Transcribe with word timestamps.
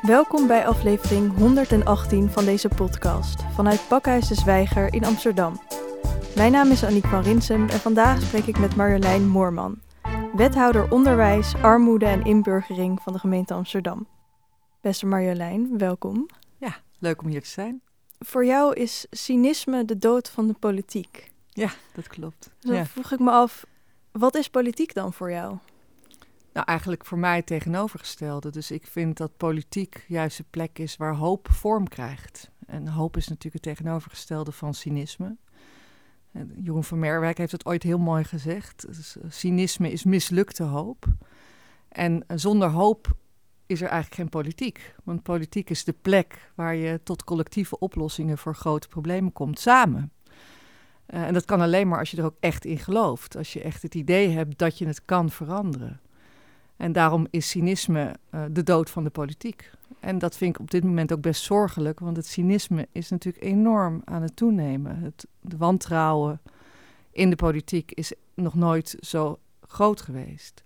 Welkom 0.00 0.46
bij 0.46 0.66
aflevering 0.66 1.36
118 1.36 2.30
van 2.30 2.44
deze 2.44 2.68
podcast 2.68 3.42
vanuit 3.42 3.88
Pakhuis 3.88 4.28
de 4.28 4.34
Zwijger 4.34 4.94
in 4.94 5.04
Amsterdam. 5.04 5.60
Mijn 6.36 6.52
naam 6.52 6.70
is 6.70 6.84
Aniek 6.84 7.06
van 7.06 7.22
Rinsum 7.22 7.68
en 7.68 7.78
vandaag 7.78 8.22
spreek 8.22 8.46
ik 8.46 8.58
met 8.58 8.76
Marjolein 8.76 9.28
Moorman, 9.28 9.80
wethouder 10.34 10.90
onderwijs, 10.90 11.54
armoede 11.54 12.06
en 12.06 12.24
inburgering 12.24 13.00
van 13.02 13.12
de 13.12 13.18
gemeente 13.18 13.54
Amsterdam. 13.54 14.06
Beste 14.80 15.06
Marjolein, 15.06 15.78
welkom. 15.78 16.26
Ja, 16.56 16.76
leuk 16.98 17.22
om 17.22 17.28
hier 17.28 17.42
te 17.42 17.48
zijn. 17.48 17.82
Voor 18.18 18.44
jou 18.44 18.74
is 18.74 19.06
cynisme 19.10 19.84
de 19.84 19.98
dood 19.98 20.30
van 20.30 20.46
de 20.46 20.54
politiek. 20.54 21.30
Ja, 21.48 21.70
dat 21.94 22.06
klopt. 22.06 22.50
Dan 22.60 22.74
ja. 22.74 22.86
vroeg 22.86 23.12
ik 23.12 23.18
me 23.18 23.30
af, 23.30 23.66
wat 24.12 24.34
is 24.34 24.48
politiek 24.48 24.94
dan 24.94 25.12
voor 25.12 25.30
jou? 25.30 25.56
Nou, 26.52 26.66
eigenlijk 26.66 27.04
voor 27.04 27.18
mij 27.18 27.36
het 27.36 27.46
tegenovergestelde. 27.46 28.50
Dus 28.50 28.70
ik 28.70 28.86
vind 28.86 29.16
dat 29.16 29.36
politiek 29.36 30.04
juist 30.08 30.36
de 30.36 30.44
plek 30.50 30.78
is 30.78 30.96
waar 30.96 31.14
hoop 31.14 31.48
vorm 31.50 31.88
krijgt. 31.88 32.50
En 32.66 32.88
hoop 32.88 33.16
is 33.16 33.28
natuurlijk 33.28 33.64
het 33.64 33.76
tegenovergestelde 33.76 34.52
van 34.52 34.74
cynisme. 34.74 35.36
En 36.32 36.52
Jeroen 36.62 36.84
van 36.84 36.98
Merwijk 36.98 37.38
heeft 37.38 37.52
het 37.52 37.66
ooit 37.66 37.82
heel 37.82 37.98
mooi 37.98 38.24
gezegd. 38.24 38.86
Dus, 38.86 39.16
uh, 39.16 39.24
cynisme 39.28 39.92
is 39.92 40.04
mislukte 40.04 40.62
hoop. 40.62 41.06
En 41.88 42.12
uh, 42.12 42.36
zonder 42.36 42.68
hoop 42.68 43.16
is 43.66 43.80
er 43.80 43.88
eigenlijk 43.88 44.14
geen 44.14 44.28
politiek. 44.28 44.94
Want 45.04 45.22
politiek 45.22 45.70
is 45.70 45.84
de 45.84 45.94
plek 46.02 46.52
waar 46.54 46.74
je 46.74 47.00
tot 47.02 47.24
collectieve 47.24 47.78
oplossingen 47.78 48.38
voor 48.38 48.54
grote 48.54 48.88
problemen 48.88 49.32
komt 49.32 49.58
samen. 49.58 50.12
Uh, 51.06 51.26
en 51.26 51.32
dat 51.32 51.44
kan 51.44 51.60
alleen 51.60 51.88
maar 51.88 51.98
als 51.98 52.10
je 52.10 52.16
er 52.16 52.24
ook 52.24 52.36
echt 52.40 52.64
in 52.64 52.78
gelooft. 52.78 53.36
Als 53.36 53.52
je 53.52 53.62
echt 53.62 53.82
het 53.82 53.94
idee 53.94 54.28
hebt 54.28 54.58
dat 54.58 54.78
je 54.78 54.86
het 54.86 55.04
kan 55.04 55.30
veranderen. 55.30 56.00
En 56.80 56.92
daarom 56.92 57.26
is 57.30 57.48
cynisme 57.48 58.14
uh, 58.34 58.44
de 58.50 58.62
dood 58.62 58.90
van 58.90 59.04
de 59.04 59.10
politiek. 59.10 59.70
En 60.00 60.18
dat 60.18 60.36
vind 60.36 60.54
ik 60.54 60.60
op 60.60 60.70
dit 60.70 60.84
moment 60.84 61.12
ook 61.12 61.20
best 61.20 61.42
zorgelijk, 61.42 62.00
want 62.00 62.16
het 62.16 62.26
cynisme 62.26 62.88
is 62.92 63.10
natuurlijk 63.10 63.44
enorm 63.44 64.02
aan 64.04 64.22
het 64.22 64.36
toenemen. 64.36 64.96
Het 64.96 65.26
de 65.40 65.56
wantrouwen 65.56 66.40
in 67.10 67.30
de 67.30 67.36
politiek 67.36 67.92
is 67.92 68.12
nog 68.34 68.54
nooit 68.54 68.96
zo 69.00 69.38
groot 69.60 70.00
geweest. 70.00 70.62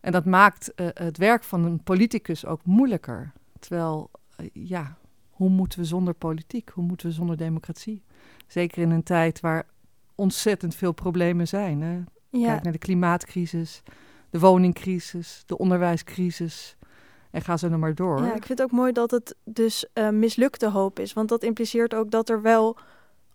En 0.00 0.12
dat 0.12 0.24
maakt 0.24 0.72
uh, 0.76 0.86
het 0.94 1.18
werk 1.18 1.44
van 1.44 1.64
een 1.64 1.82
politicus 1.82 2.46
ook 2.46 2.64
moeilijker. 2.64 3.32
Terwijl, 3.58 4.10
uh, 4.40 4.46
ja, 4.52 4.96
hoe 5.30 5.50
moeten 5.50 5.78
we 5.78 5.84
zonder 5.84 6.14
politiek? 6.14 6.68
Hoe 6.68 6.84
moeten 6.84 7.06
we 7.06 7.12
zonder 7.12 7.36
democratie? 7.36 8.02
Zeker 8.46 8.82
in 8.82 8.90
een 8.90 9.02
tijd 9.02 9.40
waar 9.40 9.66
ontzettend 10.14 10.74
veel 10.74 10.92
problemen 10.92 11.48
zijn. 11.48 11.82
Hè? 11.82 12.00
Ja. 12.28 12.46
Kijk 12.46 12.62
naar 12.62 12.72
de 12.72 12.78
klimaatcrisis 12.78 13.82
de 14.32 14.38
woningcrisis, 14.38 15.42
de 15.46 15.58
onderwijscrisis. 15.58 16.76
En 17.30 17.42
ga 17.42 17.56
zo 17.56 17.68
nog 17.68 17.80
maar 17.80 17.94
door. 17.94 18.18
Ja, 18.18 18.34
ik 18.34 18.46
vind 18.46 18.58
het 18.58 18.62
ook 18.62 18.78
mooi 18.78 18.92
dat 18.92 19.10
het 19.10 19.34
dus 19.44 19.86
uh, 19.94 20.08
mislukte 20.08 20.68
hoop 20.68 20.98
is. 20.98 21.12
Want 21.12 21.28
dat 21.28 21.42
impliceert 21.42 21.94
ook 21.94 22.10
dat 22.10 22.28
er 22.28 22.42
wel 22.42 22.76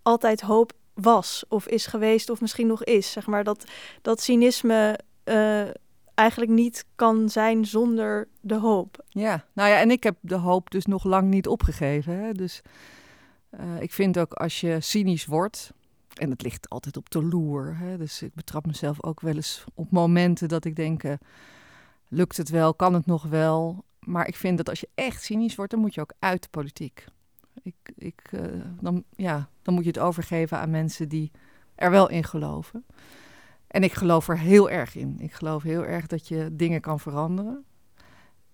altijd 0.01 0.41
hoop 0.41 0.71
was, 0.93 1.45
of 1.47 1.67
is 1.67 1.85
geweest, 1.85 2.29
of 2.29 2.41
misschien 2.41 2.67
nog 2.67 2.83
is. 2.83 3.11
Zeg 3.11 3.27
maar 3.27 3.43
dat, 3.43 3.65
dat 4.01 4.21
cynisme 4.21 4.99
uh, 5.25 5.67
eigenlijk 6.13 6.51
niet 6.51 6.85
kan 6.95 7.29
zijn 7.29 7.65
zonder 7.65 8.27
de 8.41 8.55
hoop. 8.55 9.03
Ja, 9.09 9.45
nou 9.53 9.69
ja, 9.69 9.79
en 9.79 9.91
ik 9.91 10.03
heb 10.03 10.15
de 10.21 10.35
hoop 10.35 10.71
dus 10.71 10.85
nog 10.85 11.03
lang 11.03 11.29
niet 11.29 11.47
opgegeven. 11.47 12.17
Hè? 12.23 12.31
Dus 12.31 12.61
uh, 13.59 13.81
ik 13.81 13.93
vind 13.93 14.19
ook 14.19 14.33
als 14.33 14.61
je 14.61 14.77
cynisch 14.79 15.25
wordt, 15.25 15.71
en 16.17 16.29
het 16.29 16.41
ligt 16.41 16.69
altijd 16.69 16.97
op 16.97 17.09
de 17.09 17.23
loer. 17.23 17.77
Hè? 17.77 17.97
Dus 17.97 18.21
ik 18.21 18.33
betrap 18.33 18.65
mezelf 18.65 19.03
ook 19.03 19.21
wel 19.21 19.35
eens 19.35 19.63
op 19.73 19.91
momenten 19.91 20.47
dat 20.47 20.65
ik 20.65 20.75
denk: 20.75 21.03
uh, 21.03 21.13
lukt 22.07 22.37
het 22.37 22.49
wel, 22.49 22.73
kan 22.73 22.93
het 22.93 23.05
nog 23.05 23.23
wel? 23.23 23.85
Maar 23.99 24.27
ik 24.27 24.35
vind 24.35 24.57
dat 24.57 24.69
als 24.69 24.79
je 24.79 24.89
echt 24.95 25.23
cynisch 25.23 25.55
wordt, 25.55 25.71
dan 25.71 25.81
moet 25.81 25.93
je 25.93 26.01
ook 26.01 26.13
uit 26.19 26.41
de 26.41 26.49
politiek. 26.49 27.05
Ik, 27.63 27.75
ik, 27.95 28.31
uh, 28.31 28.41
dan, 28.81 29.03
ja, 29.15 29.49
dan 29.61 29.73
moet 29.73 29.83
je 29.83 29.89
het 29.89 29.99
overgeven 29.99 30.57
aan 30.57 30.69
mensen 30.69 31.09
die 31.09 31.31
er 31.75 31.91
wel 31.91 32.09
in 32.09 32.23
geloven. 32.23 32.85
En 33.67 33.83
ik 33.83 33.93
geloof 33.93 34.27
er 34.27 34.39
heel 34.39 34.69
erg 34.69 34.95
in. 34.95 35.15
Ik 35.19 35.33
geloof 35.33 35.63
heel 35.63 35.85
erg 35.85 36.07
dat 36.07 36.27
je 36.27 36.49
dingen 36.51 36.81
kan 36.81 36.99
veranderen. 36.99 37.65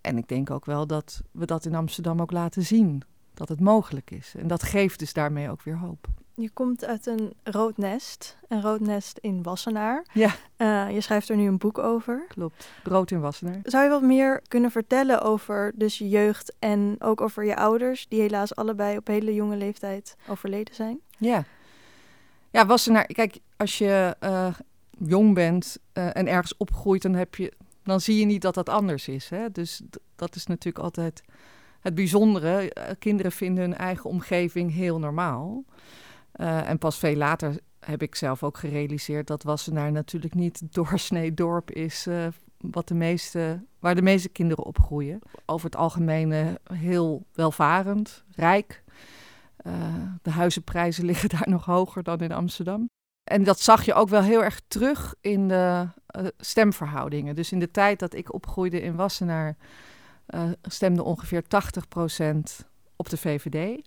En 0.02 0.18
ik 0.18 0.28
denk 0.28 0.50
ook 0.50 0.66
wel 0.66 0.88
dat 0.88 1.22
we 1.32 1.46
dat 1.46 1.66
in 1.66 1.76
Amsterdam 1.76 2.22
ook 2.22 2.32
laten 2.32 2.64
zien. 2.64 3.02
Dat 3.34 3.50
het 3.50 3.60
mogelijk 3.60 4.12
is. 4.12 4.36
En 4.36 4.48
dat 4.48 4.64
geeft 4.64 5.00
dus 5.00 5.14
daarmee 5.14 5.50
ook 5.50 5.62
weer 5.62 5.78
hoop. 5.78 6.08
Je 6.36 6.50
komt 6.50 6.86
uit 6.86 7.06
een 7.06 7.34
rood 7.44 7.78
nest, 7.78 8.38
een 8.48 8.62
rood 8.62 8.80
nest 8.80 9.18
in 9.18 9.44
Wassenaar. 9.44 10.06
Ja. 10.14 10.36
Uh, 10.58 10.92
je 10.92 11.02
schrijft 11.02 11.30
er 11.30 11.36
nu 11.36 11.48
een 11.48 11.58
boek 11.58 11.78
over. 11.78 12.26
Klopt, 12.28 12.70
rood 12.84 13.12
in 13.12 13.20
Wassenaar. 13.20 13.60
Zou 13.64 13.84
je 13.84 13.90
wat 13.90 14.02
meer 14.02 14.42
kunnen 14.48 14.72
vertellen 14.72 15.22
over 15.22 15.72
dus 15.76 15.98
je 15.98 16.10
jeugd 16.10 16.56
en 16.60 16.96
ook 17.00 17.22
over 17.22 17.46
je 17.46 17.56
ouders, 17.56 18.08
die 18.08 18.22
helaas 18.22 18.56
allebei 18.56 18.98
op 18.98 19.08
hele 19.08 19.34
jonge 19.34 19.56
leeftijd 19.56 20.16
overleden 20.28 20.76
zijn? 20.76 21.00
Ja. 21.18 21.44
Ja, 22.50 22.66
Wassenaar, 22.66 23.06
kijk, 23.06 23.40
als 23.58 23.78
je 23.78 24.16
uh, 24.24 24.54
jong 24.98 25.34
bent 25.34 25.78
uh, 25.94 26.16
en 26.16 26.28
ergens 26.28 26.58
opgroeit, 26.58 27.02
dan, 27.02 27.14
heb 27.14 27.36
je, 27.36 27.54
dan 27.84 28.02
zie 28.02 28.20
je 28.20 28.26
niet 28.26 28.42
dat 28.42 28.54
dat 28.54 28.70
anders 28.70 29.08
is. 29.08 29.30
Hè? 29.30 29.52
Dus 29.52 29.82
dat 30.16 30.36
is 30.36 30.46
natuurlijk 30.46 30.84
altijd 30.84 31.24
het 31.80 31.96
bijzondere. 31.96 32.74
kinderen 33.00 33.32
vinden 33.32 33.64
hun 33.64 33.76
eigen 33.76 34.10
omgeving 34.10 34.74
heel 34.74 35.00
normaal. 35.00 35.64
Uh, 36.36 36.70
en 36.70 36.78
pas 36.78 36.98
veel 36.98 37.16
later 37.16 37.60
heb 37.80 38.02
ik 38.02 38.16
zelf 38.16 38.44
ook 38.44 38.58
gerealiseerd 38.58 39.28
dat 39.28 39.44
Wassenaar 39.44 39.92
natuurlijk 39.92 40.34
niet 40.34 40.74
doorsnee 40.74 41.34
dorp 41.34 41.72
is. 41.72 42.08
Uh, 42.08 42.28
wat 42.58 42.88
de 42.88 42.94
meeste, 42.94 43.64
waar 43.80 43.96
de 43.96 44.02
meeste 44.02 44.30
kinderen 44.30 44.66
opgroeien. 44.66 45.20
Over 45.46 45.66
het 45.66 45.76
algemeen 45.76 46.32
uh, 46.32 46.48
heel 46.78 47.26
welvarend, 47.34 48.24
rijk. 48.36 48.84
de 50.22 50.32
huizenprijzen 50.32 51.06
liggen 51.12 51.30
daar 51.30 51.50
nog 51.50 51.66
hoger 51.66 52.04
dan 52.04 52.20
in 52.20 52.32
Amsterdam. 52.32 52.90
En 53.24 53.44
dat 53.44 53.60
zag 53.60 53.86
je 53.86 53.94
ook 53.94 54.10
wel 54.10 54.22
heel 54.22 54.44
erg 54.44 54.62
terug 54.68 55.16
in 55.22 55.48
de 55.48 55.88
stemverhoudingen. 56.38 57.36
Dus 57.36 57.52
in 57.52 57.60
de 57.60 57.72
tijd 57.72 58.00
dat 58.00 58.14
ik 58.14 58.34
opgroeide 58.34 58.82
in 58.82 58.96
Wassenaar 58.96 59.58
stemde 60.62 61.04
ongeveer 61.04 61.44
80% 61.44 62.66
op 62.96 63.10
de 63.10 63.18
VVD. 63.18 63.82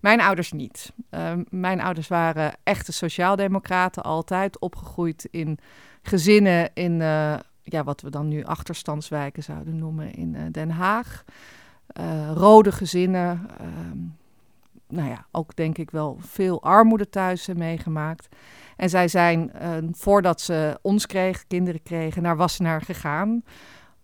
Mijn 0.00 0.20
ouders 0.20 0.52
niet. 0.52 0.92
Uh, 1.10 1.32
mijn 1.48 1.80
ouders 1.80 2.08
waren 2.08 2.52
echte 2.62 2.92
sociaaldemocraten, 2.92 4.02
altijd 4.02 4.58
opgegroeid 4.58 5.28
in 5.30 5.58
gezinnen 6.02 6.70
in 6.74 7.00
uh, 7.00 7.36
ja, 7.62 7.84
wat 7.84 8.00
we 8.00 8.10
dan 8.10 8.28
nu 8.28 8.44
achterstandswijken 8.44 9.42
zouden 9.42 9.78
noemen 9.78 10.12
in 10.12 10.34
uh, 10.34 10.42
Den 10.50 10.70
Haag. 10.70 11.24
Rode 12.34 12.72
gezinnen. 12.72 13.48
Ehm, 13.58 13.98
nou 14.88 15.08
ja, 15.08 15.26
ook 15.30 15.56
denk 15.56 15.78
ik 15.78 15.90
wel 15.90 16.16
veel 16.20 16.62
armoede 16.62 17.08
thuis 17.08 17.46
meegemaakt. 17.46 18.28
En 18.76 18.90
zij 18.90 19.08
zijn, 19.08 19.52
voordat 19.92 20.40
ze 20.40 20.78
ons 20.82 21.06
kregen, 21.06 21.46
kinderen 21.46 21.82
kregen, 21.82 22.22
naar 22.22 22.36
Wassenaar 22.36 22.82
gegaan. 22.82 23.42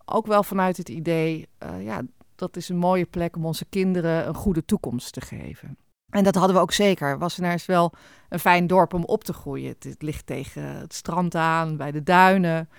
Ook 0.05 0.27
wel 0.27 0.43
vanuit 0.43 0.77
het 0.77 0.89
idee, 0.89 1.47
ja, 1.79 2.01
dat 2.35 2.57
is 2.57 2.69
een 2.69 2.77
mooie 2.77 3.05
plek 3.05 3.35
om 3.35 3.45
onze 3.45 3.65
kinderen 3.65 4.27
een 4.27 4.35
goede 4.35 4.65
toekomst 4.65 5.13
te 5.13 5.21
geven. 5.21 5.77
En 6.09 6.23
dat 6.23 6.35
hadden 6.35 6.55
we 6.55 6.61
ook 6.61 6.71
zeker. 6.71 7.17
Wassenaar 7.17 7.53
is 7.53 7.65
wel 7.65 7.93
een 8.29 8.39
fijn 8.39 8.67
dorp 8.67 8.93
om 8.93 9.03
op 9.03 9.23
te 9.23 9.33
groeien. 9.33 9.75
Het, 9.79 9.95
ligt 9.99 10.25
tegen 10.25 10.63
het 10.63 10.93
strand 10.93 11.35
aan, 11.35 11.77
bij 11.77 11.91
de 11.91 12.03
duinen. 12.03 12.69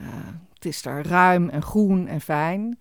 Uh, 0.00 0.06
het 0.54 0.64
is 0.64 0.82
daar 0.82 1.06
ruim 1.06 1.48
en 1.48 1.62
groen 1.62 2.06
en 2.06 2.20
fijn. 2.20 2.78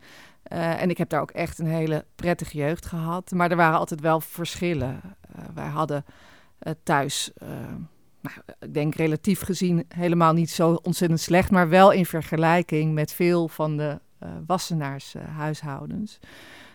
Uh, 0.51 0.81
en 0.81 0.90
ik 0.90 0.97
heb 0.97 1.09
daar 1.09 1.22
ook 1.22 1.31
echt 1.31 1.59
een 1.59 1.68
hele 1.68 2.06
prettige 2.16 2.57
jeugd 2.57 2.85
gehad. 2.85 3.31
Maar 3.31 3.51
er 3.51 3.57
waren 3.57 3.80
altijd 3.80 4.01
wel 4.01 4.22
verschillen. 4.22 5.01
Uh, 5.35 5.46
wij 5.53 5.68
hadden 5.68 6.06
thuis, 6.84 7.31
nou, 8.22 8.35
ik 8.59 8.74
denk 8.74 8.96
relatief 8.96 9.41
gezien, 9.41 9.85
helemaal 9.96 10.34
niet 10.34 10.50
zo 10.50 10.74
ontzettend 10.74 11.19
slecht. 11.19 11.51
Maar 11.51 11.69
wel 11.69 11.91
in 11.91 12.06
vergelijking 12.06 12.94
met 12.94 13.13
veel 13.13 13.47
van 13.47 13.78
de 13.78 14.00
Wassenaars 14.46 15.13
huishoudens 15.35 16.19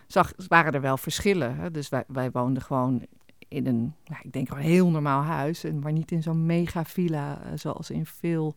zag, 0.07 0.33
waren 0.47 0.73
er 0.73 0.81
wel 0.81 0.97
verschillen. 0.97 1.55
Hè? 1.55 1.71
Dus 1.71 1.89
wij, 1.89 2.03
wij 2.07 2.31
woonden 2.31 2.63
gewoon 2.63 3.05
in 3.47 3.67
een, 3.67 3.95
ik 4.21 4.33
denk 4.33 4.49
een 4.49 4.57
heel 4.57 4.89
normaal 4.89 5.21
huis, 5.21 5.63
maar 5.81 5.91
niet 5.91 6.11
in 6.11 6.21
zo'n 6.21 6.45
mega 6.45 6.85
villa 6.85 7.39
uh, 7.39 7.51
zoals 7.55 7.89
in 7.89 8.05
veel 8.05 8.55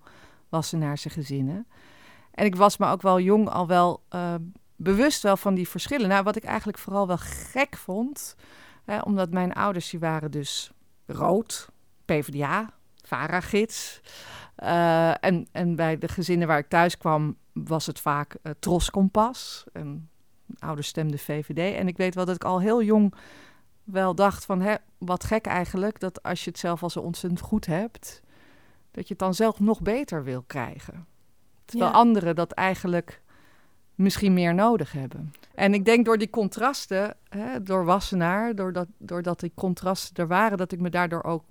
Wassenaarse 0.48 1.10
gezinnen. 1.10 1.66
En 2.30 2.44
ik 2.44 2.56
was 2.56 2.76
me 2.76 2.86
ook 2.86 3.02
wel 3.02 3.20
jong 3.20 3.48
al 3.48 3.66
wel 3.66 4.02
uh, 4.14 4.34
bewust 4.76 5.22
wel 5.22 5.36
van 5.36 5.54
die 5.54 5.68
verschillen. 5.68 6.08
Nou, 6.08 6.22
wat 6.22 6.36
ik 6.36 6.44
eigenlijk 6.44 6.78
vooral 6.78 7.06
wel 7.06 7.18
gek 7.18 7.76
vond, 7.76 8.36
hè, 8.84 8.98
omdat 9.00 9.30
mijn 9.30 9.52
ouders 9.52 9.90
die 9.90 10.00
waren 10.00 10.30
dus 10.30 10.70
rood, 11.06 11.68
PvdA, 12.04 12.70
VARA-gids. 13.04 14.00
Uh, 14.62 15.24
en, 15.24 15.46
en 15.52 15.76
bij 15.76 15.98
de 15.98 16.08
gezinnen 16.08 16.48
waar 16.48 16.58
ik 16.58 16.68
thuis 16.68 16.96
kwam 16.96 17.36
was 17.52 17.86
het 17.86 18.00
vaak 18.00 18.36
Troskompas. 18.58 19.64
En 19.72 20.09
ouders 20.58 20.88
stemden 20.88 21.18
VVD. 21.18 21.76
En 21.76 21.88
ik 21.88 21.96
weet 21.96 22.14
wel 22.14 22.24
dat 22.24 22.34
ik 22.34 22.44
al 22.44 22.60
heel 22.60 22.82
jong 22.82 23.14
wel 23.84 24.14
dacht 24.14 24.44
van... 24.44 24.60
Hè, 24.60 24.74
wat 24.98 25.24
gek 25.24 25.46
eigenlijk, 25.46 26.00
dat 26.00 26.22
als 26.22 26.44
je 26.44 26.50
het 26.50 26.58
zelf 26.58 26.82
al 26.82 26.90
zo 26.90 27.00
ontzettend 27.00 27.42
goed 27.42 27.66
hebt... 27.66 28.22
dat 28.90 29.02
je 29.02 29.10
het 29.10 29.18
dan 29.18 29.34
zelf 29.34 29.60
nog 29.60 29.80
beter 29.80 30.24
wil 30.24 30.44
krijgen. 30.46 31.06
Terwijl 31.64 31.90
ja. 31.90 31.96
anderen 31.96 32.34
dat 32.34 32.52
eigenlijk 32.52 33.22
misschien 33.94 34.32
meer 34.32 34.54
nodig 34.54 34.92
hebben. 34.92 35.32
En 35.54 35.74
ik 35.74 35.84
denk 35.84 36.04
door 36.04 36.18
die 36.18 36.30
contrasten, 36.30 37.16
hè, 37.28 37.62
door 37.62 37.84
Wassenaar, 37.84 38.54
doordat, 38.54 38.86
doordat 38.98 39.40
die 39.40 39.52
contrasten 39.54 40.16
er 40.16 40.28
waren, 40.28 40.58
dat 40.58 40.72
ik 40.72 40.80
me 40.80 40.90
daardoor 40.90 41.22
ook 41.22 41.44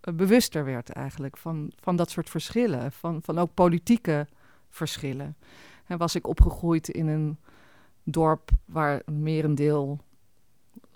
eh, 0.00 0.14
bewuster 0.14 0.64
werd 0.64 0.90
eigenlijk 0.90 1.36
van, 1.36 1.72
van 1.80 1.96
dat 1.96 2.10
soort 2.10 2.30
verschillen, 2.30 2.92
van, 2.92 3.22
van 3.22 3.38
ook 3.38 3.54
politieke 3.54 4.26
verschillen. 4.70 5.36
En 5.86 5.98
was 5.98 6.14
ik 6.14 6.26
opgegroeid 6.26 6.88
in 6.88 7.06
een 7.06 7.38
dorp 8.04 8.50
waar 8.64 9.02
een 9.04 9.22
merendeel 9.22 10.00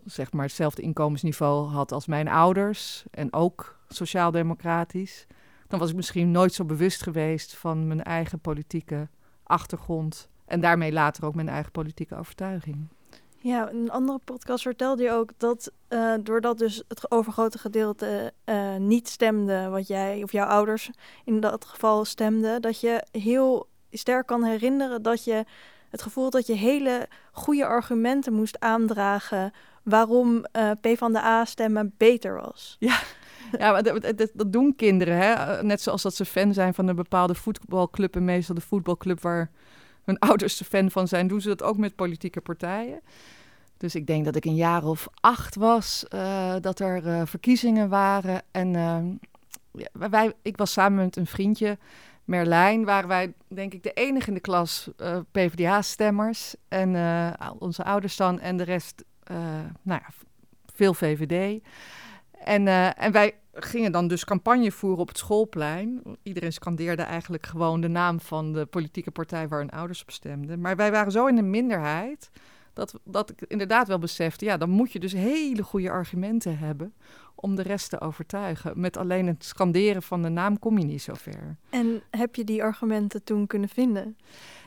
zeg 0.04 0.32
maar 0.32 0.44
hetzelfde 0.44 0.82
inkomensniveau 0.82 1.68
had 1.68 1.92
als 1.92 2.06
mijn 2.06 2.28
ouders 2.28 3.04
en 3.10 3.32
ook 3.32 3.78
sociaal-democratisch, 3.88 5.26
dan 5.68 5.78
was 5.78 5.90
ik 5.90 5.96
misschien 5.96 6.30
nooit 6.30 6.52
zo 6.52 6.64
bewust 6.64 7.02
geweest 7.02 7.56
van 7.56 7.86
mijn 7.86 8.02
eigen 8.02 8.40
politieke 8.40 9.08
achtergrond 9.42 10.28
en 10.46 10.60
daarmee 10.60 10.92
later 10.92 11.24
ook 11.24 11.34
mijn 11.34 11.48
eigen 11.48 11.72
politieke 11.72 12.16
overtuiging. 12.16 12.88
Ja, 13.40 13.70
een 13.70 13.90
andere 13.90 14.18
podcast 14.24 14.62
vertelde 14.62 15.02
je 15.02 15.10
ook 15.10 15.30
dat 15.36 15.72
uh, 15.88 16.14
doordat 16.22 16.58
dus 16.58 16.82
het 16.88 17.10
overgrote 17.10 17.58
gedeelte 17.58 18.32
uh, 18.44 18.76
niet 18.76 19.08
stemde, 19.08 19.68
wat 19.68 19.86
jij 19.86 20.22
of 20.22 20.32
jouw 20.32 20.46
ouders 20.46 20.90
in 21.24 21.40
dat 21.40 21.64
geval 21.64 22.04
stemden, 22.04 22.62
dat 22.62 22.80
je 22.80 23.06
heel 23.10 23.68
sterk 23.90 24.26
kan 24.26 24.44
herinneren 24.44 25.02
dat 25.02 25.24
je 25.24 25.44
het 25.90 26.02
gevoel 26.02 26.30
dat 26.30 26.46
je 26.46 26.54
hele 26.54 27.08
goede 27.32 27.66
argumenten 27.66 28.32
moest 28.32 28.60
aandragen 28.60 29.52
waarom 29.82 30.44
uh, 30.52 30.70
P 30.80 30.98
van 30.98 31.12
de 31.12 31.18
A 31.18 31.44
stemmen 31.44 31.94
beter 31.96 32.34
was. 32.34 32.76
Ja. 32.78 33.00
Ja, 33.58 33.82
dat, 33.82 34.32
doen 34.46 34.76
kinderen, 34.76 35.16
hè? 35.16 35.62
Net 35.62 35.80
zoals 35.80 36.02
dat 36.02 36.14
ze 36.14 36.24
fan 36.24 36.52
zijn 36.52 36.74
van 36.74 36.88
een 36.88 36.96
bepaalde 36.96 37.34
voetbalclub 37.34 38.16
en 38.16 38.24
meestal 38.24 38.54
de 38.54 38.60
voetbalclub 38.60 39.20
waar 39.20 39.50
hun 40.04 40.18
ouders 40.28 40.62
fan 40.62 40.90
van 40.90 41.08
zijn, 41.08 41.28
doen 41.28 41.40
ze 41.40 41.48
dat 41.48 41.62
ook 41.62 41.76
met 41.76 41.96
politieke 41.96 42.40
partijen. 42.40 43.00
Dus 43.76 43.94
ik 43.94 44.06
denk 44.06 44.24
dat 44.24 44.36
ik 44.36 44.44
een 44.44 44.54
jaar 44.54 44.84
of 44.84 45.08
acht 45.20 45.54
was, 45.54 46.04
uh, 46.14 46.54
dat 46.60 46.80
er 46.80 47.26
verkiezingen 47.26 47.88
waren. 47.88 48.42
En 48.50 48.70
ja, 49.72 50.08
wij, 50.10 50.32
ik 50.42 50.56
was 50.56 50.72
samen 50.72 51.04
met 51.04 51.16
een 51.16 51.26
vriendje, 51.26 51.78
Merlijn, 52.28 52.84
waren 52.84 53.08
wij 53.08 53.32
denk 53.48 53.74
ik 53.74 53.82
de 53.82 53.92
enige 53.92 54.28
in 54.28 54.34
de 54.34 54.40
klas 54.40 54.90
PvdA-stemmers. 55.30 56.54
En 56.68 56.96
onze 57.58 57.84
ouders 57.84 58.16
dan 58.16 58.40
en 58.40 58.56
de 58.56 58.64
rest, 58.64 59.04
nou 59.82 60.00
ja, 60.02 60.08
veel 60.74 60.94
VVD. 60.94 61.62
En, 62.44 62.66
en 62.96 63.12
wij 63.12 63.34
gingen 63.52 63.92
dan 63.92 64.08
dus 64.08 64.24
campagne 64.24 64.72
voeren 64.72 65.00
op 65.00 65.08
het 65.08 65.18
schoolplein. 65.18 66.02
Iedereen 66.22 66.52
scandeerde 66.52 67.02
eigenlijk 67.02 67.46
gewoon 67.46 67.80
de 67.80 67.88
naam 67.88 68.20
van 68.20 68.52
de 68.52 68.66
politieke 68.66 69.10
partij 69.10 69.48
waar 69.48 69.58
hun 69.58 69.70
ouders 69.70 70.02
op 70.02 70.10
stemden. 70.10 70.60
Maar 70.60 70.76
wij 70.76 70.90
waren 70.90 71.12
zo 71.12 71.26
in 71.26 71.36
de 71.36 71.42
minderheid 71.42 72.30
dat, 72.78 73.00
dat 73.04 73.30
ik 73.30 73.42
inderdaad 73.48 73.88
wel 73.88 73.98
besefte, 73.98 74.44
ja, 74.44 74.56
dan 74.56 74.70
moet 74.70 74.92
je 74.92 74.98
dus 74.98 75.12
hele 75.12 75.62
goede 75.62 75.90
argumenten 75.90 76.58
hebben 76.58 76.94
om 77.34 77.54
de 77.54 77.62
rest 77.62 77.90
te 77.90 78.00
overtuigen. 78.00 78.80
Met 78.80 78.96
alleen 78.96 79.26
het 79.26 79.44
scanderen 79.44 80.02
van 80.02 80.22
de 80.22 80.28
naam 80.28 80.58
kom 80.58 80.78
je 80.78 80.84
niet 80.84 81.02
zo 81.02 81.14
ver. 81.14 81.56
En 81.70 82.02
heb 82.10 82.34
je 82.34 82.44
die 82.44 82.62
argumenten 82.62 83.24
toen 83.24 83.46
kunnen 83.46 83.68
vinden? 83.68 84.16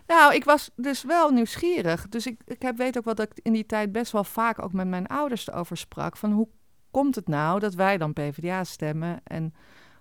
Nou, 0.08 0.34
ik 0.34 0.44
was 0.44 0.70
dus 0.76 1.04
wel 1.04 1.30
nieuwsgierig. 1.30 2.10
Dus 2.10 2.28
ik, 2.28 2.42
ik 2.46 2.62
heb, 2.62 2.78
weet 2.78 2.98
ook 2.98 3.06
wat 3.06 3.20
ik 3.20 3.32
in 3.42 3.54
die 3.54 3.66
tijd 3.66 3.92
best 3.92 4.12
wel 4.12 4.24
vaak 4.24 4.64
ook 4.64 4.74
met 4.74 4.88
mijn 4.88 5.08
ouders 5.08 5.48
erover 5.48 5.78
sprak. 5.78 6.18
Van 6.18 6.32
hoe 6.32 6.48
komt 6.92 7.16
het 7.16 7.28
nou 7.28 7.60
dat 7.60 7.74
wij 7.74 7.98
dan 7.98 8.14
PvdA 8.14 8.64
stemmen 8.64 9.22
en 9.24 9.54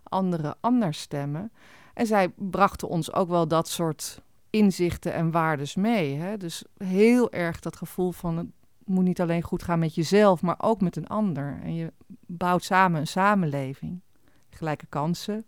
anderen 0.03 0.57
anders 0.61 1.01
stemmen? 1.01 1.53
En 1.95 2.07
zij 2.07 2.33
brachten 2.37 2.89
ons 2.89 3.13
ook 3.13 3.29
wel 3.29 3.49
dat 3.49 3.69
soort 3.69 4.23
inzichten 4.51 5.13
en 5.13 5.31
waardes 5.31 5.75
mee. 5.75 6.15
Hè? 6.15 6.37
Dus 6.37 6.65
heel 6.77 7.33
erg 7.33 7.61
dat 7.61 7.77
gevoel 7.77 8.13
van 8.13 8.37
het 8.37 8.47
moet 8.85 9.05
niet 9.05 9.21
alleen 9.21 9.43
goed 9.43 9.63
gaan 9.63 9.79
met 9.79 9.95
jezelf, 9.95 10.43
maar 10.43 10.57
ook 10.59 10.81
met 10.81 10.97
een 10.97 11.07
ander. 11.07 11.61
En 11.63 11.75
je 11.75 11.93
bouwt 12.27 12.65
samen 12.65 13.01
een 13.01 13.07
samenleving. 13.07 14.01
Gelijke 14.51 14.87
kansen, 14.89 15.45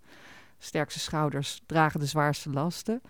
sterkste 0.58 1.00
schouders 1.00 1.62
dragen 1.66 2.00
de 2.00 2.06
zwaarste 2.06 2.50
lasten. 2.50 3.02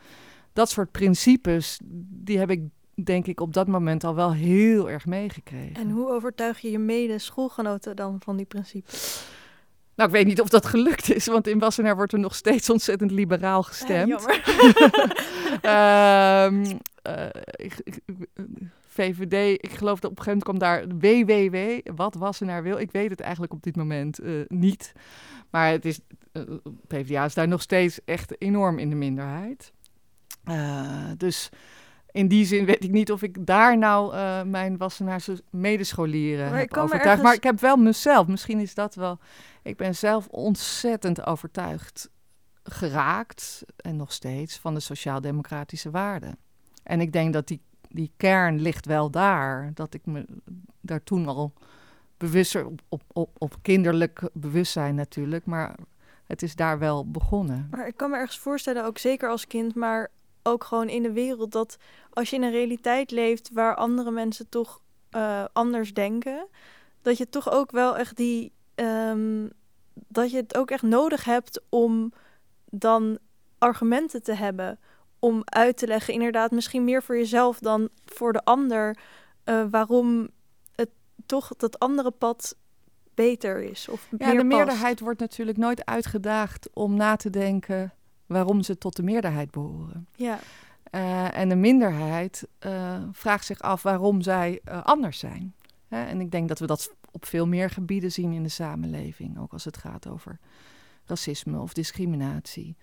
Dat 0.52 0.70
soort 0.70 0.90
principes, 0.90 1.80
die 2.08 2.38
heb 2.38 2.50
ik 2.50 2.62
denk 2.94 3.26
ik 3.26 3.40
op 3.40 3.52
dat 3.52 3.66
moment 3.66 4.04
al 4.04 4.14
wel 4.14 4.32
heel 4.32 4.90
erg 4.90 5.06
meegekregen. 5.06 5.74
En 5.74 5.90
hoe 5.90 6.10
overtuig 6.10 6.60
je 6.60 6.70
je 6.70 6.78
mede 6.78 7.18
schoolgenoten 7.18 7.96
dan 7.96 8.20
van 8.20 8.36
die 8.36 8.46
principes? 8.46 9.26
Nou, 10.02 10.14
ik 10.14 10.20
weet 10.20 10.30
niet 10.34 10.40
of 10.40 10.48
dat 10.48 10.66
gelukt 10.66 11.14
is, 11.14 11.26
want 11.26 11.46
in 11.46 11.58
Wassenaar 11.58 11.96
wordt 11.96 12.12
er 12.12 12.18
nog 12.18 12.34
steeds 12.34 12.70
ontzettend 12.70 13.10
liberaal 13.10 13.62
gestemd. 13.62 14.26
Ja, 15.62 16.44
um, 16.44 16.62
uh, 17.06 17.26
VVD, 18.86 19.62
ik 19.62 19.70
geloof 19.70 20.00
dat 20.00 20.10
op 20.10 20.18
een 20.18 20.24
gegeven 20.24 20.42
moment 20.44 20.44
kwam 20.44 20.58
daar 20.58 20.86
WWW, 20.88 21.96
wat 21.96 22.14
Wassenaar 22.14 22.62
wil. 22.62 22.78
Ik 22.78 22.90
weet 22.90 23.10
het 23.10 23.20
eigenlijk 23.20 23.52
op 23.52 23.62
dit 23.62 23.76
moment 23.76 24.22
uh, 24.22 24.44
niet. 24.48 24.92
Maar 25.50 25.70
het 25.70 25.84
is, 25.84 26.00
uh, 26.32 26.42
PvdA 26.86 27.24
is 27.24 27.34
daar 27.34 27.48
nog 27.48 27.62
steeds 27.62 28.04
echt 28.04 28.40
enorm 28.40 28.78
in 28.78 28.90
de 28.90 28.96
minderheid. 28.96 29.72
dus 31.16 31.50
in 32.10 32.28
die 32.28 32.44
zin 32.44 32.64
weet 32.64 32.84
ik 32.84 32.90
niet 32.90 33.12
of 33.12 33.22
ik 33.22 33.46
daar 33.46 33.78
nou 33.78 34.14
uh, 34.14 34.42
mijn 34.42 34.76
Wassenaarse 34.76 35.42
medescholieren 35.50 36.50
maar 36.50 36.58
heb 36.58 36.76
overtuigd. 36.76 37.04
Ergens... 37.04 37.22
Maar 37.22 37.34
ik 37.34 37.42
heb 37.42 37.60
wel 37.60 37.76
mezelf, 37.76 38.26
misschien 38.26 38.58
is 38.58 38.74
dat 38.74 38.94
wel... 38.94 39.18
Ik 39.62 39.76
ben 39.76 39.94
zelf 39.94 40.28
ontzettend 40.28 41.26
overtuigd 41.26 42.10
geraakt, 42.62 43.62
en 43.76 43.96
nog 43.96 44.12
steeds, 44.12 44.58
van 44.58 44.74
de 44.74 44.80
sociaal-democratische 44.80 45.90
waarden. 45.90 46.36
En 46.82 47.00
ik 47.00 47.12
denk 47.12 47.32
dat 47.32 47.46
die, 47.46 47.60
die 47.88 48.12
kern 48.16 48.60
ligt 48.60 48.86
wel 48.86 49.10
daar. 49.10 49.70
Dat 49.74 49.94
ik 49.94 50.06
me 50.06 50.26
daar 50.80 51.02
toen 51.02 51.26
al 51.26 51.52
bewuster, 52.16 52.66
op, 52.88 53.02
op, 53.12 53.30
op, 53.38 53.56
kinderlijk 53.62 54.30
bewustzijn 54.32 54.94
natuurlijk, 54.94 55.46
maar 55.46 55.74
het 56.24 56.42
is 56.42 56.56
daar 56.56 56.78
wel 56.78 57.10
begonnen. 57.10 57.68
Maar 57.70 57.86
ik 57.86 57.96
kan 57.96 58.10
me 58.10 58.16
ergens 58.16 58.38
voorstellen, 58.38 58.84
ook 58.84 58.98
zeker 58.98 59.28
als 59.28 59.46
kind, 59.46 59.74
maar 59.74 60.10
ook 60.42 60.64
gewoon 60.64 60.88
in 60.88 61.02
de 61.02 61.12
wereld, 61.12 61.52
dat 61.52 61.76
als 62.10 62.30
je 62.30 62.36
in 62.36 62.42
een 62.42 62.50
realiteit 62.50 63.10
leeft 63.10 63.50
waar 63.52 63.74
andere 63.74 64.10
mensen 64.10 64.48
toch 64.48 64.80
uh, 65.10 65.44
anders 65.52 65.94
denken, 65.94 66.46
dat 67.02 67.18
je 67.18 67.28
toch 67.28 67.50
ook 67.50 67.70
wel 67.70 67.98
echt 67.98 68.16
die. 68.16 68.52
Um, 68.74 69.50
dat 69.94 70.30
je 70.30 70.36
het 70.36 70.56
ook 70.56 70.70
echt 70.70 70.82
nodig 70.82 71.24
hebt 71.24 71.62
om 71.68 72.12
dan 72.70 73.18
argumenten 73.58 74.22
te 74.22 74.34
hebben. 74.34 74.78
Om 75.18 75.42
uit 75.44 75.76
te 75.76 75.86
leggen, 75.86 76.14
inderdaad, 76.14 76.50
misschien 76.50 76.84
meer 76.84 77.02
voor 77.02 77.16
jezelf 77.16 77.58
dan 77.58 77.88
voor 78.04 78.32
de 78.32 78.44
ander. 78.44 78.96
Uh, 79.44 79.64
waarom 79.70 80.28
het 80.74 80.90
toch 81.26 81.48
dat 81.56 81.78
andere 81.78 82.10
pad 82.10 82.56
beter 83.14 83.62
is. 83.62 83.88
Of 83.88 84.08
ja, 84.18 84.34
de 84.34 84.44
meerderheid 84.44 85.00
wordt 85.00 85.20
natuurlijk 85.20 85.58
nooit 85.58 85.84
uitgedaagd 85.84 86.68
om 86.72 86.94
na 86.94 87.16
te 87.16 87.30
denken 87.30 87.92
waarom 88.26 88.62
ze 88.62 88.78
tot 88.78 88.96
de 88.96 89.02
meerderheid 89.02 89.50
behoren. 89.50 90.08
Ja. 90.16 90.38
Uh, 90.94 91.38
en 91.38 91.48
de 91.48 91.54
minderheid 91.54 92.48
uh, 92.66 93.02
vraagt 93.12 93.46
zich 93.46 93.60
af 93.60 93.82
waarom 93.82 94.22
zij 94.22 94.60
uh, 94.68 94.84
anders 94.84 95.18
zijn. 95.18 95.54
Hè? 95.88 96.04
En 96.04 96.20
ik 96.20 96.30
denk 96.30 96.48
dat 96.48 96.58
we 96.58 96.66
dat 96.66 96.94
op 97.12 97.24
veel 97.24 97.46
meer 97.46 97.70
gebieden 97.70 98.12
zien 98.12 98.32
in 98.32 98.42
de 98.42 98.48
samenleving, 98.48 99.38
ook 99.38 99.52
als 99.52 99.64
het 99.64 99.76
gaat 99.76 100.08
over 100.08 100.38
racisme 101.04 101.60
of 101.60 101.72
discriminatie, 101.72 102.76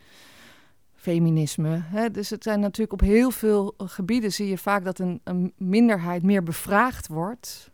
feminisme. 0.95 1.81
Hè? 1.83 2.11
Dus 2.11 2.29
het 2.29 2.43
zijn 2.43 2.59
natuurlijk 2.59 3.01
op 3.01 3.07
heel 3.07 3.31
veel 3.31 3.73
gebieden 3.77 4.33
zie 4.33 4.47
je 4.47 4.57
vaak 4.57 4.83
dat 4.83 4.99
een, 4.99 5.21
een 5.23 5.53
minderheid 5.57 6.23
meer 6.23 6.43
bevraagd 6.43 7.07
wordt 7.07 7.71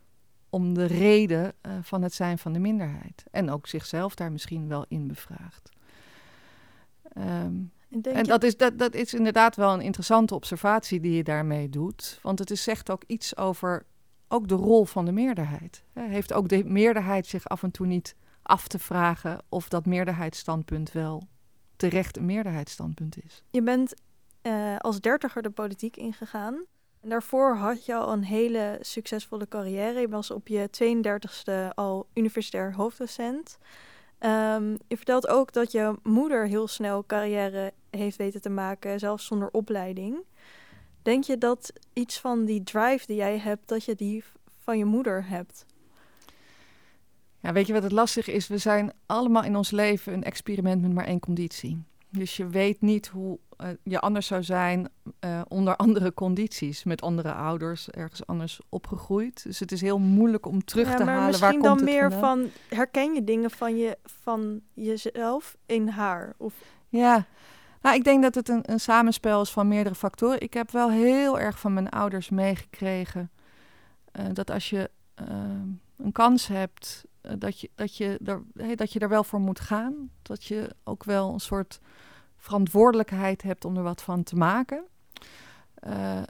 om 0.49 0.73
de 0.73 0.85
reden 0.85 1.53
van 1.81 2.01
het 2.01 2.13
zijn 2.13 2.37
van 2.37 2.53
de 2.53 2.59
minderheid. 2.59 3.23
En 3.31 3.49
ook 3.49 3.67
zichzelf 3.67 4.15
daar 4.15 4.31
misschien 4.31 4.67
wel 4.67 4.85
in 4.87 5.07
bevraagt. 5.07 5.69
Um, 7.17 7.71
en 8.01 8.23
dat 8.23 8.43
is, 8.43 8.57
dat, 8.57 8.77
dat 8.77 8.93
is 8.93 9.13
inderdaad 9.13 9.55
wel 9.55 9.73
een 9.73 9.81
interessante 9.81 10.35
observatie 10.35 10.99
die 10.99 11.11
je 11.11 11.23
daarmee 11.23 11.69
doet. 11.69 12.19
Want 12.21 12.39
het 12.39 12.51
is, 12.51 12.63
zegt 12.63 12.89
ook 12.91 13.03
iets 13.07 13.37
over 13.37 13.85
ook 14.27 14.47
de 14.47 14.55
rol 14.55 14.85
van 14.85 15.05
de 15.05 15.11
meerderheid. 15.11 15.83
Heeft 15.93 16.33
ook 16.33 16.49
de 16.49 16.63
meerderheid 16.65 17.27
zich 17.27 17.47
af 17.47 17.63
en 17.63 17.71
toe 17.71 17.85
niet 17.85 18.15
af 18.41 18.67
te 18.67 18.79
vragen 18.79 19.43
of 19.49 19.69
dat 19.69 19.85
meerderheidsstandpunt 19.85 20.91
wel 20.91 21.27
terecht 21.75 22.17
een 22.17 22.25
meerderheidsstandpunt 22.25 23.23
is? 23.23 23.43
Je 23.49 23.61
bent 23.61 23.93
uh, 24.43 24.77
als 24.77 25.01
dertiger 25.01 25.41
de 25.41 25.49
politiek 25.49 25.97
ingegaan. 25.97 26.65
En 27.01 27.09
daarvoor 27.09 27.55
had 27.55 27.85
je 27.85 27.95
al 27.95 28.13
een 28.13 28.23
hele 28.23 28.77
succesvolle 28.81 29.47
carrière. 29.47 29.99
Je 29.99 30.09
was 30.09 30.31
op 30.31 30.47
je 30.47 30.69
32e 30.83 31.73
al 31.75 32.07
universitair 32.13 32.73
hoofddocent. 32.73 33.57
Um, 34.19 34.77
je 34.87 34.95
vertelt 34.95 35.27
ook 35.27 35.53
dat 35.53 35.71
je 35.71 35.95
moeder 36.03 36.47
heel 36.47 36.67
snel 36.67 37.05
carrière 37.05 37.73
heeft 37.89 38.17
weten 38.17 38.41
te 38.41 38.49
maken, 38.49 38.99
zelfs 38.99 39.25
zonder 39.25 39.49
opleiding. 39.51 40.17
Denk 41.05 41.23
je 41.23 41.37
dat 41.37 41.73
iets 41.93 42.19
van 42.19 42.45
die 42.45 42.63
drive 42.63 43.05
die 43.05 43.15
jij 43.15 43.37
hebt, 43.37 43.67
dat 43.67 43.83
je 43.83 43.95
die 43.95 44.23
van 44.63 44.77
je 44.77 44.85
moeder 44.85 45.27
hebt? 45.27 45.65
Ja, 47.39 47.53
weet 47.53 47.67
je 47.67 47.73
wat 47.73 47.83
het 47.83 47.91
lastig 47.91 48.27
is? 48.27 48.47
We 48.47 48.57
zijn 48.57 48.91
allemaal 49.05 49.43
in 49.43 49.55
ons 49.55 49.71
leven 49.71 50.13
een 50.13 50.23
experiment 50.23 50.81
met 50.81 50.93
maar 50.93 51.05
één 51.05 51.19
conditie. 51.19 51.83
Dus 52.09 52.37
je 52.37 52.47
weet 52.47 52.81
niet 52.81 53.07
hoe 53.07 53.39
uh, 53.61 53.67
je 53.83 53.99
anders 53.99 54.27
zou 54.27 54.43
zijn 54.43 54.89
uh, 55.25 55.41
onder 55.47 55.75
andere 55.75 56.13
condities, 56.13 56.83
met 56.83 57.01
andere 57.01 57.33
ouders, 57.33 57.89
ergens 57.89 58.27
anders 58.27 58.59
opgegroeid. 58.69 59.43
Dus 59.43 59.59
het 59.59 59.71
is 59.71 59.81
heel 59.81 59.99
moeilijk 59.99 60.45
om 60.45 60.63
terug 60.63 60.87
ja, 60.87 60.95
te 60.95 61.03
maar 61.03 61.13
halen. 61.13 61.27
Misschien 61.27 61.51
waar 61.51 61.61
dan 61.61 61.69
komt 61.69 61.79
het 61.79 61.89
meer 61.89 62.11
vandaan? 62.11 62.49
van 62.69 62.77
herken 62.77 63.13
je 63.13 63.23
dingen 63.23 63.51
van, 63.51 63.77
je, 63.77 63.97
van 64.03 64.61
jezelf 64.73 65.57
in 65.65 65.87
haar? 65.87 66.33
Of 66.37 66.53
Ja, 66.89 67.25
nou, 67.85 67.97
ik 67.97 68.03
denk 68.03 68.21
dat 68.23 68.35
het 68.35 68.49
een, 68.49 68.71
een 68.71 68.79
samenspel 68.79 69.41
is 69.41 69.51
van 69.51 69.67
meerdere 69.67 69.95
factoren. 69.95 70.41
Ik 70.41 70.53
heb 70.53 70.71
wel 70.71 70.91
heel 70.91 71.39
erg 71.39 71.59
van 71.59 71.73
mijn 71.73 71.89
ouders 71.89 72.29
meegekregen 72.29 73.31
uh, 74.19 74.25
dat 74.33 74.51
als 74.51 74.69
je 74.69 74.89
uh, 75.21 75.27
een 75.97 76.11
kans 76.11 76.47
hebt, 76.47 77.05
uh, 77.21 77.31
dat, 77.37 77.59
je, 77.59 77.69
dat, 77.75 77.97
je 77.97 78.19
er, 78.25 78.43
dat 78.75 78.93
je 78.93 78.99
er 78.99 79.09
wel 79.09 79.23
voor 79.23 79.39
moet 79.39 79.59
gaan. 79.59 80.09
Dat 80.21 80.43
je 80.43 80.75
ook 80.83 81.03
wel 81.03 81.33
een 81.33 81.39
soort 81.39 81.79
verantwoordelijkheid 82.37 83.41
hebt 83.41 83.65
om 83.65 83.77
er 83.77 83.83
wat 83.83 84.01
van 84.01 84.23
te 84.23 84.35
maken. 84.35 84.83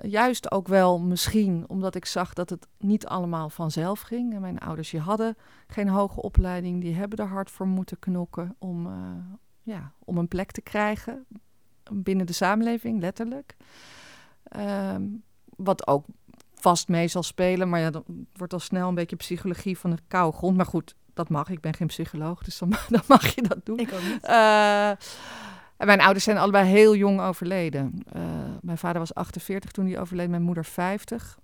Juist 0.01 0.51
ook 0.51 0.67
wel 0.67 1.00
misschien 1.00 1.65
omdat 1.67 1.95
ik 1.95 2.05
zag 2.05 2.33
dat 2.33 2.50
het 2.50 2.67
niet 2.77 3.07
allemaal 3.07 3.50
vanzelf 3.50 4.01
ging. 4.01 4.39
Mijn 4.39 4.59
ouders 4.59 4.89
die 4.89 5.00
hadden 5.00 5.38
geen 5.67 5.88
hoge 5.88 6.21
opleiding, 6.21 6.81
die 6.81 6.95
hebben 6.95 7.17
er 7.17 7.27
hard 7.27 7.51
voor 7.51 7.67
moeten 7.67 8.00
knokken 8.00 8.55
om, 8.59 8.88
ja, 9.65 9.91
om 10.00 10.17
een 10.17 10.27
plek 10.27 10.51
te 10.51 10.62
krijgen 10.62 11.25
binnen 11.91 12.25
de 12.25 12.34
samenleving, 12.34 13.00
letterlijk. 13.00 13.55
Uh, 14.57 14.95
wat 15.55 15.88
ook 15.88 16.05
vast 16.53 16.88
mee 16.88 17.07
zal 17.07 17.24
spelen, 17.24 17.69
maar 17.69 17.79
ja, 17.79 17.89
dan 17.89 18.03
wordt 18.34 18.53
al 18.53 18.60
snel 18.60 18.88
een 18.88 18.95
beetje 18.95 19.15
psychologie 19.15 19.77
van 19.77 19.89
de 19.89 19.98
koude 20.07 20.38
grond. 20.38 20.57
Maar 20.57 20.65
goed, 20.65 20.95
dat 21.13 21.29
mag. 21.29 21.50
Ik 21.50 21.62
ben 21.62 21.74
geen 21.74 21.88
psycholoog, 21.88 22.43
dus 22.43 22.57
dan, 22.57 22.69
dan 22.89 23.01
mag 23.07 23.36
je 23.36 23.41
dat 23.41 23.65
doen. 23.65 23.79
ik 23.79 23.93
ook 23.93 24.01
niet. 24.01 24.24
Uh, 24.24 24.89
en 25.77 25.86
mijn 25.86 26.01
ouders 26.01 26.24
zijn 26.24 26.38
allebei 26.38 26.67
heel 26.67 26.95
jong 26.95 27.22
overleden. 27.22 28.03
Uh, 28.15 28.22
mijn 28.62 28.77
vader 28.77 29.00
was 29.00 29.13
48 29.13 29.72
toen 29.72 29.86
hij 29.86 30.00
overleed, 30.00 30.29
mijn 30.29 30.41
moeder 30.41 30.65
50. 30.65 31.39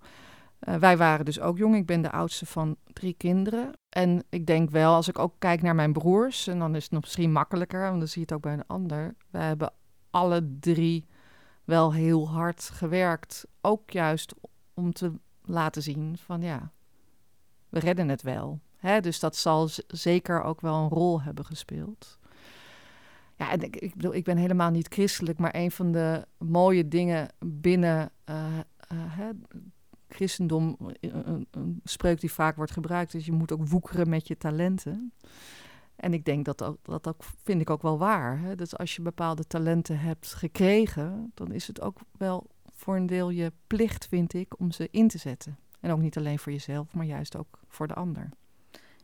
Uh, 0.68 0.74
wij 0.74 0.96
waren 0.96 1.24
dus 1.24 1.40
ook 1.40 1.58
jong. 1.58 1.76
Ik 1.76 1.86
ben 1.86 2.02
de 2.02 2.10
oudste 2.10 2.46
van 2.46 2.76
drie 2.92 3.14
kinderen. 3.14 3.72
En 3.88 4.24
ik 4.28 4.46
denk 4.46 4.70
wel, 4.70 4.94
als 4.94 5.08
ik 5.08 5.18
ook 5.18 5.34
kijk 5.38 5.62
naar 5.62 5.74
mijn 5.74 5.92
broers, 5.92 6.46
en 6.46 6.58
dan 6.58 6.74
is 6.74 6.82
het 6.82 6.92
nog 6.92 7.02
misschien 7.02 7.32
makkelijker, 7.32 7.80
want 7.80 7.98
dan 7.98 8.08
zie 8.08 8.20
je 8.20 8.26
het 8.26 8.32
ook 8.32 8.42
bij 8.42 8.52
een 8.52 8.66
ander. 8.66 9.14
Wij 9.30 9.46
hebben 9.46 9.72
alle 10.10 10.56
drie 10.60 11.06
wel 11.64 11.92
heel 11.92 12.28
hard 12.28 12.62
gewerkt. 12.62 13.46
Ook 13.60 13.90
juist 13.90 14.34
om 14.74 14.92
te 14.92 15.12
laten 15.44 15.82
zien 15.82 16.16
van 16.18 16.42
ja, 16.42 16.72
we 17.68 17.78
redden 17.78 18.08
het 18.08 18.22
wel. 18.22 18.60
Hè? 18.76 19.00
Dus 19.00 19.20
dat 19.20 19.36
zal 19.36 19.68
zeker 19.86 20.42
ook 20.42 20.60
wel 20.60 20.74
een 20.74 20.88
rol 20.88 21.22
hebben 21.22 21.44
gespeeld. 21.44 22.18
Ja, 23.36 23.50
en 23.50 23.62
ik, 23.62 23.94
bedoel, 23.94 24.14
ik 24.14 24.24
ben 24.24 24.36
helemaal 24.36 24.70
niet 24.70 24.94
christelijk, 24.94 25.38
maar 25.38 25.54
een 25.54 25.70
van 25.70 25.92
de 25.92 26.26
mooie 26.38 26.88
dingen 26.88 27.28
binnen 27.38 28.10
uh, 28.30 28.36
hè, 28.94 29.30
christendom, 30.14 30.76
een, 31.00 31.46
een, 31.50 31.80
spreuk 31.84 32.20
die 32.20 32.32
vaak 32.32 32.56
wordt 32.56 32.72
gebruikt, 32.72 33.14
is 33.14 33.26
je 33.26 33.32
moet 33.32 33.52
ook 33.52 33.68
woekeren 33.68 34.08
met 34.08 34.28
je 34.28 34.36
talenten. 34.36 35.12
En 35.96 36.12
ik 36.12 36.24
denk 36.24 36.44
dat 36.44 36.76
dat 36.82 37.06
ook 37.08 37.22
vind 37.42 37.60
ik 37.60 37.70
ook 37.70 37.82
wel 37.82 37.98
waar. 37.98 38.40
Hè? 38.40 38.54
Dus 38.54 38.76
als 38.76 38.96
je 38.96 39.02
bepaalde 39.02 39.46
talenten 39.46 39.98
hebt 39.98 40.34
gekregen, 40.34 41.30
dan 41.34 41.52
is 41.52 41.66
het 41.66 41.80
ook 41.80 41.98
wel 42.18 42.46
voor 42.74 42.96
een 42.96 43.06
deel 43.06 43.30
je 43.30 43.52
plicht, 43.66 44.06
vind 44.06 44.34
ik, 44.34 44.58
om 44.58 44.70
ze 44.70 44.88
in 44.90 45.08
te 45.08 45.18
zetten. 45.18 45.58
En 45.80 45.90
ook 45.90 46.00
niet 46.00 46.16
alleen 46.16 46.38
voor 46.38 46.52
jezelf, 46.52 46.94
maar 46.94 47.06
juist 47.06 47.36
ook 47.36 47.58
voor 47.68 47.86
de 47.86 47.94
ander. 47.94 48.28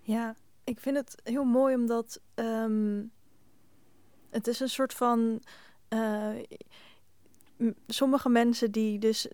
Ja, 0.00 0.34
ik 0.64 0.80
vind 0.80 0.96
het 0.96 1.20
heel 1.24 1.44
mooi 1.44 1.74
omdat 1.74 2.20
um, 2.34 3.10
het 4.30 4.46
is 4.46 4.60
een 4.60 4.68
soort 4.68 4.94
van. 4.94 5.42
Uh, 5.88 6.28
sommige 7.86 8.28
mensen 8.28 8.70
die 8.70 8.98
dus 8.98 9.28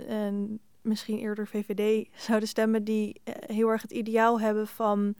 misschien 0.84 1.18
eerder 1.18 1.46
VVD 1.46 2.08
zouden 2.16 2.48
stemmen, 2.48 2.84
die 2.84 3.20
uh, 3.24 3.34
heel 3.46 3.68
erg 3.68 3.82
het 3.82 3.90
ideaal 3.90 4.40
hebben 4.40 4.66
van 4.66 5.14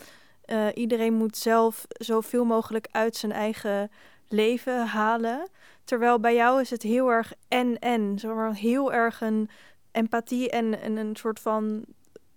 uh, 0.47 0.67
iedereen 0.75 1.15
moet 1.15 1.37
zelf 1.37 1.87
zoveel 1.89 2.45
mogelijk 2.45 2.89
uit 2.91 3.17
zijn 3.17 3.33
eigen 3.33 3.91
leven 4.29 4.87
halen. 4.87 5.49
Terwijl 5.85 6.21
bij 6.21 6.35
jou 6.35 6.61
is 6.61 6.71
het 6.71 6.83
heel 6.83 7.09
erg 7.09 7.33
en-en. 7.49 8.19
Zomaar 8.19 8.55
heel 8.55 8.93
erg 8.93 9.21
een 9.21 9.49
empathie 9.93 10.51
en, 10.51 10.81
en 10.81 10.97
een 10.97 11.17
soort 11.17 11.41
van 11.41 11.85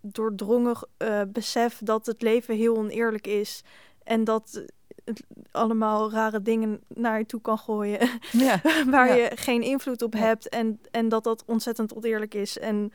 doordrongen 0.01 0.77
uh, 0.98 1.22
besef 1.27 1.79
dat 1.84 2.05
het 2.05 2.22
leven 2.22 2.55
heel 2.55 2.77
oneerlijk 2.77 3.27
is. 3.27 3.63
En 4.03 4.24
dat 4.24 4.65
het 5.05 5.24
allemaal 5.51 6.12
rare 6.12 6.41
dingen 6.41 6.81
naar 6.88 7.17
je 7.17 7.25
toe 7.25 7.41
kan 7.41 7.57
gooien. 7.57 8.10
Ja. 8.31 8.62
waar 8.89 9.07
ja. 9.07 9.13
je 9.13 9.31
geen 9.36 9.62
invloed 9.62 10.01
op 10.01 10.13
hebt. 10.13 10.50
En, 10.50 10.81
en 10.91 11.10
dat 11.10 11.24
dat 11.24 11.43
ontzettend 11.46 11.93
oneerlijk 11.93 12.34
is. 12.34 12.57
En 12.60 12.91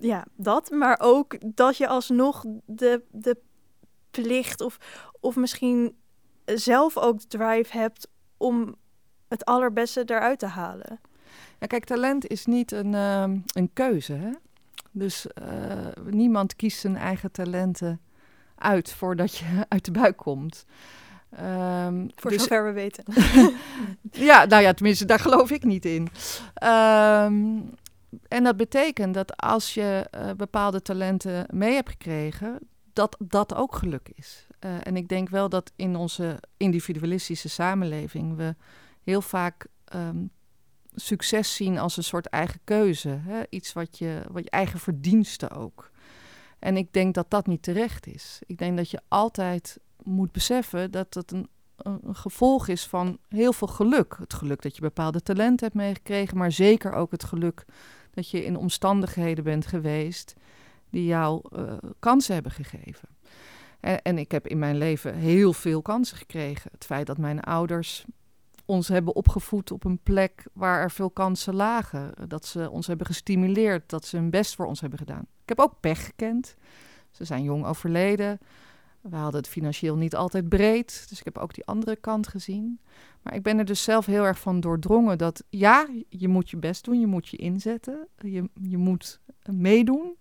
ja, 0.00 0.26
dat. 0.36 0.70
Maar 0.70 0.98
ook 1.02 1.36
dat 1.54 1.76
je 1.76 1.88
alsnog 1.88 2.44
de, 2.66 3.02
de 3.10 3.36
plicht 4.10 4.60
of, 4.60 4.78
of 5.20 5.36
misschien 5.36 5.96
zelf 6.44 6.96
ook 6.96 7.20
de 7.20 7.26
drive 7.26 7.78
hebt 7.78 8.08
om 8.36 8.74
het 9.28 9.44
allerbeste 9.44 10.02
eruit 10.06 10.38
te 10.38 10.46
halen. 10.46 11.00
Ja, 11.58 11.66
kijk, 11.66 11.84
talent 11.84 12.26
is 12.26 12.46
niet 12.46 12.72
een, 12.72 12.92
uh, 12.92 13.22
een 13.46 13.70
keuze. 13.72 14.12
Hè? 14.12 14.30
Dus 14.90 15.26
uh, 15.42 16.04
niemand 16.10 16.56
kiest 16.56 16.80
zijn 16.80 16.96
eigen 16.96 17.32
talenten 17.32 18.00
uit 18.54 18.92
voordat 18.92 19.36
je 19.36 19.44
uit 19.68 19.84
de 19.84 19.90
buik 19.90 20.16
komt. 20.16 20.64
Um, 21.40 22.10
Voor 22.14 22.30
dus, 22.30 22.42
zover 22.42 22.64
we 22.64 22.72
weten. 22.72 23.04
ja, 24.28 24.44
nou 24.44 24.62
ja, 24.62 24.72
tenminste, 24.72 25.04
daar 25.04 25.18
geloof 25.18 25.50
ik 25.50 25.64
niet 25.64 25.84
in. 25.84 26.08
Um, 26.64 27.70
en 28.28 28.44
dat 28.44 28.56
betekent 28.56 29.14
dat 29.14 29.36
als 29.36 29.74
je 29.74 30.08
uh, 30.14 30.30
bepaalde 30.36 30.82
talenten 30.82 31.46
mee 31.52 31.74
hebt 31.74 31.88
gekregen, 31.88 32.58
dat 32.92 33.16
dat 33.18 33.54
ook 33.54 33.74
geluk 33.74 34.10
is. 34.14 34.46
Uh, 34.64 34.76
en 34.82 34.96
ik 34.96 35.08
denk 35.08 35.28
wel 35.28 35.48
dat 35.48 35.72
in 35.76 35.96
onze 35.96 36.42
individualistische 36.56 37.48
samenleving 37.48 38.36
we 38.36 38.54
heel 39.02 39.22
vaak 39.22 39.66
um, 39.94 40.30
succes 40.94 41.54
zien 41.54 41.78
als 41.78 41.96
een 41.96 42.04
soort 42.04 42.26
eigen 42.26 42.60
keuze. 42.64 43.08
Hè? 43.08 43.42
Iets 43.48 43.72
wat 43.72 43.98
je, 43.98 44.22
wat 44.30 44.44
je 44.44 44.50
eigen 44.50 44.78
verdienste 44.78 45.50
ook. 45.50 45.90
En 46.58 46.76
ik 46.76 46.92
denk 46.92 47.14
dat 47.14 47.30
dat 47.30 47.46
niet 47.46 47.62
terecht 47.62 48.06
is. 48.06 48.42
Ik 48.46 48.58
denk 48.58 48.76
dat 48.76 48.90
je 48.90 49.00
altijd 49.08 49.78
moet 50.02 50.32
beseffen 50.32 50.90
dat 50.90 51.14
het 51.14 51.32
een, 51.32 51.48
een, 51.76 52.14
gevolg 52.14 52.68
is 52.68 52.86
van 52.86 53.18
heel 53.28 53.52
veel 53.52 53.68
geluk. 53.68 54.16
Het 54.18 54.34
geluk 54.34 54.62
dat 54.62 54.74
je 54.74 54.80
bepaalde 54.80 55.22
talenten 55.22 55.66
hebt 55.66 55.78
meegekregen, 55.78 56.36
maar 56.36 56.52
zeker 56.52 56.92
ook 56.92 57.10
het 57.10 57.24
geluk 57.24 57.64
dat 58.10 58.30
je 58.30 58.44
in 58.44 58.56
omstandigheden 58.56 59.44
bent 59.44 59.66
geweest 59.66 60.34
die 60.90 61.04
jou 61.04 61.42
uh, 61.56 61.72
kansen 61.98 62.34
hebben 62.34 62.52
gegeven. 62.52 63.08
En, 63.80 64.02
en, 64.02 64.18
ik 64.18 64.30
heb 64.30 64.46
in 64.46 64.58
mijn 64.58 64.78
leven 64.78 65.14
heel 65.14 65.52
veel 65.52 65.82
kansen 65.82 66.16
gekregen. 66.16 66.70
Het 66.72 66.84
feit 66.84 67.06
dat 67.06 67.18
mijn 67.18 67.40
ouders 67.40 68.04
ons 68.64 68.88
hebben 68.88 69.14
opgevoed 69.14 69.70
op 69.70 69.84
een 69.84 69.98
plek 70.02 70.46
waar 70.52 70.80
er 70.80 70.90
veel 70.90 71.10
kansen 71.10 71.54
lagen. 71.54 72.28
Dat 72.28 72.46
ze 72.46 72.70
ons 72.70 72.86
hebben 72.86 73.06
gestimuleerd, 73.06 73.90
dat 73.90 74.06
ze 74.06 74.16
hun 74.16 74.30
best 74.30 74.54
voor 74.54 74.66
ons 74.66 74.80
hebben 74.80 74.98
gedaan. 74.98 75.26
Ik 75.42 75.48
heb 75.48 75.60
ook 75.60 75.80
pech 75.80 76.04
gekend. 76.04 76.54
Ze 77.10 77.24
zijn 77.24 77.42
jong 77.42 77.64
overleden. 77.64 78.38
We 79.00 79.16
hadden 79.16 79.40
het 79.40 79.50
financieel 79.50 79.96
niet 79.96 80.16
altijd 80.16 80.48
breed, 80.48 81.06
dus 81.08 81.18
ik 81.18 81.24
heb 81.24 81.38
ook 81.38 81.54
die 81.54 81.66
andere 81.66 81.96
kant 81.96 82.28
gezien. 82.28 82.80
Maar 83.22 83.34
ik 83.34 83.42
ben 83.42 83.58
er 83.58 83.64
dus 83.64 83.82
zelf 83.82 84.06
heel 84.06 84.24
erg 84.24 84.38
van 84.38 84.60
doordrongen 84.60 85.18
dat 85.18 85.44
ja, 85.48 85.88
je 86.08 86.28
moet 86.28 86.50
je 86.50 86.56
best 86.56 86.84
doen, 86.84 87.00
je 87.00 87.06
moet 87.06 87.28
je 87.28 87.36
inzetten, 87.36 88.08
je, 88.18 88.50
je 88.62 88.76
moet 88.76 89.20
meedoen. 89.50 90.16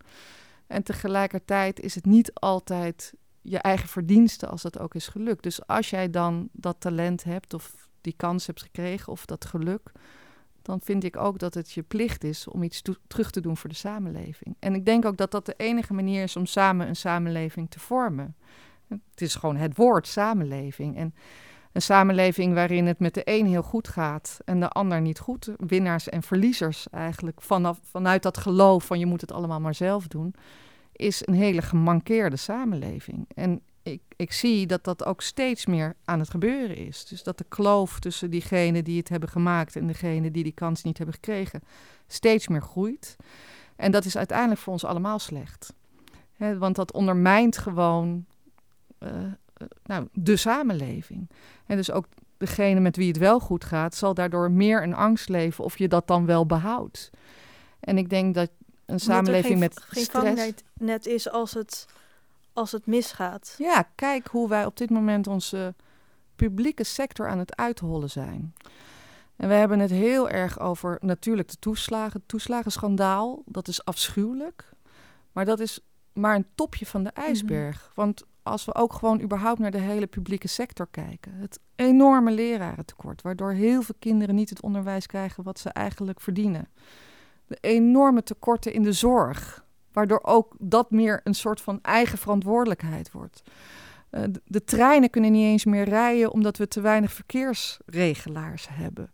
En 0.68 0.84
tegelijkertijd 0.84 1.80
is 1.80 1.96
het 1.96 2.06
niet 2.06 2.34
altijd 2.34 3.14
je 3.42 3.58
eigen 3.58 3.88
verdienste 3.88 4.48
als 4.48 4.62
dat 4.62 4.80
ook 4.80 4.96
is 4.96 5.08
gelukt. 5.08 5.44
Dus 5.44 5.68
als 5.68 5.90
jij 5.90 6.10
dan 6.10 6.50
dat 6.52 6.76
talent 6.80 7.24
hebt 7.24 7.54
of 7.54 7.90
die 8.02 8.14
kans 8.18 8.48
hebt 8.48 8.62
gekregen 8.62 9.12
of 9.12 9.26
dat 9.26 9.46
geluk, 9.46 9.92
dan 10.62 10.82
vind 10.82 11.04
ik 11.04 11.18
ook 11.18 11.40
dat 11.40 11.54
het 11.54 11.72
je 11.72 11.82
plicht 11.82 12.24
is 12.24 12.48
om 12.48 12.64
iets 12.64 12.82
terug 13.08 13.32
te 13.32 13.42
doen 13.42 13.58
voor 13.58 13.70
de 13.70 13.76
samenleving. 13.76 14.56
En 14.60 14.76
ik 14.76 14.86
denk 14.86 15.06
ook 15.06 15.18
dat 15.18 15.32
dat 15.32 15.46
de 15.46 15.54
enige 15.58 15.94
manier 15.94 16.24
is 16.24 16.36
om 16.36 16.46
samen 16.46 16.88
een 16.88 16.96
samenleving 16.96 17.70
te 17.70 17.80
vormen. 17.80 18.36
Het 18.90 19.22
is 19.22 19.36
gewoon 19.36 19.56
het 19.56 19.76
woord 19.76 20.08
samenleving. 20.08 20.98
En 20.98 21.14
een 21.72 21.82
samenleving 21.82 22.54
waarin 22.54 22.86
het 22.86 23.00
met 23.00 23.14
de 23.14 23.22
een 23.24 23.46
heel 23.46 23.64
goed 23.64 23.88
gaat 23.88 24.40
en 24.46 24.60
de 24.60 24.70
ander 24.70 25.02
niet 25.02 25.20
goed. 25.20 25.50
Winnaars 25.58 26.10
en 26.10 26.24
verliezers 26.24 26.90
eigenlijk. 26.90 27.42
Vanaf, 27.42 27.80
vanuit 27.84 28.24
dat 28.24 28.38
geloof 28.38 28.86
van 28.86 29.00
je 29.00 29.06
moet 29.06 29.22
het 29.22 29.32
allemaal 29.32 29.60
maar 29.60 29.76
zelf 29.76 30.08
doen. 30.08 30.36
Is 30.92 31.28
een 31.28 31.34
hele 31.34 31.62
gemankeerde 31.62 32.36
samenleving. 32.36 33.28
En 33.36 33.62
ik, 33.84 34.02
ik 34.16 34.32
zie 34.32 34.68
dat 34.68 34.84
dat 34.84 35.06
ook 35.06 35.22
steeds 35.22 35.66
meer 35.66 35.96
aan 36.06 36.20
het 36.20 36.30
gebeuren 36.30 36.76
is. 36.76 37.06
Dus 37.06 37.24
dat 37.24 37.38
de 37.38 37.46
kloof 37.50 38.00
tussen 38.00 38.30
diegenen 38.30 38.84
die 38.84 38.98
het 38.98 39.10
hebben 39.10 39.30
gemaakt 39.30 39.76
en 39.76 39.88
degenen 39.88 40.32
die 40.32 40.44
die 40.44 40.52
kans 40.52 40.84
niet 40.84 40.98
hebben 40.98 41.16
gekregen, 41.16 41.62
steeds 42.08 42.48
meer 42.48 42.62
groeit. 42.62 43.16
En 43.76 43.92
dat 43.92 44.06
is 44.06 44.18
uiteindelijk 44.18 44.60
voor 44.60 44.74
ons 44.74 44.86
allemaal 44.86 45.20
slecht. 45.20 45.74
Want 46.38 46.76
dat 46.76 46.94
ondermijnt 46.94 47.58
gewoon 47.58 48.26
uh, 49.00 49.10
uh, 49.12 49.68
nou, 49.84 50.08
de 50.14 50.36
samenleving. 50.36 51.30
En 51.66 51.78
dus 51.78 51.92
ook 51.92 52.06
degene 52.38 52.80
met 52.80 52.96
wie 52.96 53.08
het 53.08 53.18
wel 53.18 53.40
goed 53.40 53.64
gaat, 53.64 53.96
zal 53.96 54.14
daardoor 54.14 54.52
meer 54.52 54.84
in 54.84 54.94
angst 54.94 55.30
leven 55.30 55.64
of 55.64 55.78
je 55.78 55.88
dat 55.88 56.08
dan 56.08 56.26
wel 56.26 56.46
behoudt. 56.46 57.10
En 57.80 57.98
ik 57.98 58.10
denk 58.10 58.36
dat 58.36 58.50
een 58.86 59.00
samenleving 59.00 59.48
geen, 59.48 59.60
met 59.60 59.80
geen 59.80 60.04
stress... 60.04 60.52
net 60.74 61.06
is 61.06 61.30
als 61.30 61.54
het, 61.54 61.86
als 62.54 62.72
het 62.72 62.86
misgaat. 62.86 63.56
Ja, 63.58 63.90
kijk 63.96 64.28
hoe 64.28 64.50
wij 64.50 64.66
op 64.66 64.78
dit 64.78 64.90
moment 64.90 65.28
onze 65.28 65.76
publieke 66.36 66.84
sector 66.84 67.30
aan 67.30 67.40
het 67.40 67.56
uithollen 67.56 68.10
zijn. 68.10 68.54
En 69.36 69.48
we 69.48 69.54
hebben 69.54 69.80
het 69.80 69.90
heel 69.90 70.30
erg 70.30 70.60
over 70.60 70.98
natuurlijk 71.02 71.50
de 71.50 71.60
toeslagen, 71.60 72.20
het 72.20 72.28
toeslagenschandaal. 72.28 73.44
Dat 73.46 73.68
is 73.68 73.86
afschuwelijk. 73.86 74.70
Maar 75.32 75.46
dat 75.46 75.60
is 75.60 75.80
maar 76.14 76.36
een 76.36 76.48
topje 76.56 76.86
van 76.86 77.04
de 77.04 77.10
ijsberg. 77.10 77.82
Mhm. 77.86 77.96
Want 77.96 78.24
als 78.50 78.66
we 78.66 78.76
ook 78.76 78.94
gewoon 78.94 79.22
überhaupt 79.22 79.60
naar 79.60 79.72
de 79.72 79.78
hele 79.78 80.08
publieke 80.08 80.48
sector 80.48 80.88
kijken. 80.92 81.34
Het 81.34 81.60
enorme 81.76 82.32
lerarentekort, 82.32 83.22
waardoor 83.22 83.52
heel 83.52 83.82
veel 83.82 83.96
kinderen 84.00 84.36
niet 84.36 84.50
het 84.50 84.62
onderwijs 84.62 85.06
krijgen 85.06 85.44
wat 85.44 85.60
ze 85.60 85.70
eigenlijk 85.70 86.22
verdienen. 86.22 86.68
De 87.48 87.58
enorme 87.62 88.24
tekorten 88.24 88.74
in 88.74 88.84
de 88.84 88.94
zorg, 88.94 89.66
waardoor 89.92 90.20
ook 90.24 90.56
dat 90.60 90.92
meer 90.92 91.22
een 91.24 91.36
soort 91.36 91.62
van 91.62 91.80
eigen 91.82 92.18
verantwoordelijkheid 92.18 93.12
wordt. 93.12 93.42
Uh, 94.12 94.24
de, 94.46 94.64
treinen 94.64 95.10
kunnen 95.10 95.32
niet 95.32 95.46
eens 95.46 95.66
meer 95.66 95.84
rijden 95.84 96.32
omdat 96.32 96.58
we 96.58 96.68
te 96.68 96.82
weinig 96.82 97.12
verkeersregelaars 97.12 98.68
hebben. 98.70 99.10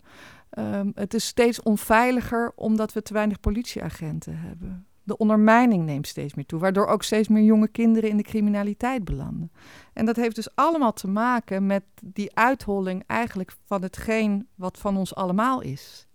Um, 0.57 0.91
het 0.95 1.13
is 1.13 1.25
steeds 1.25 1.61
onveiliger 1.61 2.51
omdat 2.55 2.93
we 2.93 3.01
te 3.01 3.13
weinig 3.13 3.39
politieagenten 3.39 4.37
hebben. 4.37 4.87
De 5.05 5.17
ondermijning 5.17 5.85
neemt 5.85 6.07
steeds 6.07 6.33
meer 6.33 6.45
toe, 6.45 6.59
waardoor 6.59 6.87
ook 6.87 7.03
steeds 7.03 7.27
meer 7.27 7.43
jonge 7.43 7.67
kinderen 7.67 8.09
in 8.09 8.17
de 8.17 8.23
criminaliteit 8.23 9.03
belanden. 9.03 9.51
En 9.93 10.05
dat 10.05 10.15
heeft 10.15 10.35
dus 10.35 10.55
allemaal 10.55 10.93
te 10.93 11.07
maken 11.07 11.65
met 11.65 11.83
die 12.03 12.35
uitholling 12.35 13.03
eigenlijk 13.07 13.55
van 13.65 13.81
hetgeen 13.81 14.47
wat 14.55 14.77
van 14.77 14.97
ons 14.97 15.15
allemaal 15.15 15.61
is. 15.61 16.07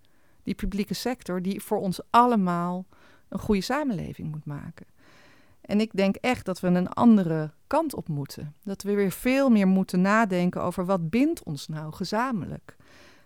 Die 0.42 0.54
publieke 0.54 0.94
sector 0.94 1.42
die 1.42 1.62
voor 1.62 1.78
ons 1.78 2.00
allemaal 2.10 2.86
een 3.28 3.38
goede 3.38 3.60
samenleving 3.60 4.30
moet 4.30 4.44
maken. 4.44 4.86
En 5.60 5.80
ik 5.80 5.92
denk 5.92 6.16
echt 6.16 6.44
dat 6.44 6.60
we 6.60 6.66
een 6.66 6.88
andere 6.88 7.50
kant 7.66 7.94
op 7.94 8.08
moeten. 8.08 8.54
Dat 8.62 8.82
we 8.82 8.94
weer 8.94 9.10
veel 9.10 9.50
meer 9.50 9.68
moeten 9.68 10.00
nadenken 10.00 10.62
over 10.62 10.84
wat 10.84 11.10
bindt 11.10 11.42
ons 11.42 11.68
nou 11.68 11.92
gezamenlijk. 11.92 12.76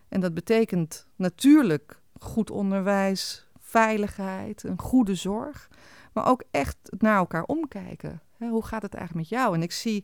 En 0.09 0.19
dat 0.21 0.33
betekent 0.33 1.07
natuurlijk 1.15 2.01
goed 2.19 2.51
onderwijs, 2.51 3.44
veiligheid, 3.79 4.63
een 4.63 4.79
goede 4.79 5.15
zorg. 5.15 5.69
Maar 6.13 6.27
ook 6.27 6.43
echt 6.51 6.77
naar 6.97 7.17
elkaar 7.17 7.43
omkijken. 7.43 8.21
hoe 8.37 8.65
gaat 8.65 8.81
het 8.81 8.93
eigenlijk 8.93 9.29
met 9.29 9.39
jou? 9.39 9.55
En 9.55 9.61
ik 9.61 9.71
zie 9.71 10.03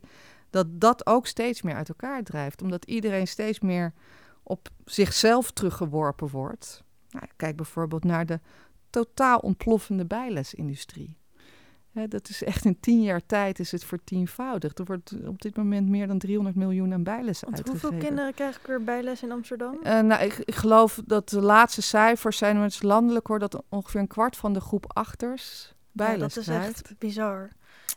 dat 0.50 0.80
dat 0.80 1.06
ook 1.06 1.26
steeds 1.26 1.62
meer 1.62 1.74
uit 1.74 1.88
elkaar 1.88 2.22
drijft. 2.22 2.62
Omdat 2.62 2.84
iedereen 2.84 3.26
steeds 3.26 3.60
meer 3.60 3.92
op 4.42 4.68
zichzelf 4.84 5.50
teruggeworpen 5.50 6.28
wordt. 6.28 6.84
Nou, 7.10 7.26
kijk 7.36 7.56
bijvoorbeeld 7.56 8.04
naar 8.04 8.26
de 8.26 8.40
totaal 8.90 9.38
ontploffende 9.38 10.06
bijlesindustrie 10.06 11.16
dat 11.92 12.28
is 12.28 12.44
echt 12.44 12.64
in 12.64 12.80
tien 12.80 13.02
jaar 13.02 13.26
tijd 13.26 13.58
is 13.58 13.72
het 13.72 13.84
vertienvoudigd. 13.84 14.78
Er 14.78 14.84
wordt 14.84 15.12
op 15.26 15.42
dit 15.42 15.56
moment 15.56 15.88
meer 15.88 16.06
dan 16.06 16.18
300 16.18 16.56
miljoen 16.56 16.92
aan 16.92 17.02
bijles 17.02 17.40
Want 17.40 17.54
uitgegeven. 17.54 17.88
Hoeveel 17.88 18.08
kinderen 18.08 18.34
krijgen 18.34 18.68
er 18.68 18.84
bijles 18.84 19.22
in 19.22 19.32
Amsterdam? 19.32 19.78
Uh, 19.84 20.00
nou, 20.00 20.22
ik, 20.22 20.38
ik, 20.38 20.54
geloof 20.54 21.00
dat 21.06 21.28
de 21.28 21.40
laatste 21.40 21.82
cijfers 21.82 22.38
zijn, 22.38 22.54
maar 22.54 22.64
het 22.64 22.72
is 22.72 22.82
landelijk 22.82 23.26
hoor, 23.26 23.38
dat 23.38 23.62
ongeveer 23.68 24.00
een 24.00 24.06
kwart 24.06 24.36
van 24.36 24.52
de 24.52 24.60
groep 24.60 24.84
achters 24.92 25.74
bijles 25.92 26.34
ja, 26.34 26.40
dat 26.40 26.60
is 26.60 26.66
echt 26.66 26.94
bizar. 26.98 27.50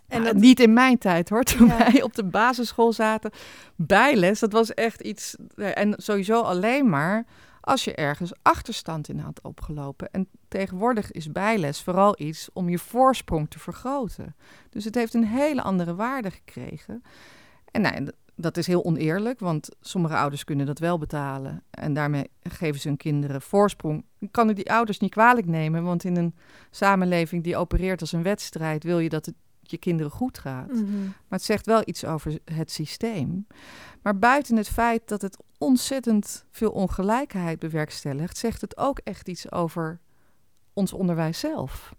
En 0.08 0.24
dat... 0.24 0.36
Niet 0.36 0.60
in 0.60 0.74
mijn 0.74 0.98
tijd 0.98 1.30
hoor, 1.30 1.44
toen 1.44 1.68
wij 1.68 2.02
op 2.02 2.16
de 2.16 2.24
basisschool 2.24 2.94
zaten. 2.94 3.32
Bijles, 3.75 4.40
dat 4.40 4.52
was 4.52 4.74
echt 4.74 5.02
iets... 5.02 5.36
En 5.56 5.94
sowieso 5.98 6.42
alleen 6.42 6.90
maar 6.90 7.25
als 7.65 7.84
je 7.84 7.95
ergens 7.95 8.34
achterstand 8.41 9.10
in 9.10 9.19
had 9.19 9.41
opgelopen. 9.41 10.12
En 10.12 10.27
tegenwoordig 10.48 11.12
is 11.12 11.31
bijles 11.31 11.81
vooral 11.81 12.15
iets 12.17 12.50
om 12.53 12.69
je 12.69 12.79
voorsprong 12.79 13.50
te 13.50 13.60
vergroten. 13.60 14.36
Dus 14.69 14.86
het 14.86 14.95
heeft 14.95 15.13
een 15.13 15.25
hele 15.25 15.62
andere 15.62 15.95
waarde 15.95 16.31
gekregen. 16.31 17.03
En 17.72 17.81
nou, 17.81 18.12
dat 18.35 18.57
is 18.57 18.68
heel 18.68 18.85
oneerlijk, 18.85 19.40
want 19.40 19.70
sommige 19.81 20.16
ouders 20.16 20.44
kunnen 20.44 20.66
dat 20.66 20.79
wel 20.79 20.98
betalen. 20.98 21.63
En 21.70 21.94
daarmee 21.94 22.29
geven 22.42 22.81
ze 22.81 22.87
hun 22.87 22.98
kinderen 22.98 23.42
voorsprong. 23.42 24.05
Ik 24.20 24.31
kan 24.31 24.50
ik 24.50 24.55
die 24.55 24.72
ouders 24.72 25.00
niet 25.00 25.11
kwalijk 25.11 25.48
nemen, 25.48 25.83
want 25.83 26.03
in 26.03 26.16
een 26.16 26.35
samenleving 26.72 27.44
die 27.44 27.57
opereert 27.57 28.01
als 28.01 28.11
een 28.11 28.24
wedstrijd 28.24 28.83
wil 28.83 29.00
je 29.00 29.09
dat 29.09 29.25
het 29.25 29.35
je 29.72 29.78
kinderen 29.78 30.12
goed 30.12 30.38
gaat. 30.38 30.72
Mhm. 30.72 31.04
Maar 31.04 31.40
het 31.40 31.44
zegt 31.44 31.66
wel 31.66 31.82
iets 31.86 32.06
over 32.06 32.40
het 32.54 32.72
systeem. 32.72 33.48
Maar 34.01 34.20
buiten 34.20 34.56
het 34.58 34.70
feit 34.70 35.08
dat 35.08 35.22
het 35.22 35.38
ontzettend 35.58 36.46
veel 36.51 36.72
ongelijkheid 36.72 37.60
bewerkstelligt, 37.60 38.38
zegt 38.38 38.62
het 38.62 38.78
ook 38.78 39.00
echt 39.04 39.28
iets 39.28 39.51
over 39.51 40.00
ons 40.74 40.94
onderwijs 40.94 41.40
zelf. 41.40 41.96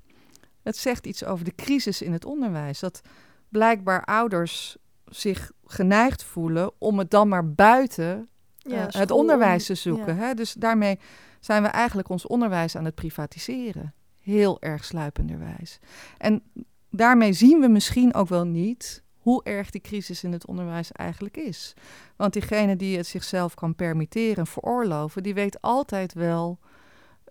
Het 0.63 0.77
zegt 0.77 1.07
iets 1.07 1.25
over 1.25 1.45
de 1.45 1.55
crisis 1.55 2.03
in 2.03 2.13
het 2.13 2.25
onderwijs. 2.25 2.81
Dat 2.81 3.01
blijkbaar 3.49 4.05
ouders 4.05 4.77
zich 5.05 5.53
geneigd 5.65 6.25
voelen 6.25 6.71
om 6.79 6.99
het 6.99 7.11
dan 7.11 7.29
maar 7.29 7.53
buiten 7.53 8.29
eh, 8.59 8.85
het 8.89 9.11
onderwijs 9.11 9.67
te 9.67 9.75
zoeken. 9.75 10.17
Hè? 10.17 10.35
Dus 10.35 10.53
daarmee 10.53 10.99
zijn 11.41 11.63
we 11.63 11.69
eigenlijk 11.69 12.09
ons 12.09 12.27
onderwijs 12.27 12.77
aan 12.77 12.85
het 12.85 12.95
privatiseren. 12.95 13.95
Heel 14.21 14.61
erg 14.61 14.85
sluipenderwijs. 14.85 15.79
En 16.19 16.43
daarmee 16.90 17.33
zien 17.33 17.61
we 17.61 17.68
misschien 17.68 18.14
ook 18.14 18.29
wel 18.29 18.44
niet 18.44 19.05
hoe 19.18 19.44
erg 19.44 19.70
die 19.70 19.81
crisis 19.81 20.25
in 20.25 20.33
het 20.33 20.46
onderwijs 20.46 20.92
eigenlijk 20.92 21.37
is. 21.37 21.75
Want 22.16 22.33
diegene 22.33 22.77
die 22.77 22.96
het 22.96 23.07
zichzelf 23.07 23.55
kan 23.55 23.75
permitteren 23.75 24.37
en 24.37 24.46
veroorloven, 24.46 25.22
die 25.22 25.35
weet 25.35 25.61
altijd 25.61 26.12
wel 26.12 26.59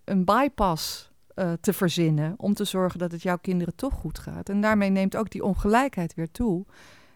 een 0.03 0.25
bypass 0.25 1.11
uh, 1.35 1.53
te 1.61 1.73
verzinnen 1.73 2.33
om 2.37 2.53
te 2.53 2.63
zorgen 2.63 2.99
dat 2.99 3.11
het 3.11 3.21
jouw 3.21 3.37
kinderen 3.37 3.75
toch 3.75 3.93
goed 3.93 4.19
gaat. 4.19 4.49
En 4.49 4.61
daarmee 4.61 4.89
neemt 4.89 5.15
ook 5.15 5.29
die 5.29 5.43
ongelijkheid 5.43 6.13
weer 6.13 6.31
toe. 6.31 6.65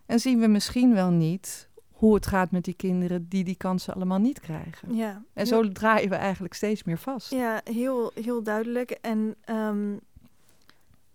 En 0.06 0.20
zien 0.20 0.40
we 0.40 0.48
misschien 0.48 0.94
wel 0.94 1.10
niet 1.10 1.70
hoe 1.90 2.14
het 2.14 2.28
gaat 2.28 2.52
met 2.52 2.64
die 2.64 2.74
kinderen 2.74 3.28
die 3.30 3.44
die 3.44 3.56
kansen 3.56 3.94
allemaal 3.94 4.20
niet 4.20 4.40
krijgen. 4.40 4.96
Ja, 4.96 5.24
en 5.34 5.48
zo 5.48 5.72
draaien 5.72 6.10
we 6.10 6.16
eigenlijk 6.16 6.54
steeds 6.54 6.84
meer 6.84 6.98
vast. 6.98 7.32
Ja, 7.32 7.62
heel, 7.64 8.12
heel 8.14 8.44
duidelijk. 8.44 8.92
En 8.92 9.36
um, 9.50 10.00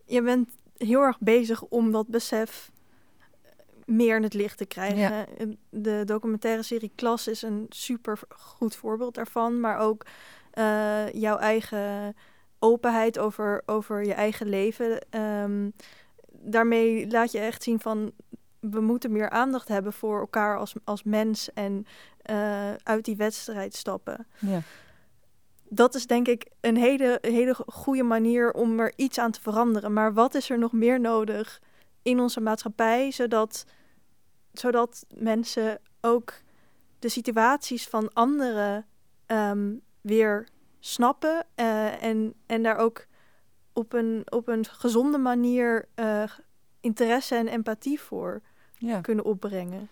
je 0.05 0.23
bent 0.23 0.51
heel 0.77 1.01
erg 1.01 1.19
bezig 1.19 1.63
om 1.63 1.93
dat 1.93 2.09
besef 2.09 2.73
meer 3.85 4.17
in 4.17 4.23
het 4.23 4.35
licht 4.35 4.59
te 4.59 4.67
krijgen. 4.67 5.27
De 5.71 6.03
documentaire 6.05 6.63
serie 6.63 6.93
Klas 6.95 7.29
is 7.29 7.43
een 7.43 7.67
super 7.69 8.19
goed 8.29 8.77
voorbeeld 8.77 9.15
daarvan. 9.15 9.61
Maar 9.61 9.79
ook 9.79 10.07
uh, 10.59 11.13
jouw 11.13 11.37
eigen 11.37 12.17
openheid 12.59 13.19
over, 13.19 13.63
over 13.67 14.05
je 14.05 14.15
eigen 14.15 14.49
leven. 14.49 15.07
Um, 15.11 15.73
daarmee 16.31 17.11
laat 17.11 17.33
je 17.33 17.39
echt 17.39 17.63
zien 17.63 17.81
van 17.81 18.13
we 18.61 18.81
moeten 18.81 19.13
meer 19.13 19.31
aandacht 19.31 19.69
hebben 19.69 19.93
voor 19.93 20.21
elkaar 20.21 20.59
als, 20.59 20.75
als 20.85 21.03
mens 21.03 21.53
en 21.53 21.87
uh, 22.31 22.73
uit 22.75 23.05
die 23.05 23.17
wedstrijd 23.17 23.75
stappen. 23.75 24.27
Ja. 24.39 24.61
Dat 25.69 25.95
is 25.95 26.07
denk 26.07 26.29
ik 26.29 26.51
een 26.61 26.77
hele, 26.77 27.19
hele 27.21 27.57
goede 27.67 28.03
manier 28.03 28.53
om 28.53 28.81
er 28.81 28.93
iets 28.97 29.19
aan 29.19 29.31
te 29.31 29.41
veranderen. 29.41 29.93
Maar 29.93 30.15
wat 30.15 30.35
is 30.35 30.51
er 30.51 30.59
nog 30.59 30.73
meer 30.73 31.01
nodig 31.01 31.61
in 32.03 32.21
onze 32.21 32.41
maatschappij, 32.41 33.11
zodat, 33.11 33.65
zodat 34.53 35.07
mensen 35.15 35.81
ook 36.01 36.33
de 36.99 37.09
situaties 37.09 37.89
van 37.89 38.13
anderen 38.13 38.87
um, 39.27 39.81
weer 40.01 40.49
snappen 40.81 41.47
uh, 41.57 42.03
en, 42.03 42.35
en 42.47 42.63
daar 42.63 42.77
ook 42.77 43.07
op 43.73 43.93
een, 43.93 44.23
op 44.29 44.49
een 44.49 44.65
gezonde 44.65 45.19
manier 45.19 45.89
uh, 45.97 46.23
interesse 46.81 47.35
en 47.35 47.49
empathie 47.49 48.01
voor 48.01 48.43
ja. 48.79 49.01
kunnen 49.01 49.25
opbrengen? 49.25 49.89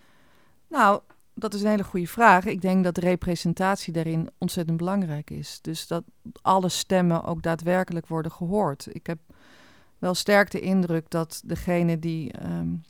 Nou, 0.69 1.01
dat 1.35 1.55
is 1.55 1.63
een 1.63 1.69
hele 1.69 1.85
goede 1.85 2.07
vraag. 2.07 2.45
Ik 2.45 2.61
denk 2.61 2.85
dat 2.85 2.99
representatie 2.99 3.93
daarin 3.93 4.31
ontzettend 4.39 4.77
belangrijk 4.77 5.31
is. 5.31 5.59
Dus 5.61 5.87
dat 5.87 6.05
alle 6.43 6.69
stemmen 6.69 7.25
ook 7.25 7.43
daadwerkelijk 7.43 8.07
worden 8.07 8.33
gehoord. 8.33 8.87
Ik 8.91 9.07
heb 9.07 9.19
wel 9.99 10.15
sterk 10.15 10.51
de 10.51 10.61
indruk 10.61 11.11
dat 11.11 11.43
degene 11.45 11.99
die 11.99 12.45
um, 12.45 12.83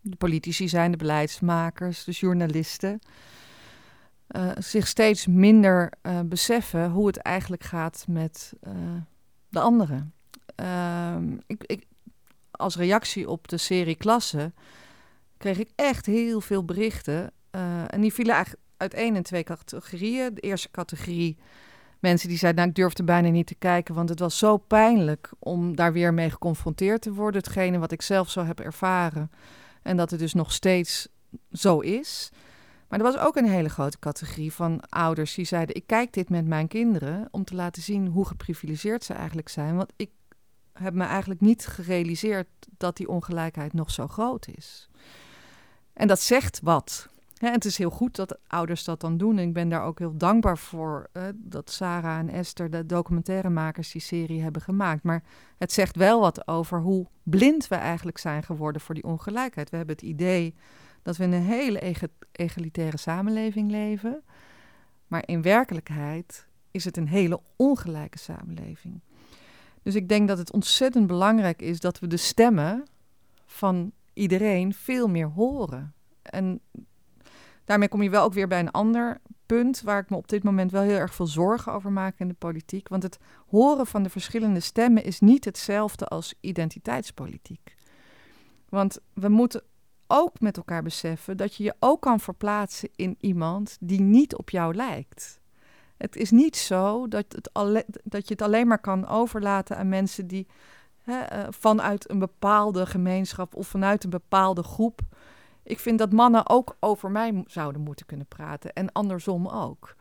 de 0.00 0.16
politici 0.16 0.68
zijn, 0.68 0.90
de 0.90 0.96
beleidsmakers, 0.96 2.04
de 2.04 2.12
journalisten, 2.12 3.00
uh, 4.28 4.50
zich 4.58 4.86
steeds 4.86 5.26
minder 5.26 5.92
uh, 6.02 6.20
beseffen 6.20 6.90
hoe 6.90 7.06
het 7.06 7.16
eigenlijk 7.16 7.62
gaat 7.62 8.04
met 8.08 8.52
uh, 8.68 8.72
de 9.48 9.60
anderen. 9.60 10.14
Ehm, 10.54 11.36
ik, 11.46 11.86
als 12.50 12.76
reactie 12.76 13.28
op 13.28 13.48
de 13.48 13.56
serie 13.56 13.96
Klassen 13.96 14.54
kreeg 15.36 15.58
ik 15.58 15.70
echt 15.74 16.06
heel 16.06 16.40
veel 16.40 16.64
berichten. 16.64 17.32
En 17.86 18.00
die 18.00 18.12
vielen 18.12 18.34
eigenlijk 18.34 18.64
uit 18.76 18.94
één 18.94 19.16
en 19.16 19.22
twee 19.22 19.44
categorieën. 19.44 20.34
De 20.34 20.40
eerste 20.40 20.70
categorie 20.70 21.38
mensen 21.98 22.28
die 22.28 22.38
zeiden, 22.38 22.60
nou 22.60 22.70
ik 22.70 22.82
durfde 22.82 23.04
bijna 23.04 23.28
niet 23.28 23.46
te 23.46 23.54
kijken, 23.54 23.94
want 23.94 24.08
het 24.08 24.18
was 24.18 24.38
zo 24.38 24.56
pijnlijk 24.56 25.30
om 25.38 25.76
daar 25.76 25.92
weer 25.92 26.14
mee 26.14 26.30
geconfronteerd 26.30 27.02
te 27.02 27.12
worden. 27.12 27.40
Hetgene 27.40 27.78
wat 27.78 27.92
ik 27.92 28.02
zelf 28.02 28.30
zo 28.30 28.44
heb 28.44 28.60
ervaren. 28.60 29.30
En 29.82 29.96
dat 29.96 30.10
het 30.10 30.20
dus 30.20 30.34
nog 30.34 30.52
steeds 30.52 31.08
zo 31.52 31.78
is. 31.78 32.30
Maar 32.88 32.98
er 32.98 33.12
was 33.12 33.18
ook 33.18 33.36
een 33.36 33.48
hele 33.48 33.68
grote 33.68 33.98
categorie 33.98 34.52
van 34.52 34.80
ouders 34.88 35.34
die 35.34 35.44
zeiden: 35.44 35.76
Ik 35.76 35.86
kijk 35.86 36.12
dit 36.12 36.28
met 36.28 36.46
mijn 36.46 36.68
kinderen 36.68 37.28
om 37.30 37.44
te 37.44 37.54
laten 37.54 37.82
zien 37.82 38.06
hoe 38.06 38.26
geprivilegeerd 38.26 39.04
ze 39.04 39.12
eigenlijk 39.12 39.48
zijn. 39.48 39.76
Want 39.76 39.92
ik 39.96 40.10
heb 40.72 40.94
me 40.94 41.04
eigenlijk 41.04 41.40
niet 41.40 41.66
gerealiseerd 41.66 42.48
dat 42.76 42.96
die 42.96 43.08
ongelijkheid 43.08 43.72
nog 43.72 43.90
zo 43.90 44.08
groot 44.08 44.48
is. 44.48 44.88
En 45.92 46.08
dat 46.08 46.20
zegt 46.20 46.60
wat. 46.62 47.11
Het 47.50 47.64
is 47.64 47.78
heel 47.78 47.90
goed 47.90 48.16
dat 48.16 48.38
ouders 48.46 48.84
dat 48.84 49.00
dan 49.00 49.16
doen. 49.16 49.38
En 49.38 49.46
ik 49.46 49.52
ben 49.52 49.68
daar 49.68 49.84
ook 49.84 49.98
heel 49.98 50.16
dankbaar 50.16 50.58
voor 50.58 51.10
dat 51.34 51.70
Sarah 51.70 52.18
en 52.18 52.28
Esther, 52.28 52.70
de 52.70 52.86
documentairemakers, 52.86 53.92
die 53.92 54.00
serie 54.00 54.42
hebben 54.42 54.62
gemaakt. 54.62 55.02
Maar 55.02 55.22
het 55.58 55.72
zegt 55.72 55.96
wel 55.96 56.20
wat 56.20 56.48
over 56.48 56.80
hoe 56.80 57.06
blind 57.22 57.68
we 57.68 57.74
eigenlijk 57.74 58.18
zijn 58.18 58.42
geworden 58.42 58.80
voor 58.80 58.94
die 58.94 59.04
ongelijkheid. 59.04 59.70
We 59.70 59.76
hebben 59.76 59.94
het 59.94 60.04
idee 60.04 60.54
dat 61.02 61.16
we 61.16 61.24
in 61.24 61.32
een 61.32 61.42
hele 61.42 61.94
egalitaire 62.32 62.96
samenleving 62.96 63.70
leven. 63.70 64.22
Maar 65.06 65.22
in 65.26 65.42
werkelijkheid 65.42 66.46
is 66.70 66.84
het 66.84 66.96
een 66.96 67.08
hele 67.08 67.40
ongelijke 67.56 68.18
samenleving. 68.18 69.00
Dus 69.82 69.94
ik 69.94 70.08
denk 70.08 70.28
dat 70.28 70.38
het 70.38 70.52
ontzettend 70.52 71.06
belangrijk 71.06 71.62
is 71.62 71.80
dat 71.80 71.98
we 71.98 72.06
de 72.06 72.16
stemmen 72.16 72.84
van 73.44 73.92
iedereen 74.12 74.74
veel 74.74 75.08
meer 75.08 75.28
horen. 75.28 75.94
En 76.22 76.60
daarmee 77.72 77.88
kom 77.90 78.02
je 78.02 78.10
wel 78.10 78.24
ook 78.24 78.32
weer 78.32 78.48
bij 78.48 78.58
een 78.58 78.70
ander 78.70 79.20
punt 79.46 79.80
waar 79.80 79.98
ik 79.98 80.10
me 80.10 80.16
op 80.16 80.28
dit 80.28 80.42
moment 80.42 80.70
wel 80.70 80.82
heel 80.82 80.96
erg 80.96 81.14
veel 81.14 81.26
zorgen 81.26 81.72
over 81.72 81.92
maak 81.92 82.18
in 82.18 82.28
de 82.28 82.34
politiek. 82.34 82.88
Want 82.88 83.02
het 83.02 83.18
horen 83.46 83.86
van 83.86 84.02
de 84.02 84.10
verschillende 84.10 84.60
stemmen 84.60 85.04
is 85.04 85.20
niet 85.20 85.44
hetzelfde 85.44 86.06
als 86.06 86.34
identiteitspolitiek. 86.40 87.74
Want 88.68 88.98
we 89.12 89.28
moeten 89.28 89.62
ook 90.06 90.40
met 90.40 90.56
elkaar 90.56 90.82
beseffen 90.82 91.36
dat 91.36 91.54
je 91.54 91.64
je 91.64 91.74
ook 91.78 92.00
kan 92.00 92.20
verplaatsen 92.20 92.88
in 92.96 93.16
iemand 93.20 93.76
die 93.80 94.00
niet 94.00 94.36
op 94.36 94.50
jou 94.50 94.74
lijkt. 94.74 95.40
Het 95.96 96.16
is 96.16 96.30
niet 96.30 96.56
zo 96.56 97.08
dat, 97.08 97.24
het 97.28 97.50
dat 98.04 98.28
je 98.28 98.34
het 98.34 98.42
alleen 98.42 98.66
maar 98.66 98.80
kan 98.80 99.08
overlaten 99.08 99.76
aan 99.76 99.88
mensen 99.88 100.26
die 100.26 100.46
hè, 101.02 101.38
uh, 101.38 101.46
vanuit 101.50 102.10
een 102.10 102.18
bepaalde 102.18 102.86
gemeenschap 102.86 103.54
of 103.54 103.66
vanuit 103.66 104.04
een 104.04 104.10
bepaalde 104.10 104.62
groep. 104.62 105.00
Ik 105.62 105.78
vind 105.78 105.98
dat 105.98 106.12
mannen 106.12 106.48
ook 106.48 106.76
over 106.80 107.10
mij 107.10 107.42
zouden 107.46 107.82
moeten 107.82 108.06
kunnen 108.06 108.26
praten 108.26 108.72
en 108.72 108.92
andersom 108.92 109.48
ook. 109.48 109.96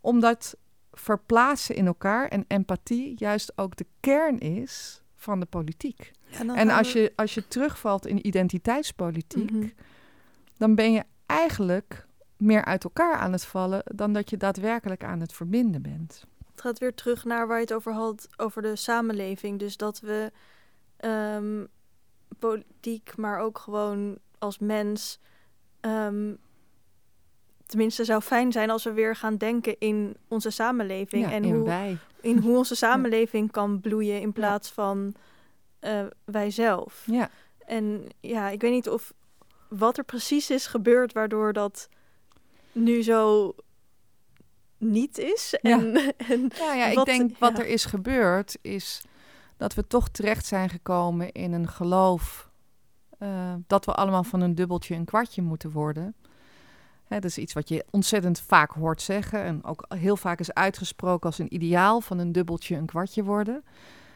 Omdat 0.00 0.56
verplaatsen 0.92 1.74
in 1.74 1.86
elkaar 1.86 2.28
en 2.28 2.44
empathie 2.48 3.14
juist 3.16 3.58
ook 3.58 3.76
de 3.76 3.86
kern 4.00 4.38
is 4.38 5.02
van 5.14 5.40
de 5.40 5.46
politiek. 5.46 6.12
en 6.54 6.70
als, 6.70 6.92
je, 6.92 7.12
als 7.16 7.34
je 7.34 7.48
terugvalt 7.48 8.06
in 8.06 8.26
identiteitspolitiek, 8.26 9.50
mhm. 9.50 9.68
dan 10.56 10.74
ben 10.74 10.92
je 10.92 11.04
eigenlijk 11.26 12.06
meer 12.36 12.64
uit 12.64 12.84
elkaar 12.84 13.14
aan 13.14 13.32
het 13.32 13.44
vallen 13.44 13.82
dan 13.84 14.12
dat 14.12 14.30
je 14.30 14.36
daadwerkelijk 14.36 15.04
aan 15.04 15.20
het 15.20 15.32
verbinden 15.32 15.82
bent. 15.82 16.24
Het 16.50 16.60
gaat 16.60 16.78
weer 16.78 16.94
terug 16.94 17.24
naar 17.24 17.46
waar 17.46 17.56
je 17.56 17.62
het 17.62 17.72
over 17.72 17.92
had, 17.92 18.28
over 18.36 18.62
de 18.62 18.76
samenleving. 18.76 19.58
Dus 19.58 19.76
dat 19.76 20.00
we 20.00 20.32
um, 21.04 21.68
politiek, 22.38 23.16
maar 23.16 23.40
ook 23.40 23.58
gewoon 23.58 24.18
als 24.44 24.58
mens. 24.58 25.18
Um, 25.80 26.38
tenminste, 27.66 28.04
zou 28.04 28.20
fijn 28.20 28.52
zijn 28.52 28.70
als 28.70 28.84
we 28.84 28.92
weer 28.92 29.16
gaan 29.16 29.36
denken 29.36 29.78
in 29.78 30.16
onze 30.28 30.50
samenleving. 30.50 31.30
en 31.30 31.44
in 31.44 31.54
hoe, 31.54 31.64
wij. 31.64 31.98
in 32.20 32.38
hoe 32.38 32.56
onze 32.56 32.74
samenleving 32.86 33.50
kan 33.50 33.80
bloeien 33.80 34.20
in 34.20 34.32
plaats 34.32 34.70
van 34.70 35.14
uh, 35.80 36.06
wij 36.24 36.50
zelf. 36.50 37.02
Ja. 37.06 37.30
En 37.66 38.06
ja, 38.20 38.48
ik 38.48 38.60
weet 38.60 38.72
niet 38.72 38.88
of 38.88 39.12
wat 39.68 39.98
er 39.98 40.04
precies 40.04 40.50
is 40.50 40.66
gebeurd 40.66 41.12
waardoor 41.12 41.52
dat 41.52 41.88
nu 42.72 43.02
zo 43.02 43.54
niet 44.78 45.18
is. 45.18 45.58
En, 45.62 45.92
ja, 45.92 46.12
en 46.32 46.50
ja, 46.54 46.74
ja 46.74 46.86
ik 46.86 47.04
denk 47.04 47.38
wat 47.38 47.58
er 47.58 47.66
is 47.66 47.84
gebeurd 47.84 48.58
is 48.60 49.02
dat 49.56 49.74
we 49.74 49.86
toch 49.86 50.08
terecht 50.08 50.46
zijn 50.46 50.68
gekomen 50.68 51.32
in 51.32 51.52
een 51.52 51.68
geloof 51.68 52.50
uh, 53.18 53.54
dat 53.66 53.84
we 53.84 53.92
allemaal 53.92 54.24
van 54.24 54.40
een 54.40 54.54
dubbeltje 54.54 54.94
een 54.94 55.04
kwartje 55.04 55.42
moeten 55.42 55.70
worden. 55.70 56.14
Hè, 57.04 57.20
dat 57.20 57.30
is 57.30 57.38
iets 57.38 57.52
wat 57.52 57.68
je 57.68 57.84
ontzettend 57.90 58.40
vaak 58.40 58.70
hoort 58.70 59.02
zeggen 59.02 59.42
en 59.42 59.64
ook 59.64 59.84
heel 59.88 60.16
vaak 60.16 60.40
is 60.40 60.54
uitgesproken 60.54 61.26
als 61.26 61.38
een 61.38 61.54
ideaal 61.54 62.00
van 62.00 62.18
een 62.18 62.32
dubbeltje 62.32 62.76
een 62.76 62.86
kwartje 62.86 63.24
worden. 63.24 63.64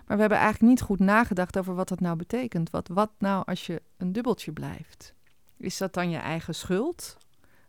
Maar 0.07 0.17
we 0.17 0.23
hebben 0.23 0.39
eigenlijk 0.39 0.73
niet 0.73 0.83
goed 0.83 0.99
nagedacht 0.99 1.59
over 1.59 1.75
wat 1.75 1.89
dat 1.89 2.01
nou 2.01 2.17
betekent. 2.17 2.71
Wat, 2.71 2.89
wat 2.89 3.11
nou 3.19 3.45
als 3.47 3.67
je 3.67 3.83
een 3.97 4.13
dubbeltje 4.13 4.53
blijft? 4.53 5.15
Is 5.57 5.77
dat 5.77 5.95
dan 5.95 6.11
je 6.11 6.17
eigen 6.17 6.55
schuld? 6.55 7.17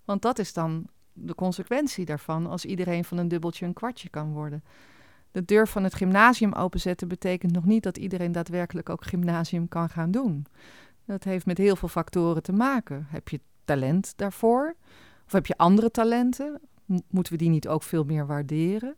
Want 0.06 0.22
dat 0.22 0.40
is 0.40 0.54
dan 0.54 0.88
de 1.14 1.36
consequentie 1.36 2.06
daarvan 2.06 2.48
als 2.48 2.66
iedereen 2.66 3.04
van 3.04 3.18
een 3.18 3.28
dubbeltje 3.28 3.66
een 3.66 3.74
kwartje 3.74 4.10
kan 4.10 4.32
worden. 4.32 4.64
De 5.32 5.46
deur 5.46 5.68
van 5.68 5.84
het 5.84 5.94
gymnasium 5.94 6.54
openzetten 6.54 7.08
betekent 7.08 7.52
nog 7.52 7.66
niet 7.66 7.84
dat 7.84 7.98
iedereen 7.98 8.32
daadwerkelijk 8.32 8.90
ook 8.90 9.06
gymnasium 9.06 9.68
kan 9.68 9.90
gaan 9.90 10.12
doen. 10.12 10.46
Dat 11.10 11.24
heeft 11.24 11.46
met 11.46 11.58
heel 11.58 11.76
veel 11.76 11.88
factoren 11.88 12.44
te 12.44 12.54
maken. 12.54 13.06
Heb 13.10 13.30
je 13.30 13.40
talent 13.66 14.14
daarvoor? 14.16 14.76
Of 15.26 15.32
heb 15.32 15.46
je 15.46 15.58
andere 15.58 15.92
talenten? 15.92 16.60
moeten 17.10 17.34
we 17.34 17.40
die 17.40 17.50
niet 17.50 17.68
ook 17.68 17.84
veel 17.84 18.04
meer 18.04 18.28
waarderen? 18.28 18.96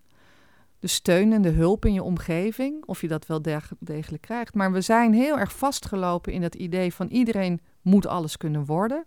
De 0.80 0.88
steun 0.88 1.34
en 1.34 1.41
de 1.41 1.50
hulp 1.50 1.86
in 1.86 1.93
je 1.93 2.04
omgeving, 2.04 2.86
of 2.86 3.02
je 3.02 3.08
dat 3.08 3.26
wel 3.26 3.41
degelijk 3.80 4.21
krijgt. 4.21 4.54
Maar 4.54 4.71
we 4.71 4.82
zijn 4.82 5.13
heel 5.13 5.38
erg 5.38 5.58
vastgelopen 5.58 6.34
in 6.34 6.41
dat 6.41 6.56
idee 6.56 6.93
van 6.93 7.08
iedereen 7.08 7.60
moet 7.82 8.08
alles 8.08 8.38
kunnen 8.38 8.65
worden. 8.65 9.06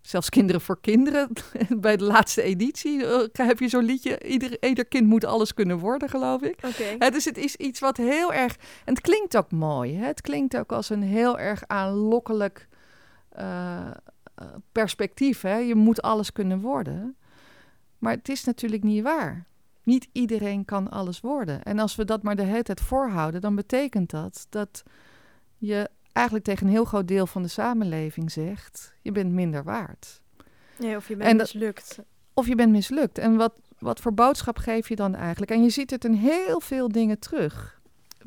Zelfs 0.00 0.28
Kinderen 0.28 0.60
voor 0.60 0.80
Kinderen, 0.80 1.28
bij 1.80 1.96
de 1.96 2.04
laatste 2.04 2.42
editie 2.42 3.00
uh, 3.00 3.22
heb 3.32 3.58
je 3.58 3.68
zo'n 3.68 3.84
liedje. 3.84 4.24
Ieder, 4.28 4.64
ieder 4.64 4.86
kind 4.86 5.06
moet 5.06 5.24
alles 5.24 5.54
kunnen 5.54 5.78
worden, 5.78 6.08
geloof 6.08 6.42
ik. 6.42 6.58
Okay. 6.64 7.10
dus 7.10 7.24
het 7.24 7.38
is 7.38 7.56
iets 7.56 7.80
wat 7.80 7.96
heel 7.96 8.32
erg. 8.32 8.56
En 8.84 8.94
het 8.94 9.00
klinkt 9.00 9.36
ook 9.36 9.50
mooi. 9.50 9.96
Hè? 9.96 10.06
Het 10.06 10.20
klinkt 10.20 10.56
ook 10.56 10.72
als 10.72 10.90
een 10.90 11.02
heel 11.02 11.38
erg 11.38 11.62
aanlokkelijk 11.66 12.68
uh, 13.38 13.90
perspectief. 14.72 15.40
Hè? 15.40 15.56
Je 15.56 15.74
moet 15.74 16.02
alles 16.02 16.32
kunnen 16.32 16.60
worden. 16.60 17.16
Maar 17.98 18.12
het 18.12 18.28
is 18.28 18.44
natuurlijk 18.44 18.82
niet 18.82 19.02
waar. 19.02 19.46
Niet 19.82 20.08
iedereen 20.12 20.64
kan 20.64 20.90
alles 20.90 21.20
worden. 21.20 21.62
En 21.62 21.78
als 21.78 21.96
we 21.96 22.04
dat 22.04 22.22
maar 22.22 22.36
de 22.36 22.42
hele 22.42 22.62
tijd 22.62 22.80
voorhouden, 22.80 23.40
dan 23.40 23.54
betekent 23.54 24.10
dat 24.10 24.46
dat 24.48 24.82
je 25.56 25.90
eigenlijk 26.12 26.44
tegen 26.44 26.66
een 26.66 26.72
heel 26.72 26.84
groot 26.84 27.08
deel 27.08 27.26
van 27.26 27.42
de 27.42 27.48
samenleving 27.48 28.30
zegt: 28.30 28.92
je 29.02 29.12
bent 29.12 29.32
minder 29.32 29.64
waard. 29.64 30.20
Ja, 30.78 30.96
of 30.96 31.08
je 31.08 31.16
bent 31.16 31.36
mislukt. 31.36 31.98
Of 32.34 32.46
je 32.46 32.54
bent 32.54 32.72
mislukt. 32.72 33.18
En 33.18 33.36
wat, 33.36 33.60
wat 33.78 34.00
voor 34.00 34.14
boodschap 34.14 34.58
geef 34.58 34.88
je 34.88 34.96
dan 34.96 35.14
eigenlijk? 35.14 35.50
En 35.50 35.62
je 35.62 35.70
ziet 35.70 35.90
het 35.90 36.04
in 36.04 36.12
heel 36.12 36.60
veel 36.60 36.88
dingen 36.88 37.18
terug, 37.18 37.80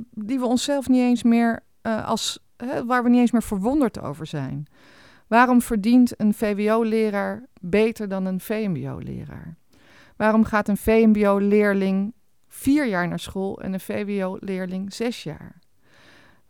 die 0.10 0.40
we 0.40 0.46
onszelf 0.46 0.88
niet 0.88 1.02
eens 1.02 1.24
meer 1.24 1.64
uh, 1.84 2.08
als, 2.08 2.40
hè, 2.58 2.86
waar 2.86 3.04
we 3.04 3.10
niet 3.10 3.20
eens 3.20 3.32
meer 3.32 3.44
verwonderd 3.44 4.02
over 4.02 4.26
zijn. 4.26 4.68
Waarom 5.28 5.62
verdient 5.62 6.20
een 6.20 6.34
VWO-leraar 6.34 7.46
beter 7.62 8.08
dan 8.08 8.26
een 8.26 8.40
VMBO-leraar? 8.40 9.58
Waarom 10.16 10.44
gaat 10.44 10.68
een 10.68 10.78
VMBO-leerling 10.78 12.14
vier 12.48 12.86
jaar 12.86 13.08
naar 13.08 13.20
school 13.20 13.62
en 13.62 13.74
een 13.74 13.80
VWO-leerling 13.80 14.94
zes 14.94 15.24
jaar? 15.24 15.62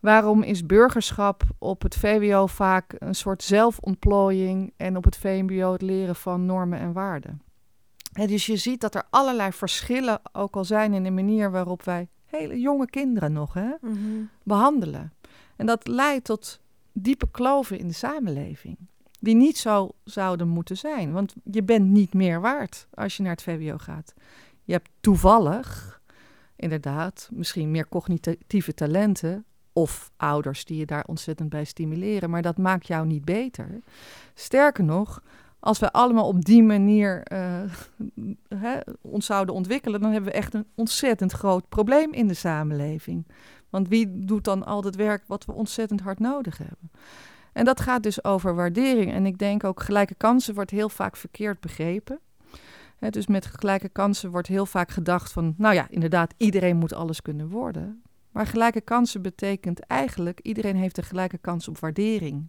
Waarom 0.04 0.42
is 0.42 0.66
burgerschap 0.66 1.44
op 1.58 1.82
het 1.82 1.96
VWO 1.96 2.48
vaak 2.48 2.96
een 2.98 3.16
soort 3.16 3.44
zelfontplooiing 3.44 4.74
en 4.78 4.98
op 4.98 5.04
het 5.04 5.18
VMBO 5.18 5.72
het 5.72 5.82
leren 5.82 6.16
van 6.16 6.46
normen 6.46 6.80
en 6.80 6.94
waarden? 6.94 7.42
En 8.14 8.28
dus 8.28 8.46
je 8.46 8.58
ziet 8.58 8.82
dat 8.82 8.96
er 8.96 9.04
allerlei 9.10 9.52
verschillen 9.52 10.22
ook 10.32 10.56
al 10.56 10.66
zijn 10.66 10.94
in 10.94 11.04
de 11.04 11.12
manier 11.12 11.52
waarop 11.52 11.84
wij 11.84 12.08
hele 12.26 12.60
jonge 12.60 12.90
kinderen 12.90 13.34
nog 13.34 13.54
hè, 13.54 13.72
mhm. 13.82 14.24
behandelen. 14.44 15.14
En 15.56 15.66
dat 15.66 15.88
leidt 15.88 16.26
tot 16.26 16.60
diepe 16.92 17.32
kloven 17.32 17.80
in 17.80 17.88
de 17.88 17.94
samenleving, 17.94 18.78
die 19.20 19.36
niet 19.36 19.58
zo 19.58 19.92
zouden 20.04 20.48
moeten 20.48 20.78
zijn. 20.78 21.12
Want 21.12 21.36
je 21.44 21.64
bent 21.64 21.90
niet 21.90 22.14
meer 22.14 22.42
waard 22.42 22.88
als 22.94 23.18
je 23.18 23.24
naar 23.24 23.32
het 23.32 23.44
VWO 23.44 23.78
gaat. 23.78 24.14
Je 24.64 24.74
hebt 24.74 24.90
toevallig, 25.00 26.02
inderdaad, 26.56 27.30
misschien 27.32 27.72
meer 27.72 27.90
cognitieve 27.90 28.74
talenten 28.74 29.46
of 29.74 30.12
ouders 30.18 30.66
die 30.66 30.78
je 30.78 30.86
daar 30.86 31.04
ontzettend 31.06 31.50
bij 31.50 31.64
stimuleren. 31.64 32.30
Maar 32.30 32.42
dat 32.42 32.58
maakt 32.58 32.88
jou 32.88 33.06
niet 33.06 33.26
beter. 33.26 33.80
Sterker 34.34 34.84
nog, 34.84 35.22
als 35.60 35.80
we 35.80 35.92
allemaal 35.92 36.28
op 36.28 36.46
die 36.46 36.64
manier 36.64 37.24
uh, 37.32 37.62
hè, 38.48 38.80
ons 39.02 39.26
zouden 39.26 39.56
ontwikkelen, 39.56 40.02
dan 40.02 40.12
hebben 40.12 40.32
we 40.32 40.38
echt 40.38 40.54
een 40.54 40.68
ontzettend 40.76 41.32
groot 41.32 41.70
probleem 41.70 42.14
in 42.14 42.28
de 42.28 42.34
samenleving. 42.34 43.28
Want 43.70 43.88
wie 43.88 44.26
doet 44.26 44.44
dan 44.44 44.66
al 44.66 44.84
het 44.84 44.96
werk 44.96 45.24
wat 45.28 45.46
we 45.46 45.52
ontzettend 45.52 46.02
hard 46.02 46.20
nodig 46.20 46.58
hebben? 46.58 46.92
En 47.54 47.66
dat 47.66 47.82
gaat 47.82 48.04
dus 48.04 48.24
over 48.24 48.56
waardering. 48.56 49.12
En 49.12 49.26
ik 49.26 49.38
denk 49.38 49.64
ook 49.64 49.82
gelijke 49.82 50.16
kansen 50.16 50.54
wordt 50.54 50.72
heel 50.72 50.90
vaak 50.90 51.16
verkeerd 51.16 51.60
begrepen. 51.60 52.20
dus 53.00 53.28
met 53.28 53.46
gelijke 53.46 53.90
kansen 53.90 54.32
wordt 54.32 54.48
heel 54.48 54.66
vaak 54.66 54.92
gedacht 54.92 55.32
van, 55.32 55.54
nou 55.58 55.74
ja, 55.74 55.88
inderdaad, 55.90 56.34
iedereen 56.38 56.78
moet 56.78 56.94
alles 56.94 57.22
kunnen 57.22 57.50
worden. 57.50 58.04
Maar 58.34 58.48
gelijke 58.48 58.82
kansen 58.82 59.22
betekent 59.22 59.80
eigenlijk 59.80 60.40
iedereen 60.40 60.76
heeft 60.76 60.98
een 60.98 61.04
gelijke 61.04 61.38
kans 61.38 61.68
op 61.68 61.80
waardering. 61.80 62.48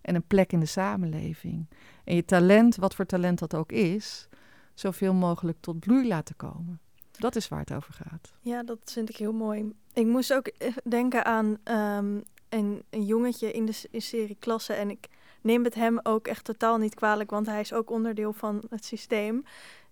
en 0.00 0.14
een 0.14 0.26
plek 0.26 0.52
in 0.52 0.60
de 0.60 0.66
samenleving. 0.66 1.68
En 2.04 2.14
je 2.14 2.24
talent, 2.24 2.76
wat 2.76 2.94
voor 2.94 3.06
talent 3.06 3.38
dat 3.38 3.54
ook 3.54 3.72
is, 3.72 4.28
zoveel 4.74 5.14
mogelijk 5.14 5.58
tot 5.60 5.80
bloei 5.80 6.08
laten 6.08 6.36
komen. 6.36 6.80
Dat 7.10 7.36
is 7.36 7.48
waar 7.48 7.58
het 7.58 7.72
over 7.72 7.94
gaat. 7.94 8.32
Ja, 8.40 8.62
dat 8.62 8.78
vind 8.84 9.08
ik 9.08 9.16
heel 9.16 9.32
mooi. 9.32 9.72
Ik 9.92 10.06
moest 10.06 10.32
ook 10.32 10.46
eh, 10.46 10.76
denken 10.84 11.24
aan 11.24 11.58
ehm, 11.64 12.20
een, 12.48 12.82
een, 12.90 13.04
jongetje 13.04 13.52
in 13.52 13.66
de 13.66 13.88
in 13.90 14.02
serie 14.02 14.36
Klasse. 14.38 14.72
En 14.72 14.90
ik 14.90 15.08
neem 15.40 15.64
het 15.64 15.74
hem 15.74 16.00
ook 16.02 16.26
echt 16.26 16.44
totaal 16.44 16.78
niet 16.78 16.94
kwalijk, 16.94 17.30
want 17.30 17.46
hij 17.46 17.60
is 17.60 17.72
ook 17.72 17.90
onderdeel 17.90 18.32
van 18.32 18.62
het 18.70 18.84
systeem. 18.84 19.44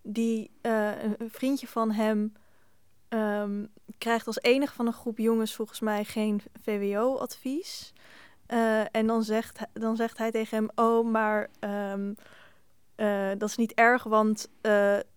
Die 0.02 0.50
uh, 0.62 1.02
een, 1.02 1.30
vriendje 1.30 1.66
van 1.66 1.90
hem 1.90 2.32
ehm, 3.08 3.64
krijgt 3.98 4.26
als 4.26 4.40
enige 4.40 4.74
van 4.74 4.86
een 4.86 4.92
groep 4.92 5.18
jongens 5.18 5.54
volgens 5.54 5.80
mij 5.80 6.04
geen 6.04 6.42
VWO-advies. 6.62 7.92
Uh, 8.48 8.80
en 8.90 9.06
dan 9.06 9.22
zegt, 9.22 9.58
dan 9.72 9.96
zegt 9.96 10.18
hij 10.18 10.30
tegen 10.30 10.56
hem: 10.56 10.68
Oh, 10.74 11.10
maar 11.10 11.50
um, 11.60 12.14
uh, 12.96 13.28
dat 13.38 13.48
is 13.48 13.56
niet 13.56 13.74
erg, 13.74 14.02
want 14.02 14.48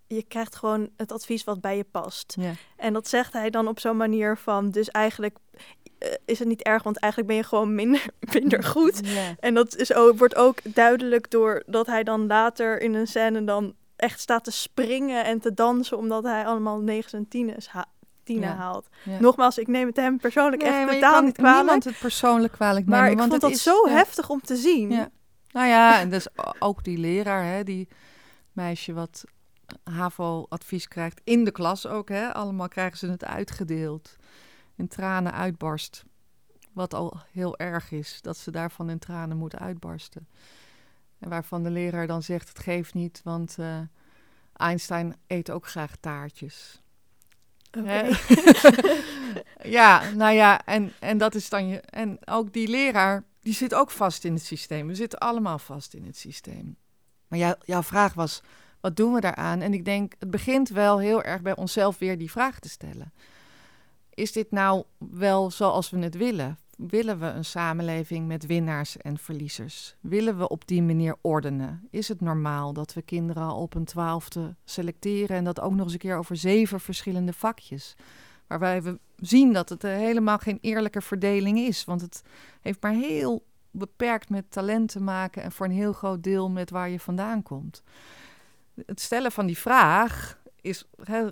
je 0.07 0.23
krijgt 0.27 0.55
gewoon 0.55 0.89
het 0.97 1.11
advies 1.11 1.43
wat 1.43 1.61
bij 1.61 1.77
je 1.77 1.85
past. 1.91 2.35
Ja. 2.39 2.51
En 2.77 2.93
dat 2.93 3.07
zegt 3.07 3.33
hij 3.33 3.49
dan 3.49 3.67
op 3.67 3.79
zo'n 3.79 3.97
manier 3.97 4.37
van, 4.37 4.69
dus 4.69 4.89
eigenlijk 4.89 5.37
is 6.25 6.39
het 6.39 6.47
niet 6.47 6.63
erg, 6.63 6.83
want 6.83 6.97
eigenlijk 6.97 7.33
ben 7.33 7.41
je 7.41 7.47
gewoon 7.47 7.75
minder, 7.75 8.05
minder 8.33 8.63
goed. 8.63 8.99
Ja. 9.03 9.35
En 9.39 9.53
dat 9.53 9.75
is 9.75 9.93
ook, 9.93 10.17
wordt 10.17 10.35
ook 10.35 10.75
duidelijk 10.75 11.31
doordat 11.31 11.87
hij 11.87 12.03
dan 12.03 12.27
later 12.27 12.81
in 12.81 12.93
een 12.93 13.07
scène 13.07 13.43
dan 13.43 13.75
echt 13.95 14.19
staat 14.19 14.43
te 14.43 14.51
springen 14.51 15.25
en 15.25 15.39
te 15.39 15.53
dansen, 15.53 15.97
omdat 15.97 16.23
hij 16.23 16.45
allemaal 16.45 16.79
negen 16.79 17.17
en 17.17 17.27
tieners 17.27 17.67
ha 17.67 17.85
ja. 18.23 18.55
haalt. 18.55 18.87
Nogmaals, 19.19 19.57
ik 19.57 19.67
neem 19.67 19.87
het 19.87 19.95
hem 19.95 20.17
persoonlijk 20.17 20.61
nee, 20.61 20.71
echt 20.71 20.91
totaal 20.91 21.21
niet 21.21 21.37
kwalijk. 21.37 21.57
niemand 21.57 21.83
het 21.83 21.99
persoonlijk 21.99 22.53
kwalijk 22.53 22.85
nemen. 22.85 23.01
Maar 23.01 23.11
ik 23.11 23.17
want 23.17 23.29
vond 23.29 23.41
dat 23.41 23.51
is, 23.51 23.63
zo 23.63 23.87
heftig 23.87 24.29
om 24.29 24.41
te 24.41 24.55
zien. 24.55 24.89
Nou 25.51 25.67
ja, 25.67 25.99
en 25.99 26.09
dus 26.09 26.27
ook 26.59 26.83
die 26.83 26.97
leraar, 26.97 27.45
hè, 27.45 27.63
die 27.63 27.87
meisje 28.51 28.93
wat 28.93 29.23
HAVO-advies 29.83 30.87
krijgt. 30.87 31.21
In 31.23 31.43
de 31.43 31.51
klas 31.51 31.87
ook, 31.87 32.09
hè. 32.09 32.33
Allemaal 32.33 32.67
krijgen 32.67 32.97
ze 32.97 33.09
het 33.09 33.25
uitgedeeld. 33.25 34.15
In 34.75 34.87
tranen 34.87 35.33
uitbarst. 35.33 36.03
Wat 36.73 36.93
al 36.93 37.17
heel 37.31 37.57
erg 37.57 37.91
is, 37.91 38.19
dat 38.21 38.37
ze 38.37 38.51
daarvan 38.51 38.89
in 38.89 38.99
tranen 38.99 39.37
moeten 39.37 39.59
uitbarsten. 39.59 40.27
En 41.19 41.29
waarvan 41.29 41.63
de 41.63 41.69
leraar 41.69 42.07
dan 42.07 42.23
zegt, 42.23 42.47
het 42.47 42.59
geeft 42.59 42.93
niet, 42.93 43.21
want 43.23 43.55
uh, 43.59 43.79
Einstein 44.53 45.15
eet 45.27 45.51
ook 45.51 45.67
graag 45.67 45.95
taartjes. 45.95 46.80
Okay. 47.77 48.15
ja, 49.77 50.11
nou 50.11 50.33
ja, 50.33 50.65
en, 50.65 50.93
en 50.99 51.17
dat 51.17 51.35
is 51.35 51.49
dan 51.49 51.67
je. 51.67 51.77
En 51.79 52.17
ook 52.25 52.53
die 52.53 52.67
leraar, 52.67 53.23
die 53.41 53.53
zit 53.53 53.73
ook 53.73 53.91
vast 53.91 54.23
in 54.23 54.33
het 54.33 54.45
systeem. 54.45 54.87
We 54.87 54.95
zitten 54.95 55.19
allemaal 55.19 55.59
vast 55.59 55.93
in 55.93 56.05
het 56.05 56.17
systeem. 56.17 56.77
Maar 57.27 57.39
jou, 57.39 57.55
jouw 57.65 57.83
vraag 57.83 58.13
was: 58.13 58.41
wat 58.79 58.95
doen 58.95 59.13
we 59.13 59.19
daaraan? 59.19 59.61
En 59.61 59.73
ik 59.73 59.85
denk, 59.85 60.13
het 60.19 60.31
begint 60.31 60.69
wel 60.69 60.99
heel 60.99 61.23
erg 61.23 61.41
bij 61.41 61.55
onszelf 61.55 61.97
weer 61.97 62.17
die 62.17 62.31
vraag 62.31 62.59
te 62.59 62.69
stellen. 62.69 63.13
Is 64.13 64.31
dit 64.31 64.51
nou 64.51 64.83
wel 64.97 65.51
zoals 65.51 65.89
we 65.89 65.99
het 65.99 66.15
willen? 66.15 66.57
Willen 66.87 67.19
we 67.19 67.25
een 67.25 67.45
samenleving 67.45 68.27
met 68.27 68.45
winnaars 68.45 68.97
en 68.97 69.17
verliezers? 69.17 69.95
Willen 69.99 70.37
we 70.37 70.47
op 70.47 70.67
die 70.67 70.81
manier 70.81 71.15
ordenen? 71.21 71.87
Is 71.89 72.07
het 72.07 72.21
normaal 72.21 72.73
dat 72.73 72.93
we 72.93 73.01
kinderen 73.01 73.53
op 73.53 73.73
een 73.73 73.85
twaalfde 73.85 74.55
selecteren 74.65 75.37
en 75.37 75.43
dat 75.43 75.59
ook 75.59 75.73
nog 75.73 75.83
eens 75.83 75.93
een 75.93 75.99
keer 75.99 76.17
over 76.17 76.35
zeven 76.35 76.79
verschillende 76.79 77.33
vakjes? 77.33 77.95
Waarbij 78.47 78.81
we 78.81 78.99
zien 79.15 79.53
dat 79.53 79.69
het 79.69 79.81
helemaal 79.81 80.37
geen 80.37 80.57
eerlijke 80.61 81.01
verdeling 81.01 81.57
is, 81.57 81.85
want 81.85 82.01
het 82.01 82.21
heeft 82.61 82.81
maar 82.81 82.93
heel 82.93 83.45
beperkt 83.71 84.29
met 84.29 84.51
talent 84.51 84.91
te 84.91 85.01
maken 85.01 85.43
en 85.43 85.51
voor 85.51 85.65
een 85.65 85.71
heel 85.71 85.93
groot 85.93 86.23
deel 86.23 86.49
met 86.49 86.69
waar 86.69 86.89
je 86.89 86.99
vandaan 86.99 87.43
komt 87.43 87.83
het 88.85 89.01
stellen 89.01 89.31
van 89.31 89.45
die 89.45 89.57
vraag 89.57 90.39
is, 90.61 90.85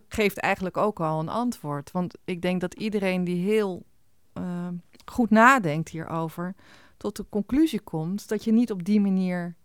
geeft 0.08 0.38
eigenlijk 0.38 0.78
ook 0.78 1.00
al 1.00 1.20
een 1.20 1.30
antwoord. 1.30 1.92
Want 1.92 2.16
ik 2.26 2.42
denk 2.42 2.62
dat 2.62 2.74
iedereen 2.74 3.24
die 3.24 3.46
heel 3.46 3.86
uh, 4.34 4.68
goed 5.12 5.30
nadenkt 5.30 5.90
hierover, 5.90 6.56
tot 6.98 7.16
de 7.16 7.26
conclusie 7.30 7.82
komt 7.82 8.28
dat 8.28 8.44
je 8.44 8.52
niet 8.52 8.72
op 8.72 8.84
die 8.84 9.02
manier 9.02 9.56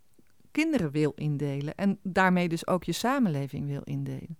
kinderen 0.50 0.90
wil 0.90 1.12
indelen. 1.14 1.74
En 1.74 1.98
daarmee 2.02 2.48
dus 2.48 2.66
ook 2.66 2.84
je 2.84 2.92
samenleving 2.92 3.66
wil 3.66 3.82
indelen. 3.84 4.38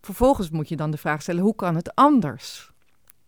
Vervolgens 0.00 0.50
moet 0.50 0.68
je 0.68 0.76
dan 0.76 0.90
de 0.90 0.96
vraag 0.96 1.22
stellen: 1.22 1.42
hoe 1.42 1.54
kan 1.54 1.74
het 1.74 1.94
anders? 1.94 2.72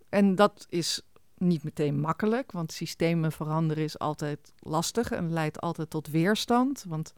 En 0.09 0.35
dat 0.35 0.67
is 0.69 1.03
niet 1.37 1.65
meteen 1.65 2.01
makkelijk, 2.01 2.53
want 2.53 2.73
systemen 2.73 3.33
veranderen 3.33 3.85
is 3.85 3.99
altijd 3.99 4.53
lastig 4.59 5.11
en 5.11 5.33
leidt 5.33 5.61
altijd 5.61 5.91
tot 5.91 6.09
weerstand. 6.09 6.85
Want 6.89 7.15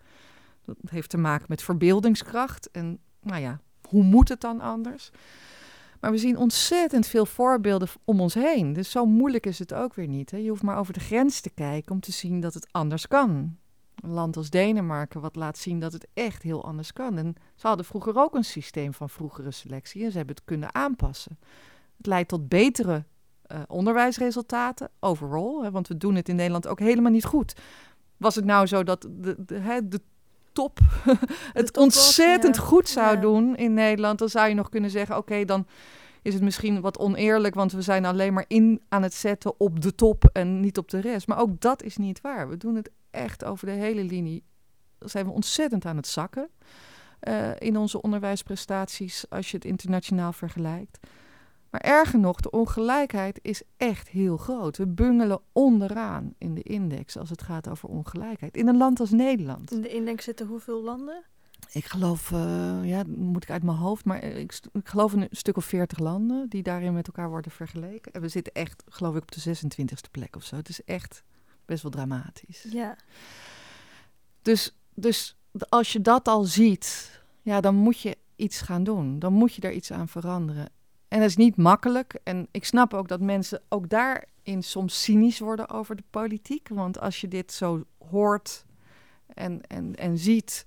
dat 0.64 0.76
heeft 0.88 1.10
te 1.10 1.18
maken 1.18 1.46
met 1.48 1.62
verbeeldingskracht. 1.62 2.70
En 2.70 2.98
nou 3.20 3.40
ja, 3.40 3.60
hoe 3.88 4.02
moet 4.02 4.28
het 4.28 4.40
dan 4.40 4.60
anders? 4.60 5.10
Maar 6.04 6.12
we 6.12 6.18
zien 6.18 6.36
ontzettend 6.36 7.06
veel 7.06 7.26
voorbeelden 7.26 7.88
om 8.04 8.20
ons 8.20 8.34
heen. 8.34 8.72
Dus 8.72 8.90
zo 8.90 9.06
moeilijk 9.06 9.46
is 9.46 9.58
het 9.58 9.74
ook 9.74 9.94
weer 9.94 10.06
niet. 10.06 10.30
Hè? 10.30 10.36
Je 10.36 10.48
hoeft 10.48 10.62
maar 10.62 10.76
over 10.76 10.92
de 10.92 11.00
grens 11.00 11.40
te 11.40 11.50
kijken 11.50 11.92
om 11.92 12.00
te 12.00 12.12
zien 12.12 12.40
dat 12.40 12.54
het 12.54 12.66
anders 12.70 13.08
kan. 13.08 13.56
Een 13.94 14.10
land 14.10 14.36
als 14.36 14.50
Denemarken, 14.50 15.20
wat 15.20 15.36
laat 15.36 15.58
zien 15.58 15.80
dat 15.80 15.92
het 15.92 16.06
echt 16.14 16.42
heel 16.42 16.64
anders 16.64 16.92
kan. 16.92 17.18
En 17.18 17.34
ze 17.54 17.66
hadden 17.66 17.84
vroeger 17.84 18.16
ook 18.16 18.34
een 18.34 18.44
systeem 18.44 18.94
van 18.94 19.10
vroegere 19.10 19.50
selectie 19.50 20.04
en 20.04 20.10
ze 20.10 20.16
hebben 20.16 20.34
het 20.34 20.44
kunnen 20.44 20.74
aanpassen. 20.74 21.38
Het 21.96 22.06
leidt 22.06 22.28
tot 22.28 22.48
betere 22.48 23.04
uh, 23.52 23.58
onderwijsresultaten 23.66 24.90
overal, 25.00 25.70
want 25.70 25.88
we 25.88 25.96
doen 25.96 26.14
het 26.14 26.28
in 26.28 26.36
Nederland 26.36 26.66
ook 26.66 26.78
helemaal 26.78 27.12
niet 27.12 27.24
goed. 27.24 27.54
Was 28.16 28.34
het 28.34 28.44
nou 28.44 28.66
zo 28.66 28.82
dat 28.82 29.02
de, 29.10 29.44
de, 29.44 29.88
de 29.88 30.00
top 30.54 30.78
het 31.52 31.76
ontzettend 31.76 32.58
goed 32.58 32.88
zou 32.88 33.20
doen 33.20 33.56
in 33.56 33.74
Nederland, 33.74 34.18
dan 34.18 34.28
zou 34.28 34.48
je 34.48 34.54
nog 34.54 34.68
kunnen 34.68 34.90
zeggen: 34.90 35.16
oké, 35.16 35.44
dan 35.44 35.66
is 36.22 36.34
het 36.34 36.42
misschien 36.42 36.80
wat 36.80 36.98
oneerlijk, 36.98 37.54
want 37.54 37.72
we 37.72 37.82
zijn 37.82 38.04
alleen 38.04 38.32
maar 38.32 38.44
in 38.48 38.82
aan 38.88 39.02
het 39.02 39.14
zetten 39.14 39.60
op 39.60 39.80
de 39.80 39.94
top 39.94 40.24
en 40.32 40.60
niet 40.60 40.78
op 40.78 40.88
de 40.88 41.00
rest. 41.00 41.26
Maar 41.26 41.38
ook 41.38 41.60
dat 41.60 41.82
is 41.82 41.96
niet 41.96 42.20
waar. 42.20 42.48
We 42.48 42.56
doen 42.56 42.74
het 42.74 42.90
echt 43.10 43.44
over 43.44 43.66
de 43.66 43.72
hele 43.72 44.02
linie. 44.02 44.44
Dan 44.98 45.08
zijn 45.08 45.26
we 45.26 45.32
ontzettend 45.32 45.84
aan 45.84 45.96
het 45.96 46.06
zakken 46.06 46.48
uh, 47.28 47.50
in 47.58 47.76
onze 47.76 48.02
onderwijsprestaties 48.02 49.24
als 49.28 49.50
je 49.50 49.56
het 49.56 49.66
internationaal 49.66 50.32
vergelijkt. 50.32 50.98
Maar 51.74 51.82
erger 51.82 52.18
nog, 52.18 52.40
de 52.40 52.50
ongelijkheid 52.50 53.38
is 53.42 53.62
echt 53.76 54.08
heel 54.08 54.36
groot. 54.36 54.76
We 54.76 54.86
bungelen 54.86 55.40
onderaan 55.52 56.34
in 56.38 56.54
de 56.54 56.62
index 56.62 57.16
als 57.16 57.30
het 57.30 57.42
gaat 57.42 57.68
over 57.68 57.88
ongelijkheid. 57.88 58.56
In 58.56 58.68
een 58.68 58.76
land 58.76 59.00
als 59.00 59.10
Nederland. 59.10 59.72
In 59.72 59.80
de 59.80 59.88
index 59.88 60.24
zitten 60.24 60.46
hoeveel 60.46 60.82
landen? 60.82 61.24
Ik 61.72 61.84
geloof, 61.84 62.30
uh, 62.30 62.80
ja, 62.82 63.02
moet 63.06 63.42
ik 63.42 63.50
uit 63.50 63.62
mijn 63.62 63.76
hoofd, 63.76 64.04
maar 64.04 64.24
ik, 64.24 64.60
ik, 64.72 64.88
geloof 64.88 65.12
een 65.12 65.28
stuk 65.30 65.56
of 65.56 65.64
veertig 65.64 65.98
landen 65.98 66.48
die 66.48 66.62
daarin 66.62 66.92
met 66.92 67.06
elkaar 67.06 67.28
worden 67.28 67.50
vergeleken. 67.50 68.12
En 68.12 68.20
we 68.20 68.28
zitten 68.28 68.52
echt, 68.52 68.82
geloof 68.88 69.16
ik, 69.16 69.22
op 69.22 69.32
de 69.32 69.56
26e 69.56 70.10
plek 70.10 70.36
of 70.36 70.44
zo. 70.44 70.56
Het 70.56 70.68
is 70.68 70.84
echt 70.84 71.22
best 71.64 71.82
wel 71.82 71.92
dramatisch. 71.92 72.66
Ja. 72.70 72.96
Dus, 74.42 74.76
dus 74.94 75.36
als 75.68 75.92
je 75.92 76.00
dat 76.00 76.28
al 76.28 76.44
ziet, 76.44 77.20
ja, 77.42 77.60
dan 77.60 77.74
moet 77.74 78.00
je 78.00 78.16
iets 78.36 78.60
gaan 78.60 78.84
doen. 78.84 79.18
Dan 79.18 79.32
moet 79.32 79.54
je 79.54 79.60
daar 79.60 79.72
iets 79.72 79.92
aan 79.92 80.08
veranderen. 80.08 80.68
En 81.14 81.20
dat 81.20 81.28
is 81.28 81.36
niet 81.36 81.56
makkelijk. 81.56 82.18
En 82.22 82.48
ik 82.50 82.64
snap 82.64 82.94
ook 82.94 83.08
dat 83.08 83.20
mensen 83.20 83.62
ook 83.68 83.88
daarin 83.88 84.62
soms 84.62 85.02
cynisch 85.02 85.38
worden 85.38 85.68
over 85.68 85.96
de 85.96 86.02
politiek. 86.10 86.68
Want 86.68 87.00
als 87.00 87.20
je 87.20 87.28
dit 87.28 87.52
zo 87.52 87.84
hoort 88.10 88.64
en, 89.26 89.60
en, 89.66 89.94
en 89.94 90.18
ziet, 90.18 90.64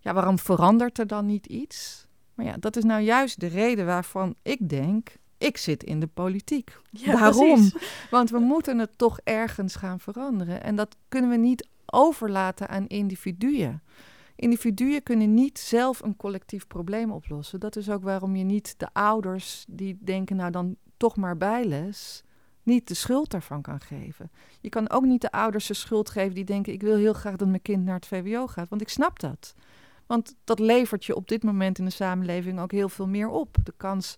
ja, 0.00 0.14
waarom 0.14 0.38
verandert 0.38 0.98
er 0.98 1.06
dan 1.06 1.26
niet 1.26 1.46
iets? 1.46 2.06
Maar 2.34 2.46
ja, 2.46 2.56
dat 2.60 2.76
is 2.76 2.84
nou 2.84 3.02
juist 3.02 3.40
de 3.40 3.46
reden 3.46 3.86
waarvan 3.86 4.34
ik 4.42 4.68
denk, 4.68 5.16
ik 5.38 5.56
zit 5.56 5.84
in 5.84 6.00
de 6.00 6.06
politiek. 6.06 6.76
Ja, 6.90 7.18
Waarom? 7.18 7.70
Want 8.10 8.30
we 8.30 8.38
moeten 8.38 8.78
het 8.78 8.98
toch 8.98 9.20
ergens 9.24 9.74
gaan 9.74 10.00
veranderen. 10.00 10.62
En 10.62 10.76
dat 10.76 10.96
kunnen 11.08 11.30
we 11.30 11.36
niet 11.36 11.68
overlaten 11.86 12.68
aan 12.68 12.86
individuen. 12.86 13.82
Individuen 14.38 15.02
kunnen 15.02 15.34
niet 15.34 15.58
zelf 15.58 16.02
een 16.02 16.16
collectief 16.16 16.66
probleem 16.66 17.10
oplossen. 17.10 17.60
Dat 17.60 17.76
is 17.76 17.90
ook 17.90 18.02
waarom 18.02 18.36
je 18.36 18.44
niet 18.44 18.74
de 18.76 18.88
ouders 18.92 19.64
die 19.68 19.98
denken, 20.00 20.36
nou 20.36 20.50
dan 20.50 20.76
toch 20.96 21.16
maar 21.16 21.36
bijles, 21.36 22.22
niet 22.62 22.88
de 22.88 22.94
schuld 22.94 23.30
daarvan 23.30 23.62
kan 23.62 23.80
geven. 23.80 24.30
Je 24.60 24.68
kan 24.68 24.90
ook 24.90 25.04
niet 25.04 25.20
de 25.20 25.30
ouders 25.30 25.66
de 25.66 25.74
schuld 25.74 26.10
geven 26.10 26.34
die 26.34 26.44
denken, 26.44 26.72
ik 26.72 26.82
wil 26.82 26.96
heel 26.96 27.12
graag 27.12 27.36
dat 27.36 27.48
mijn 27.48 27.62
kind 27.62 27.84
naar 27.84 27.94
het 27.94 28.06
VWO 28.06 28.46
gaat, 28.46 28.68
want 28.68 28.80
ik 28.80 28.88
snap 28.88 29.20
dat. 29.20 29.54
Want 30.06 30.34
dat 30.44 30.58
levert 30.58 31.04
je 31.04 31.16
op 31.16 31.28
dit 31.28 31.42
moment 31.42 31.78
in 31.78 31.84
de 31.84 31.90
samenleving 31.90 32.60
ook 32.60 32.72
heel 32.72 32.88
veel 32.88 33.08
meer 33.08 33.28
op. 33.28 33.56
De 33.62 33.74
kans 33.76 34.16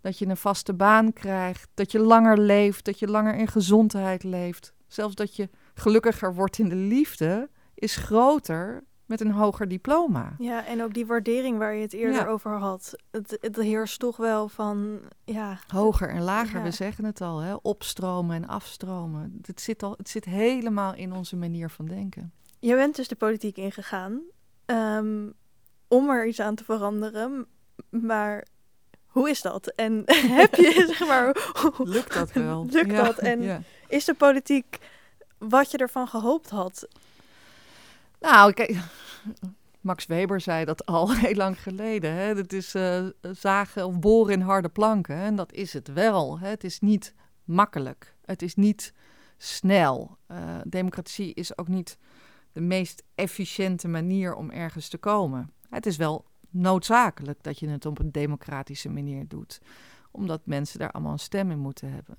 dat 0.00 0.18
je 0.18 0.26
een 0.26 0.36
vaste 0.36 0.74
baan 0.74 1.12
krijgt, 1.12 1.68
dat 1.74 1.92
je 1.92 1.98
langer 1.98 2.38
leeft, 2.38 2.84
dat 2.84 2.98
je 2.98 3.06
langer 3.06 3.34
in 3.34 3.48
gezondheid 3.48 4.22
leeft, 4.22 4.72
zelfs 4.86 5.14
dat 5.14 5.36
je 5.36 5.48
gelukkiger 5.74 6.34
wordt 6.34 6.58
in 6.58 6.68
de 6.68 6.74
liefde, 6.74 7.50
is 7.74 7.96
groter 7.96 8.84
met 9.10 9.20
een 9.20 9.30
hoger 9.30 9.68
diploma. 9.68 10.34
Ja, 10.38 10.66
en 10.66 10.82
ook 10.82 10.94
die 10.94 11.06
waardering 11.06 11.58
waar 11.58 11.74
je 11.74 11.82
het 11.82 11.92
eerder 11.92 12.26
over 12.26 12.58
had. 12.58 12.94
Het, 13.10 13.38
het 13.40 13.56
heerst 13.56 13.98
toch 13.98 14.16
wel 14.16 14.48
van, 14.48 15.00
ja... 15.24 15.58
Hoger 15.68 16.08
en 16.08 16.22
lager, 16.22 16.62
we 16.62 16.70
zeggen 16.70 17.04
het 17.04 17.20
al, 17.20 17.38
hè? 17.38 17.54
opstromen 17.54 18.36
en 18.36 18.48
afstromen. 18.48 19.40
Het 19.46 19.60
zit, 19.60 19.82
al, 19.82 19.94
het 19.96 20.08
zit 20.08 20.24
helemaal 20.24 20.94
in 20.94 21.12
onze 21.12 21.36
manier 21.36 21.70
van 21.70 21.86
denken. 21.86 22.32
Je 22.58 22.74
bent 22.74 22.96
dus 22.96 23.08
de 23.08 23.16
politiek 23.16 23.56
ingegaan 23.56 24.20
um, 24.66 25.32
om 25.88 26.10
er 26.10 26.26
iets 26.26 26.40
aan 26.40 26.54
te 26.54 26.64
veranderen. 26.64 27.46
Maar 27.88 28.46
hoe 29.06 29.30
is 29.30 29.42
dat? 29.42 29.66
En 29.66 30.02
heb 30.40 30.54
je, 30.54 30.84
zeg 30.96 31.08
maar... 31.08 31.52
Lukt 31.96 32.14
dat 32.14 32.32
wel? 32.32 32.66
Lukt 32.70 32.96
dat? 32.96 33.18
En 33.18 33.64
is 33.88 34.04
de 34.04 34.14
politiek 34.14 34.78
wat 35.38 35.70
je 35.70 35.78
ervan 35.78 36.08
gehoopt 36.08 36.50
had? 36.50 36.88
Nou, 38.20 38.52
kijk, 38.52 38.76
Max 39.80 40.06
Weber 40.06 40.40
zei 40.40 40.64
dat 40.64 40.86
al 40.86 41.14
heel 41.16 41.34
lang 41.34 41.62
geleden. 41.62 42.12
Hè? 42.12 42.46
Is 42.46 42.74
uh, 42.74 43.06
zagen 43.20 43.86
of 43.86 43.98
boren 43.98 44.32
in 44.32 44.40
harde 44.40 44.68
planken. 44.68 45.16
En 45.16 45.36
dat 45.36 45.52
is 45.52 45.72
het 45.72 45.92
wel. 45.92 46.38
Hè? 46.38 46.48
Het 46.48 46.64
is 46.64 46.80
niet 46.80 47.14
makkelijk. 47.44 48.14
Het 48.24 48.42
is 48.42 48.54
niet 48.54 48.94
snel. 49.36 50.18
Uh, 50.30 50.38
democratie 50.66 51.34
is 51.34 51.58
ook 51.58 51.68
niet 51.68 51.98
de 52.52 52.60
meest 52.60 53.02
efficiënte 53.14 53.88
manier 53.88 54.34
om 54.34 54.50
ergens 54.50 54.88
te 54.88 54.98
komen. 54.98 55.52
Het 55.68 55.86
is 55.86 55.96
wel 55.96 56.24
noodzakelijk 56.50 57.42
dat 57.42 57.58
je 57.58 57.68
het 57.68 57.86
op 57.86 57.98
een 57.98 58.12
democratische 58.12 58.88
manier 58.88 59.28
doet, 59.28 59.60
omdat 60.10 60.40
mensen 60.44 60.78
daar 60.78 60.90
allemaal 60.90 61.12
een 61.12 61.18
stem 61.18 61.50
in 61.50 61.58
moeten 61.58 61.92
hebben. 61.92 62.16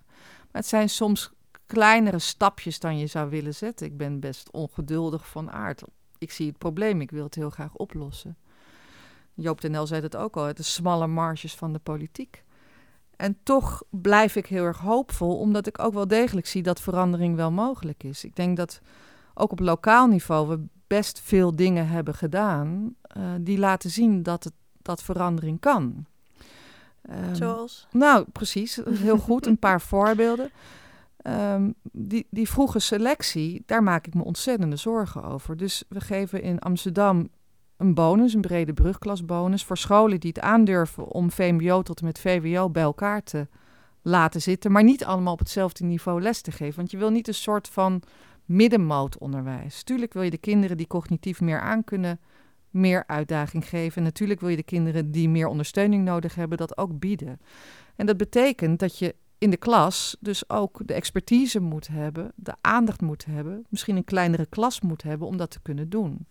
Maar 0.52 0.62
het 0.62 0.68
zijn 0.68 0.90
soms 0.90 1.32
kleinere 1.71 2.19
stapjes 2.19 2.79
dan 2.79 2.97
je 2.97 3.07
zou 3.07 3.29
willen 3.29 3.55
zetten. 3.55 3.88
Ik 3.88 3.97
ben 3.97 4.19
best 4.19 4.51
ongeduldig 4.51 5.27
van 5.27 5.51
aard. 5.51 5.84
Ik 6.17 6.31
zie 6.31 6.47
het 6.47 6.57
probleem, 6.57 7.01
ik 7.01 7.12
wil 7.12 7.23
het 7.23 7.36
heel 7.36 7.49
graag 7.49 7.73
oplossen. 7.73 8.38
Joop 9.34 9.62
den 9.62 9.71
Nel 9.71 9.88
zei 9.88 10.01
het 10.01 10.15
ook 10.15 10.38
al, 10.38 10.53
de 10.53 10.63
smalle 10.63 11.07
marges 11.07 11.55
van 11.55 11.73
de 11.73 11.79
politiek. 11.79 12.43
En 13.15 13.38
toch 13.43 13.84
blijf 13.89 14.36
ik 14.36 14.45
heel 14.45 14.63
erg 14.63 14.77
hoopvol, 14.77 15.38
omdat 15.38 15.67
ik 15.67 15.79
ook 15.84 15.93
wel 15.93 16.07
degelijk 16.07 16.47
zie 16.47 16.63
dat 16.63 16.81
verandering 16.81 17.36
wel 17.36 17.51
mogelijk 17.51 18.03
is. 18.03 18.23
Ik 18.23 18.36
denk 18.36 18.57
dat 18.57 18.81
ook 19.34 19.51
op 19.51 19.60
lokaal 19.60 20.07
niveau 20.07 20.47
we 20.47 20.65
best 20.88 21.19
veel 21.19 21.55
dingen 21.55 21.88
hebben 21.88 22.13
gedaan 22.13 22.95
uh, 23.17 23.23
die 23.41 23.57
laten 23.57 23.89
zien 23.89 24.23
dat, 24.23 24.43
het, 24.43 24.53
dat 24.81 25.03
verandering 25.03 25.60
kan. 25.60 26.05
Um, 27.10 27.36
Zoals? 27.36 27.88
Nou, 27.91 28.25
precies. 28.31 28.79
Heel 28.89 29.17
goed. 29.17 29.45
Een 29.45 29.60
paar 29.60 29.81
voorbeelden. 29.91 30.51
Um, 31.27 31.73
die, 31.91 32.27
die 32.29 32.49
vroege 32.49 32.79
selectie, 32.79 33.63
daar 33.65 33.84
maak 33.84 34.07
ik 34.07 34.13
me 34.13 34.23
ontzettende 34.23 34.75
zorgen 34.75 35.23
over. 35.23 35.57
Dus 35.57 35.84
we 35.89 36.01
geven 36.01 36.41
in 36.41 36.60
Amsterdam 36.60 37.29
een 37.77 37.93
bonus, 37.93 38.34
een 38.34 38.41
brede 38.41 38.73
brugklasbonus, 38.73 39.63
voor 39.63 39.77
scholen 39.77 40.19
die 40.19 40.31
het 40.34 40.43
aandurven 40.43 41.07
om 41.07 41.31
VMBO 41.31 41.81
tot 41.81 41.99
en 41.99 42.05
met 42.05 42.19
VWO 42.19 42.69
bij 42.69 42.84
elkaar 42.84 43.23
te 43.23 43.47
laten 44.01 44.41
zitten, 44.41 44.71
maar 44.71 44.84
niet 44.84 45.05
allemaal 45.05 45.34
op 45.34 45.39
hetzelfde 45.39 45.84
niveau 45.84 46.21
les 46.21 46.41
te 46.41 46.51
geven. 46.51 46.75
Want 46.75 46.91
je 46.91 46.97
wil 46.97 47.10
niet 47.10 47.27
een 47.27 47.34
soort 47.34 47.67
van 47.67 48.03
middenmoot 48.45 49.17
Tuurlijk 49.84 50.13
wil 50.13 50.21
je 50.21 50.29
de 50.29 50.38
kinderen 50.38 50.77
die 50.77 50.88
cognitief 50.88 51.41
meer 51.41 51.60
aankunnen, 51.60 52.19
meer 52.69 53.03
uitdaging 53.07 53.69
geven. 53.69 54.03
natuurlijk 54.03 54.39
wil 54.39 54.49
je 54.49 54.55
de 54.55 54.63
kinderen 54.63 55.12
die 55.12 55.29
meer 55.29 55.47
ondersteuning 55.47 56.03
nodig 56.03 56.36
hebben, 56.36 56.57
dat 56.57 56.77
ook 56.77 56.99
bieden. 56.99 57.39
En 57.95 58.05
dat 58.05 58.17
betekent 58.17 58.79
dat 58.79 58.97
je 58.97 59.15
in 59.41 59.49
de 59.49 59.58
klas 59.58 60.17
dus 60.19 60.49
ook 60.49 60.82
de 60.86 60.93
expertise 60.93 61.60
moet 61.60 61.88
hebben, 61.88 62.32
de 62.36 62.54
aandacht 62.62 63.01
moet 63.01 63.25
hebben, 63.25 63.65
misschien 63.69 63.95
een 63.95 64.04
kleinere 64.04 64.45
klas 64.45 64.82
moet 64.82 65.04
hebben 65.04 65.27
om 65.27 65.38
dat 65.38 65.51
te 65.51 65.62
kunnen 65.62 65.89
doen. 65.89 66.27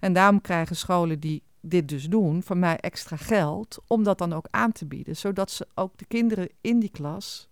En 0.00 0.12
daarom 0.12 0.40
krijgen 0.40 0.76
scholen 0.76 1.20
die 1.20 1.42
dit 1.60 1.88
dus 1.88 2.08
doen, 2.08 2.42
van 2.42 2.58
mij 2.58 2.76
extra 2.76 3.16
geld 3.16 3.78
om 3.86 4.02
dat 4.02 4.18
dan 4.18 4.32
ook 4.32 4.46
aan 4.50 4.72
te 4.72 4.86
bieden, 4.86 5.16
zodat 5.16 5.50
ze 5.50 5.66
ook 5.74 5.98
de 5.98 6.04
kinderen 6.04 6.48
in 6.60 6.78
die 6.80 6.90
klas, 6.90 7.48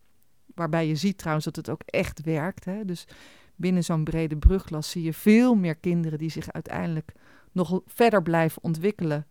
waarbij 0.55 0.87
je 0.87 0.97
ziet 0.97 1.19
trouwens 1.19 1.45
dat 1.45 1.57
het 1.57 1.69
ook 1.69 1.83
echt 1.85 2.21
werkt, 2.21 2.65
hè, 2.65 2.85
dus 2.85 3.07
binnen 3.57 3.85
zo'n 3.85 4.05
brede 4.05 4.37
brugklas 4.37 4.91
zie 4.91 5.03
je 5.03 5.13
veel 5.13 5.55
meer 5.55 5.77
kinderen 5.77 6.19
die 6.19 6.31
zich 6.31 6.53
uiteindelijk 6.53 7.13
nog 7.53 7.81
verder 7.87 8.23
blijven 8.23 8.63
ontwikkelen. 8.63 9.27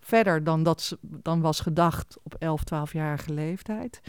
Verder 0.00 0.44
dan, 0.44 0.62
dat 0.62 0.98
dan 1.00 1.40
was 1.40 1.60
gedacht 1.60 2.16
op 2.22 2.34
11, 2.38 2.62
12-jarige 2.62 3.32
leeftijd. 3.32 4.00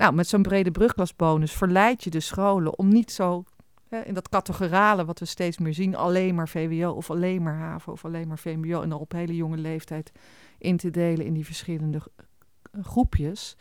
Nou, 0.00 0.14
met 0.14 0.28
zo'n 0.28 0.42
brede 0.42 0.70
brugklasbonus 0.70 1.52
verleid 1.52 2.04
je 2.04 2.10
de 2.10 2.20
scholen 2.20 2.78
om 2.78 2.88
niet 2.88 3.12
zo 3.12 3.44
hè, 3.88 4.00
in 4.00 4.14
dat 4.14 4.28
categorale 4.28 5.04
wat 5.04 5.18
we 5.18 5.24
steeds 5.24 5.58
meer 5.58 5.74
zien, 5.74 5.96
alleen 5.96 6.34
maar 6.34 6.48
VWO 6.48 6.90
of 6.90 7.10
alleen 7.10 7.42
maar 7.42 7.54
HAVO 7.54 7.92
of 7.92 8.04
alleen 8.04 8.28
maar 8.28 8.38
VMBO 8.38 8.82
en 8.82 8.88
dan 8.88 8.98
op 8.98 9.12
hele 9.12 9.36
jonge 9.36 9.56
leeftijd 9.56 10.12
in 10.58 10.76
te 10.76 10.90
delen 10.90 11.26
in 11.26 11.34
die 11.34 11.44
verschillende 11.44 12.00
groepjes, 12.82 13.56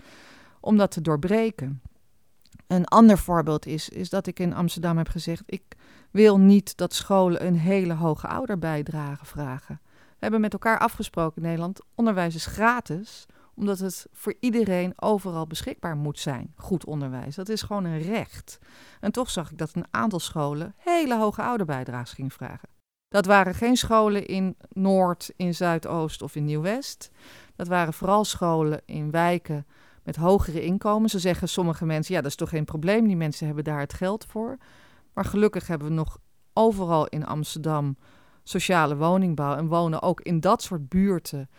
om 0.60 0.78
dat 0.78 0.92
te 0.92 1.02
doorbreken. 1.02 1.82
Een 2.68 2.86
ander 2.86 3.18
voorbeeld 3.18 3.66
is, 3.66 3.90
is 3.90 4.10
dat 4.10 4.28
ik 4.28 4.40
in 4.40 4.54
Amsterdam 4.54 4.98
heb 4.98 5.08
gezegd: 5.08 5.44
ik 5.46 5.64
wil 6.12 6.40
niet 6.40 6.78
dat 6.78 6.94
scholen 6.94 7.46
een 7.46 7.58
hele 7.58 7.94
hoge 7.94 8.28
ouderbijdrage 8.28 9.26
vragen. 9.26 9.80
We 9.84 10.26
hebben 10.26 10.42
met 10.42 10.54
elkaar 10.54 10.80
afgesproken 10.80 11.42
in 11.42 11.48
Nederland: 11.48 11.80
onderwijs 11.96 12.36
is 12.36 12.46
gratis, 12.46 13.26
omdat 13.60 13.80
het 13.80 14.08
voor 14.12 14.34
iedereen 14.40 14.94
overal 14.96 15.48
beschikbaar 15.48 15.96
moet 15.96 16.20
zijn. 16.20 16.54
Goed 16.56 16.86
onderwijs, 16.86 17.36
dat 17.36 17.50
is 17.50 17.62
gewoon 17.62 17.86
een 17.86 18.02
recht. 18.02 18.60
En 19.00 19.12
toch 19.12 19.30
zag 19.30 19.52
ik 19.52 19.58
dat 19.58 19.76
een 19.76 19.86
aantal 19.92 20.20
scholen 20.20 20.74
hele 20.78 21.18
hoge 21.18 21.42
ouderbijdrages 21.42 22.14
gingen 22.14 22.32
vragen. 22.32 22.70
Dat 23.08 23.26
waren 23.26 23.56
geen 23.56 23.76
scholen 23.76 24.26
in 24.26 24.58
Noord, 24.70 25.34
in 25.36 25.56
Zuidoost 25.56 26.22
of 26.22 26.36
in 26.36 26.46
Nieuw-West. 26.46 27.12
Dat 27.56 27.68
waren 27.68 27.94
vooral 27.94 28.26
scholen 28.26 28.82
in 28.86 29.12
wijken 29.12 29.68
met 30.04 30.16
hogere 30.16 30.62
inkomens. 30.62 31.12
Ze 31.12 31.20
zeggen 31.20 31.50
sommige 31.50 31.86
mensen, 31.86 32.16
ja, 32.16 32.22
dat 32.22 32.30
is 32.30 32.38
toch 32.38 32.50
geen 32.50 32.66
probleem, 32.66 33.08
die 33.08 33.18
mensen 33.18 33.46
hebben 33.46 33.64
daar 33.64 33.80
het 33.80 33.94
geld 33.94 34.26
voor. 34.26 34.58
Maar 35.14 35.26
gelukkig 35.26 35.68
hebben 35.68 35.88
we 35.88 35.94
nog 35.94 36.18
overal 36.54 37.08
in 37.08 37.26
Amsterdam 37.26 37.98
sociale 38.44 38.96
woningbouw 38.96 39.56
en 39.56 39.68
wonen 39.68 40.02
ook 40.02 40.22
in 40.22 40.40
dat 40.40 40.62
soort 40.62 40.90
buurten 40.90 41.50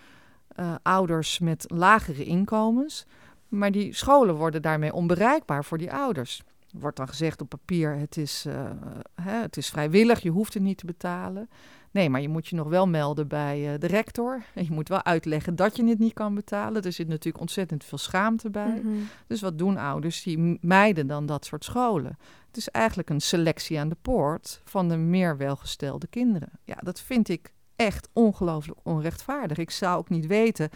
uh, 0.61 0.75
ouders 0.83 1.39
met 1.39 1.65
lagere 1.69 2.25
inkomens. 2.25 3.07
Maar 3.49 3.73
die 3.73 3.95
scholen 3.95 4.35
worden 4.35 4.63
daarmee 4.63 4.93
onbereikbaar 4.93 5.65
voor 5.65 5.79
die 5.79 5.93
ouders. 5.93 6.43
Wordt 6.73 6.97
dan 6.97 7.09
gezegd 7.09 7.41
op 7.41 7.49
papier: 7.49 7.97
het 7.97 8.17
is, 8.17 8.45
uh, 8.47 8.71
hè, 9.15 9.41
het 9.41 9.57
is 9.57 9.69
vrijwillig, 9.69 10.21
je 10.21 10.31
hoeft 10.31 10.55
het 10.55 10.63
niet 10.63 10.79
te 10.79 10.87
betalen. 10.87 11.49
Nee, 11.91 12.11
maar 12.11 12.21
je 12.21 12.29
moet 12.29 12.47
je 12.47 12.57
nog 12.57 12.69
wel 12.69 12.89
melden 12.89 13.29
bij 13.29 13.73
uh, 13.73 13.79
de 13.79 13.87
rector. 13.87 14.43
En 14.55 14.65
je 14.69 14.71
moet 14.73 14.89
wel 14.89 15.05
uitleggen 15.05 15.57
dat 15.57 15.77
je 15.77 15.85
het 15.85 15.99
niet 15.99 16.13
kan 16.13 16.35
betalen. 16.35 16.83
Er 16.83 16.93
zit 16.93 17.09
natuurlijk 17.09 17.41
ontzettend 17.41 17.85
veel 17.85 17.99
schaamte 17.99 18.51
bij. 18.51 18.81
Mm 18.83 18.83
-hmm. 18.83 19.09
Dus 19.27 19.41
wat 19.41 19.59
doen 19.59 19.77
ouders? 19.77 20.23
Die 20.23 20.59
mijden 20.61 21.07
dan 21.07 21.27
dat 21.27 21.45
soort 21.45 21.65
scholen. 21.65 22.19
Het 22.47 22.57
is 22.57 22.69
eigenlijk 22.69 23.11
een 23.11 23.21
selectie 23.21 23.79
aan 23.79 23.89
de 23.89 23.97
poort 24.03 24.61
van 24.65 24.89
de 24.89 24.97
meer 24.97 25.37
welgestelde 25.37 26.07
kinderen. 26.07 26.51
Ja, 26.65 26.77
dat 26.83 27.01
vind 27.01 27.29
ik 27.29 27.53
echt 27.81 28.09
ongelooflijk 28.13 28.79
onrechtvaardig. 28.83 29.59
Ik 29.59 29.71
zou 29.71 29.99
ook 29.99 30.09
niet 30.09 30.27
weten 30.27 30.71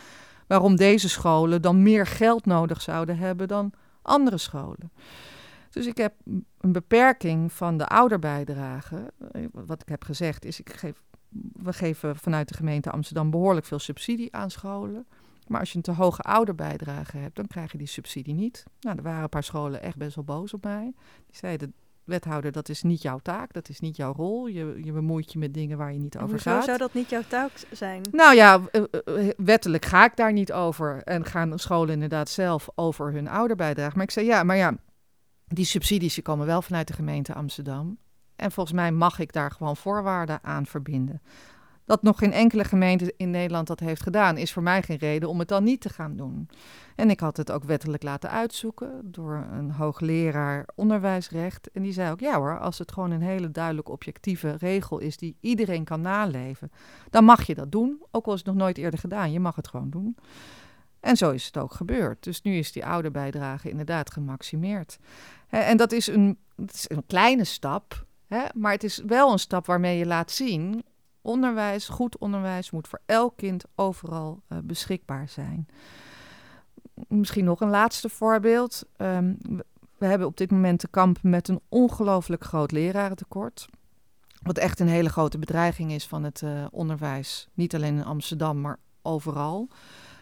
waarom 0.46 0.76
deze 0.76 1.08
scholen 1.08 1.62
dan 1.62 1.82
meer 1.82 2.06
geld 2.06 2.46
nodig 2.46 2.82
zouden 2.82 3.18
hebben 3.18 3.48
dan 3.48 3.72
andere 4.02 4.38
scholen. 4.38 4.92
Dus 5.70 5.86
ik 5.86 5.96
heb 5.96 6.14
een 6.60 6.72
beperking 6.72 7.52
van 7.52 7.76
de 7.76 7.86
ouderbijdrage. 7.86 9.12
Wat 9.52 9.82
ik 9.82 9.88
heb 9.88 10.04
gezegd 10.04 10.44
is, 10.44 10.60
ik 10.60 10.72
geef, 10.72 11.02
we 11.52 11.72
geven 11.72 12.16
vanuit 12.16 12.48
de 12.48 12.54
gemeente 12.54 12.90
Amsterdam 12.90 13.30
behoorlijk 13.30 13.66
veel 13.66 13.78
subsidie 13.78 14.34
aan 14.34 14.50
scholen. 14.50 15.06
Maar 15.46 15.60
als 15.60 15.70
je 15.70 15.76
een 15.76 15.82
te 15.82 15.92
hoge 15.92 16.22
ouderbijdrage 16.22 17.16
hebt, 17.16 17.36
dan 17.36 17.46
krijg 17.46 17.72
je 17.72 17.78
die 17.78 17.86
subsidie 17.86 18.34
niet. 18.34 18.64
Nou, 18.80 18.96
er 18.96 19.02
waren 19.02 19.22
een 19.22 19.28
paar 19.28 19.42
scholen 19.42 19.82
echt 19.82 19.96
best 19.96 20.14
wel 20.14 20.24
boos 20.24 20.54
op 20.54 20.64
mij. 20.64 20.92
Die 21.26 21.36
zeiden, 21.36 21.74
wethouder, 22.04 22.52
dat 22.52 22.68
is 22.68 22.82
niet 22.82 23.02
jouw 23.02 23.18
taak, 23.18 23.52
dat 23.52 23.68
is 23.68 23.80
niet 23.80 23.96
jouw 23.96 24.12
rol. 24.12 24.46
Je, 24.46 24.80
je 24.82 24.92
bemoeit 24.92 25.32
je 25.32 25.38
met 25.38 25.54
dingen 25.54 25.78
waar 25.78 25.92
je 25.92 25.98
niet 25.98 26.16
over 26.16 26.30
Hoezo 26.30 26.50
gaat. 26.50 26.64
zou 26.64 26.78
dat 26.78 26.94
niet 26.94 27.10
jouw 27.10 27.22
taak 27.28 27.50
zijn? 27.72 28.02
Nou 28.12 28.34
ja, 28.34 28.60
eh, 28.70 28.82
eh, 29.04 29.30
wettelijk 29.36 29.84
ga 29.84 30.04
ik 30.04 30.16
daar 30.16 30.32
niet 30.32 30.52
over. 30.52 31.02
En 31.02 31.24
gaan 31.24 31.58
scholen 31.58 31.92
inderdaad 31.92 32.28
zelf 32.28 32.68
over 32.74 33.12
hun 33.12 33.28
ouderbijdrage. 33.28 33.96
Maar 33.96 34.04
ik 34.04 34.10
zei, 34.10 34.26
ja, 34.26 34.42
maar 34.42 34.56
ja, 34.56 34.76
die 35.46 35.64
subsidies 35.64 36.14
die 36.14 36.22
komen 36.22 36.46
wel 36.46 36.62
vanuit 36.62 36.86
de 36.86 36.92
gemeente 36.92 37.34
Amsterdam. 37.34 37.98
En 38.36 38.52
volgens 38.52 38.76
mij 38.76 38.92
mag 38.92 39.18
ik 39.18 39.32
daar 39.32 39.50
gewoon 39.50 39.76
voorwaarden 39.76 40.38
aan 40.42 40.66
verbinden. 40.66 41.22
Dat 41.86 42.02
nog 42.02 42.18
geen 42.18 42.32
enkele 42.32 42.64
gemeente 42.64 43.14
in 43.16 43.30
Nederland 43.30 43.66
dat 43.66 43.80
heeft 43.80 44.02
gedaan, 44.02 44.36
is 44.36 44.52
voor 44.52 44.62
mij 44.62 44.82
geen 44.82 44.96
reden 44.96 45.28
om 45.28 45.38
het 45.38 45.48
dan 45.48 45.64
niet 45.64 45.80
te 45.80 45.88
gaan 45.88 46.16
doen. 46.16 46.48
En 46.96 47.10
ik 47.10 47.20
had 47.20 47.36
het 47.36 47.52
ook 47.52 47.64
wettelijk 47.64 48.02
laten 48.02 48.30
uitzoeken 48.30 49.00
door 49.04 49.46
een 49.52 49.70
hoogleraar 49.70 50.68
onderwijsrecht. 50.74 51.70
En 51.70 51.82
die 51.82 51.92
zei 51.92 52.10
ook: 52.10 52.20
ja 52.20 52.36
hoor, 52.36 52.58
als 52.58 52.78
het 52.78 52.92
gewoon 52.92 53.10
een 53.10 53.22
hele 53.22 53.50
duidelijk 53.50 53.88
objectieve 53.88 54.56
regel 54.58 54.98
is 54.98 55.16
die 55.16 55.36
iedereen 55.40 55.84
kan 55.84 56.00
naleven, 56.00 56.70
dan 57.10 57.24
mag 57.24 57.46
je 57.46 57.54
dat 57.54 57.72
doen. 57.72 58.02
Ook 58.10 58.26
al 58.26 58.32
is 58.32 58.38
het 58.38 58.48
nog 58.48 58.56
nooit 58.56 58.78
eerder 58.78 59.00
gedaan, 59.00 59.32
je 59.32 59.40
mag 59.40 59.56
het 59.56 59.68
gewoon 59.68 59.90
doen. 59.90 60.16
En 61.00 61.16
zo 61.16 61.30
is 61.30 61.46
het 61.46 61.58
ook 61.58 61.72
gebeurd. 61.72 62.22
Dus 62.22 62.42
nu 62.42 62.56
is 62.56 62.72
die 62.72 62.86
oude 62.86 63.10
bijdrage 63.10 63.70
inderdaad 63.70 64.10
gemaximeerd. 64.10 64.98
En 65.48 65.76
dat 65.76 65.92
is 65.92 66.06
een, 66.06 66.38
dat 66.56 66.74
is 66.74 66.84
een 66.88 67.06
kleine 67.06 67.44
stap, 67.44 68.06
maar 68.54 68.72
het 68.72 68.84
is 68.84 69.02
wel 69.06 69.32
een 69.32 69.38
stap 69.38 69.66
waarmee 69.66 69.98
je 69.98 70.06
laat 70.06 70.30
zien 70.30 70.84
onderwijs, 71.24 71.88
goed 71.88 72.18
onderwijs, 72.18 72.70
moet 72.70 72.88
voor 72.88 73.00
elk 73.06 73.36
kind 73.36 73.64
overal 73.74 74.42
uh, 74.48 74.58
beschikbaar 74.62 75.28
zijn. 75.28 75.68
Misschien 77.08 77.44
nog 77.44 77.60
een 77.60 77.70
laatste 77.70 78.08
voorbeeld. 78.08 78.84
Um, 78.96 79.38
we 79.98 80.06
hebben 80.06 80.26
op 80.26 80.36
dit 80.36 80.50
moment 80.50 80.78
te 80.78 80.88
kampen 80.88 81.30
met 81.30 81.48
een 81.48 81.60
ongelooflijk 81.68 82.44
groot 82.44 82.72
lerarentekort. 82.72 83.68
Wat 84.42 84.58
echt 84.58 84.80
een 84.80 84.88
hele 84.88 85.08
grote 85.08 85.38
bedreiging 85.38 85.92
is 85.92 86.06
van 86.06 86.24
het 86.24 86.40
uh, 86.40 86.64
onderwijs. 86.70 87.48
Niet 87.54 87.74
alleen 87.74 87.96
in 87.96 88.04
Amsterdam, 88.04 88.60
maar 88.60 88.78
overal. 89.02 89.68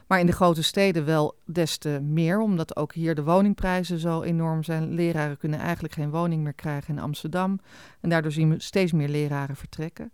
Maar 0.07 0.21
in 0.21 0.27
de 0.27 0.33
grote 0.33 0.63
steden 0.63 1.05
wel 1.05 1.39
des 1.45 1.79
te 1.79 2.01
meer, 2.03 2.41
omdat 2.41 2.77
ook 2.77 2.93
hier 2.93 3.15
de 3.15 3.23
woningprijzen 3.23 3.99
zo 3.99 4.23
enorm 4.23 4.63
zijn. 4.63 4.95
Leraren 4.95 5.39
kunnen 5.39 5.59
eigenlijk 5.59 5.95
geen 5.95 6.11
woning 6.11 6.43
meer 6.43 6.53
krijgen 6.53 6.97
in 6.97 7.03
Amsterdam. 7.03 7.61
En 8.01 8.09
daardoor 8.09 8.33
zien 8.33 8.49
we 8.49 8.61
steeds 8.61 8.93
meer 8.93 9.09
leraren 9.09 9.57
vertrekken. 9.57 10.13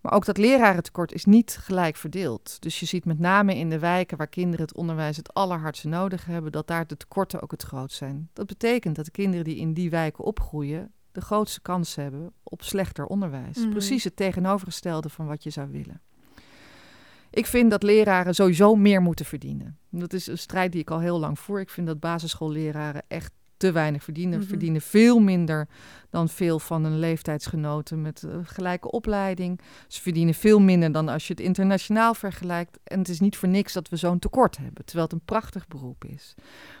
Maar 0.00 0.12
ook 0.12 0.24
dat 0.24 0.38
lerarentekort 0.38 1.12
is 1.12 1.24
niet 1.24 1.58
gelijk 1.60 1.96
verdeeld. 1.96 2.62
Dus 2.62 2.80
je 2.80 2.86
ziet 2.86 3.04
met 3.04 3.18
name 3.18 3.56
in 3.56 3.70
de 3.70 3.78
wijken 3.78 4.16
waar 4.16 4.26
kinderen 4.26 4.66
het 4.66 4.76
onderwijs 4.76 5.16
het 5.16 5.34
allerhardste 5.34 5.88
nodig 5.88 6.24
hebben, 6.24 6.52
dat 6.52 6.66
daar 6.66 6.86
de 6.86 6.96
tekorten 6.96 7.42
ook 7.42 7.50
het 7.50 7.62
grootst 7.62 7.96
zijn. 7.96 8.28
Dat 8.32 8.46
betekent 8.46 8.96
dat 8.96 9.04
de 9.04 9.10
kinderen 9.10 9.44
die 9.44 9.56
in 9.56 9.74
die 9.74 9.90
wijken 9.90 10.24
opgroeien, 10.24 10.92
de 11.12 11.20
grootste 11.20 11.60
kans 11.60 11.94
hebben 11.94 12.32
op 12.42 12.62
slechter 12.62 13.06
onderwijs. 13.06 13.58
Mhm. 13.58 13.70
Precies 13.70 14.04
het 14.04 14.16
tegenovergestelde 14.16 15.08
van 15.08 15.26
wat 15.26 15.42
je 15.42 15.50
zou 15.50 15.70
willen. 15.70 16.00
Ik 17.30 17.46
vind 17.46 17.70
dat 17.70 17.82
leraren 17.82 18.34
sowieso 18.34 18.74
meer 18.74 19.02
moeten 19.02 19.24
verdienen. 19.24 19.78
Dat 19.88 20.12
is 20.12 20.26
een 20.26 20.38
strijd 20.38 20.72
die 20.72 20.80
ik 20.80 20.90
al 20.90 21.00
heel 21.00 21.18
lang 21.18 21.38
voer. 21.38 21.60
Ik 21.60 21.70
vind 21.70 21.86
dat 21.86 22.00
basisschoolleraren 22.00 23.02
echt 23.08 23.32
te 23.60 23.72
weinig 23.72 24.04
verdienen. 24.04 24.38
Mm 24.38 24.46
Verdienen 24.46 24.80
veel 24.80 25.18
minder 25.18 25.68
dan 26.10 26.28
veel 26.28 26.58
van 26.58 26.84
hun 26.84 26.98
leeftijdsgenoten 26.98 28.02
met 28.02 28.22
uh, 28.22 28.36
gelijke 28.42 28.90
opleiding. 28.90 29.60
Ze 29.88 30.00
verdienen 30.00 30.34
veel 30.34 30.60
minder 30.60 30.92
dan 30.92 31.08
als 31.08 31.26
je 31.26 31.32
het 31.32 31.42
internationaal 31.42 32.14
vergelijkt. 32.14 32.78
En 32.84 32.98
het 32.98 33.08
is 33.08 33.20
niet 33.20 33.36
voor 33.36 33.48
niks 33.48 33.72
dat 33.72 33.88
we 33.88 33.96
zo'n 33.96 34.18
tekort 34.18 34.56
hebben, 34.56 34.84
terwijl 34.84 35.06
het 35.06 35.12
een 35.12 35.24
prachtig 35.24 35.68
beroep 35.68 36.04
is. 36.04 36.34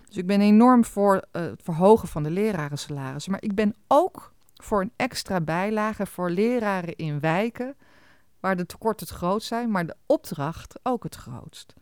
Dus 0.06 0.16
ik 0.16 0.26
ben 0.26 0.40
enorm 0.40 0.84
voor 0.84 1.14
uh, 1.14 1.42
het 1.42 1.62
verhogen 1.62 2.08
van 2.08 2.22
de 2.22 2.30
lerarensalarissen. 2.30 3.32
Maar 3.32 3.42
ik 3.42 3.54
ben 3.54 3.74
ook 3.86 4.32
voor 4.54 4.80
een 4.80 4.92
extra 4.96 5.40
bijlage 5.40 6.06
voor 6.06 6.30
leraren 6.30 6.96
in 6.96 7.20
wijken 7.20 7.76
waar 8.40 8.56
de 8.56 8.66
tekorten 8.66 9.06
het 9.06 9.16
grootst 9.16 9.48
zijn, 9.48 9.70
maar 9.70 9.86
de 9.86 9.96
opdracht 10.06 10.78
ook 10.82 11.02
het 11.02 11.14
grootst. 11.14 11.74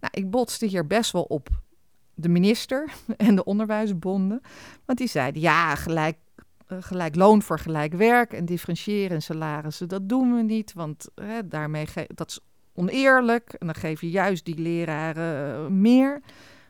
Nou, 0.00 0.12
ik 0.12 0.30
botste 0.30 0.66
hier 0.66 0.86
best 0.86 1.12
wel 1.12 1.22
op 1.22 1.48
de 2.14 2.28
minister 2.28 2.92
en 3.16 3.34
de 3.34 3.44
onderwijsbonden. 3.44 4.40
Want 4.84 4.98
die 4.98 5.08
zeiden, 5.08 5.42
ja, 5.42 5.74
gelijk, 5.74 6.16
uh, 6.68 6.78
gelijk 6.80 7.14
loon 7.14 7.42
voor 7.42 7.58
gelijk 7.58 7.92
werk 7.94 8.32
en 8.32 8.44
differentiëren 8.44 9.10
in 9.10 9.22
salarissen, 9.22 9.88
dat 9.88 10.08
doen 10.08 10.36
we 10.36 10.42
niet. 10.42 10.72
Want 10.72 11.08
hè, 11.14 11.48
daarmee 11.48 11.86
dat 12.14 12.30
is 12.30 12.40
oneerlijk 12.74 13.52
en 13.52 13.66
dan 13.66 13.74
geef 13.74 14.00
je 14.00 14.10
juist 14.10 14.44
die 14.44 14.58
leraren 14.58 15.64
uh, 15.64 15.66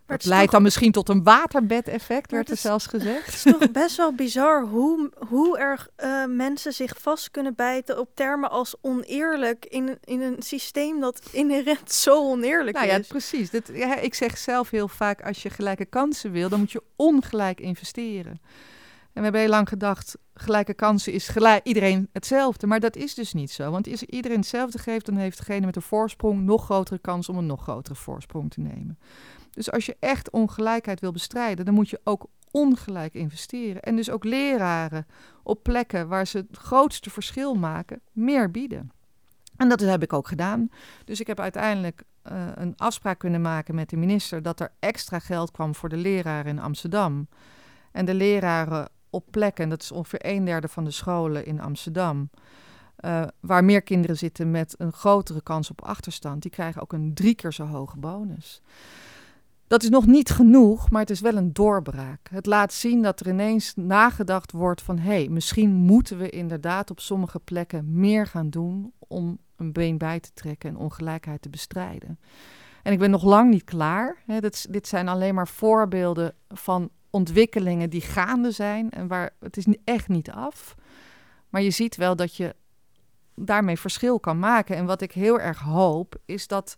Het 0.07 0.24
leidt 0.24 0.53
dan 0.53 0.62
misschien 0.62 0.92
tot 0.92 1.09
een 1.09 1.22
waterbedeffect, 1.22 2.30
werd 2.30 2.50
er 2.50 2.57
zelfs 2.57 2.86
gezegd. 2.86 3.26
Het 3.26 3.34
is 3.34 3.42
toch 3.42 3.70
best 3.70 3.96
wel 3.96 4.14
bizar 4.24 4.62
hoe, 4.66 5.12
hoe 5.28 5.59
erg 5.59 5.88
uh, 6.05 6.24
mensen 6.26 6.72
zich 6.72 6.94
vast 6.98 7.30
kunnen 7.30 7.55
bijten 7.55 7.98
op 7.98 8.09
termen 8.14 8.50
als 8.50 8.74
oneerlijk 8.80 9.66
in, 9.66 9.98
in 10.05 10.20
een 10.20 10.42
systeem 10.42 11.00
dat 11.00 11.22
inherent 11.32 11.92
zo 12.07 12.30
oneerlijk 12.30 12.76
nou, 12.76 12.88
is. 12.88 12.96
Ja, 12.96 13.03
precies. 13.09 13.50
Dit, 13.50 13.70
ja, 13.74 13.96
ik 13.96 14.14
zeg 14.14 14.38
zelf 14.38 14.70
heel 14.70 14.88
vaak, 14.88 15.22
als 15.22 15.42
je 15.42 15.50
gelijke 15.50 15.84
kansen 15.84 16.32
wil, 16.32 16.48
dan 16.48 16.59
moet 16.59 16.72
je 16.72 16.82
ongelijk 16.96 17.61
investeren. 17.61 18.40
En 19.12 19.18
we 19.18 19.22
hebben 19.22 19.40
heel 19.40 19.50
lang 19.50 19.68
gedacht, 19.68 20.16
gelijke 20.34 20.74
kansen 20.74 21.12
is 21.12 21.28
gelijk, 21.28 21.66
iedereen 21.66 22.09
hetzelfde. 22.12 22.66
Maar 22.66 22.80
dat 22.80 22.96
is 22.96 23.14
dus 23.14 23.32
niet 23.32 23.50
zo. 23.50 23.70
Want 23.70 23.90
als 23.90 24.03
iedereen 24.03 24.38
hetzelfde 24.38 24.78
geeft, 24.78 25.07
dan 25.07 25.16
heeft 25.16 25.38
degene 25.38 25.66
met 25.66 25.76
een 25.76 25.82
voorsprong 25.82 26.42
nog 26.42 26.64
grotere 26.64 26.98
kans 26.98 27.28
om 27.28 27.36
een 27.36 27.46
nog 27.46 27.62
grotere 27.62 27.94
voorsprong 27.94 28.50
te 28.50 28.61
nemen. 28.61 28.98
Dus 29.55 29.70
als 29.70 29.86
je 29.86 29.96
echt 30.00 30.30
ongelijkheid 30.30 31.00
wil 31.00 31.12
bestrijden, 31.12 31.64
dan 31.64 31.74
moet 31.74 31.90
je 31.90 32.00
ook 32.05 32.26
ongelijk 32.50 33.14
investeren. 33.14 33.82
En 33.82 33.96
dus 33.96 34.11
ook 34.11 34.24
leraren 34.24 35.07
op 35.42 35.62
plekken 35.62 36.09
waar 36.09 36.26
ze 36.26 36.36
het 36.36 36.57
grootste 36.57 37.11
verschil 37.11 37.55
maken, 37.55 38.00
meer 38.12 38.50
bieden. 38.50 38.90
En 39.57 39.68
dat 39.68 39.80
heb 39.80 40.03
ik 40.03 40.12
ook 40.12 40.28
gedaan. 40.28 40.68
Dus 41.05 41.20
ik 41.20 41.26
heb 41.26 41.40
uiteindelijk 41.40 42.03
uh, 42.32 42.46
een 42.55 42.76
afspraak 42.76 43.18
kunnen 43.18 43.40
maken 43.40 43.74
met 43.74 43.90
de 43.90 43.96
minister 43.96 44.42
dat 44.42 44.61
er 44.61 44.72
extra 44.78 45.18
geld 45.18 45.50
kwam 45.50 45.74
voor 45.74 45.88
de 45.88 45.96
leraren 45.96 46.50
in 46.50 46.59
Amsterdam. 46.59 47.28
En 47.92 48.05
de 48.05 48.14
leraren 48.14 48.88
op 49.11 49.24
plekken, 49.30 49.64
en 49.64 49.70
dat 49.70 49.82
is 49.82 49.92
ongeveer 49.92 50.26
een 50.26 50.44
derde 50.44 50.68
van 50.68 50.84
de 50.84 50.90
scholen 50.90 51.46
in 51.46 51.61
Amsterdam, 51.61 52.30
uh, 53.05 53.22
waar 53.40 53.64
meer 53.64 53.82
kinderen 53.82 54.16
zitten 54.16 54.50
met 54.50 54.74
een 54.78 54.92
grotere 54.92 55.42
kans 55.42 55.70
op 55.70 55.82
achterstand, 55.82 56.42
die 56.42 56.50
krijgen 56.50 56.82
ook 56.82 56.92
een 56.92 57.14
drie 57.14 57.34
keer 57.34 57.53
zo 57.53 57.66
hoge 57.66 57.98
bonus. 57.98 58.62
Dat 59.73 59.83
is 59.83 59.89
nog 59.89 60.07
niet 60.07 60.31
genoeg, 60.31 60.91
maar 60.91 61.01
het 61.01 61.11
is 61.11 61.20
wel 61.20 61.37
een 61.37 61.53
doorbraak. 61.53 62.29
Het 62.31 62.47
laat 62.47 62.73
zien 62.73 63.03
dat 63.03 63.20
er 63.20 63.29
ineens 63.29 63.73
nagedacht 63.77 64.53
wordt 64.53 64.83
van... 64.83 64.99
hé, 64.99 65.14
hey, 65.14 65.29
misschien 65.29 65.70
moeten 65.70 66.18
we 66.18 66.31
inderdaad 66.31 66.91
op 66.91 67.01
sommige 67.01 67.41
plekken 67.41 67.85
meer 68.01 68.27
gaan 68.27 68.51
doen... 68.51 68.93
om 68.99 69.39
een 69.57 69.73
been 69.73 69.99
bij 69.99 70.20
te 70.20 70.31
trekken 70.35 70.70
en 70.70 70.77
ongelijkheid 70.77 71.43
te 71.43 71.49
bestrijden. 71.49 72.18
En 72.83 72.93
ik 72.93 72.99
ben 72.99 73.11
nog 73.11 73.25
lang 73.25 73.51
niet 73.51 73.64
klaar. 73.64 74.23
Dit, 74.27 74.73
dit 74.73 74.89
zijn 74.89 75.09
alleen 75.09 75.35
maar 75.35 75.49
voorbeelden 75.49 76.35
van 76.49 76.91
ontwikkelingen 77.11 77.91
die 77.91 78.01
gaande 78.01 78.51
zijn... 78.51 78.91
en 78.91 79.07
waar 79.07 79.31
het 79.41 79.57
is 79.57 79.66
echt 79.85 80.09
niet 80.09 80.31
af. 80.31 80.75
Maar 81.49 81.62
je 81.62 81.70
ziet 81.70 81.97
wel 81.97 82.16
dat 82.16 82.37
je 82.37 82.55
daarmee 83.35 83.79
verschil 83.79 84.20
kan 84.20 84.39
maken. 84.39 84.77
En 84.77 84.87
wat 84.87 85.01
ik 85.01 85.12
heel 85.12 85.41
erg 85.41 85.59
hoop, 85.59 86.16
is 86.25 86.47
dat 86.47 86.77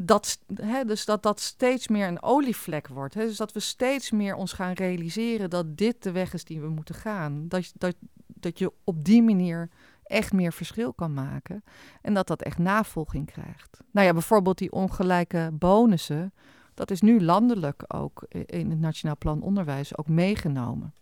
dat, 0.00 0.38
hè, 0.54 0.84
dus 0.84 1.04
dat 1.04 1.22
dat 1.22 1.40
steeds 1.40 1.88
meer 1.88 2.06
een 2.06 2.22
olievlek 2.22 2.88
wordt. 2.88 3.14
Hè? 3.14 3.26
Dus 3.26 3.36
dat 3.36 3.52
we 3.52 3.60
steeds 3.60 4.10
meer 4.10 4.34
ons 4.34 4.52
gaan 4.52 4.72
realiseren 4.72 5.50
dat 5.50 5.76
dit 5.76 6.02
de 6.02 6.12
weg 6.12 6.32
is 6.32 6.44
die 6.44 6.60
we 6.60 6.68
moeten 6.68 6.94
gaan. 6.94 7.48
Dat, 7.48 7.72
dat, 7.74 7.94
dat 8.26 8.58
je 8.58 8.72
op 8.84 9.04
die 9.04 9.22
manier 9.22 9.68
echt 10.02 10.32
meer 10.32 10.52
verschil 10.52 10.92
kan 10.92 11.12
maken. 11.12 11.64
En 12.02 12.14
dat 12.14 12.26
dat 12.26 12.42
echt 12.42 12.58
navolging 12.58 13.26
krijgt. 13.26 13.80
Nou 13.90 14.06
ja, 14.06 14.12
bijvoorbeeld 14.12 14.58
die 14.58 14.72
ongelijke 14.72 15.50
bonussen. 15.52 16.32
Dat 16.74 16.90
is 16.90 17.00
nu 17.00 17.22
landelijk 17.22 17.84
ook 17.86 18.26
in 18.28 18.70
het 18.70 18.80
Nationaal 18.80 19.16
Plan 19.18 19.42
Onderwijs 19.42 19.96
ook 19.96 20.08
meegenomen. 20.08 20.94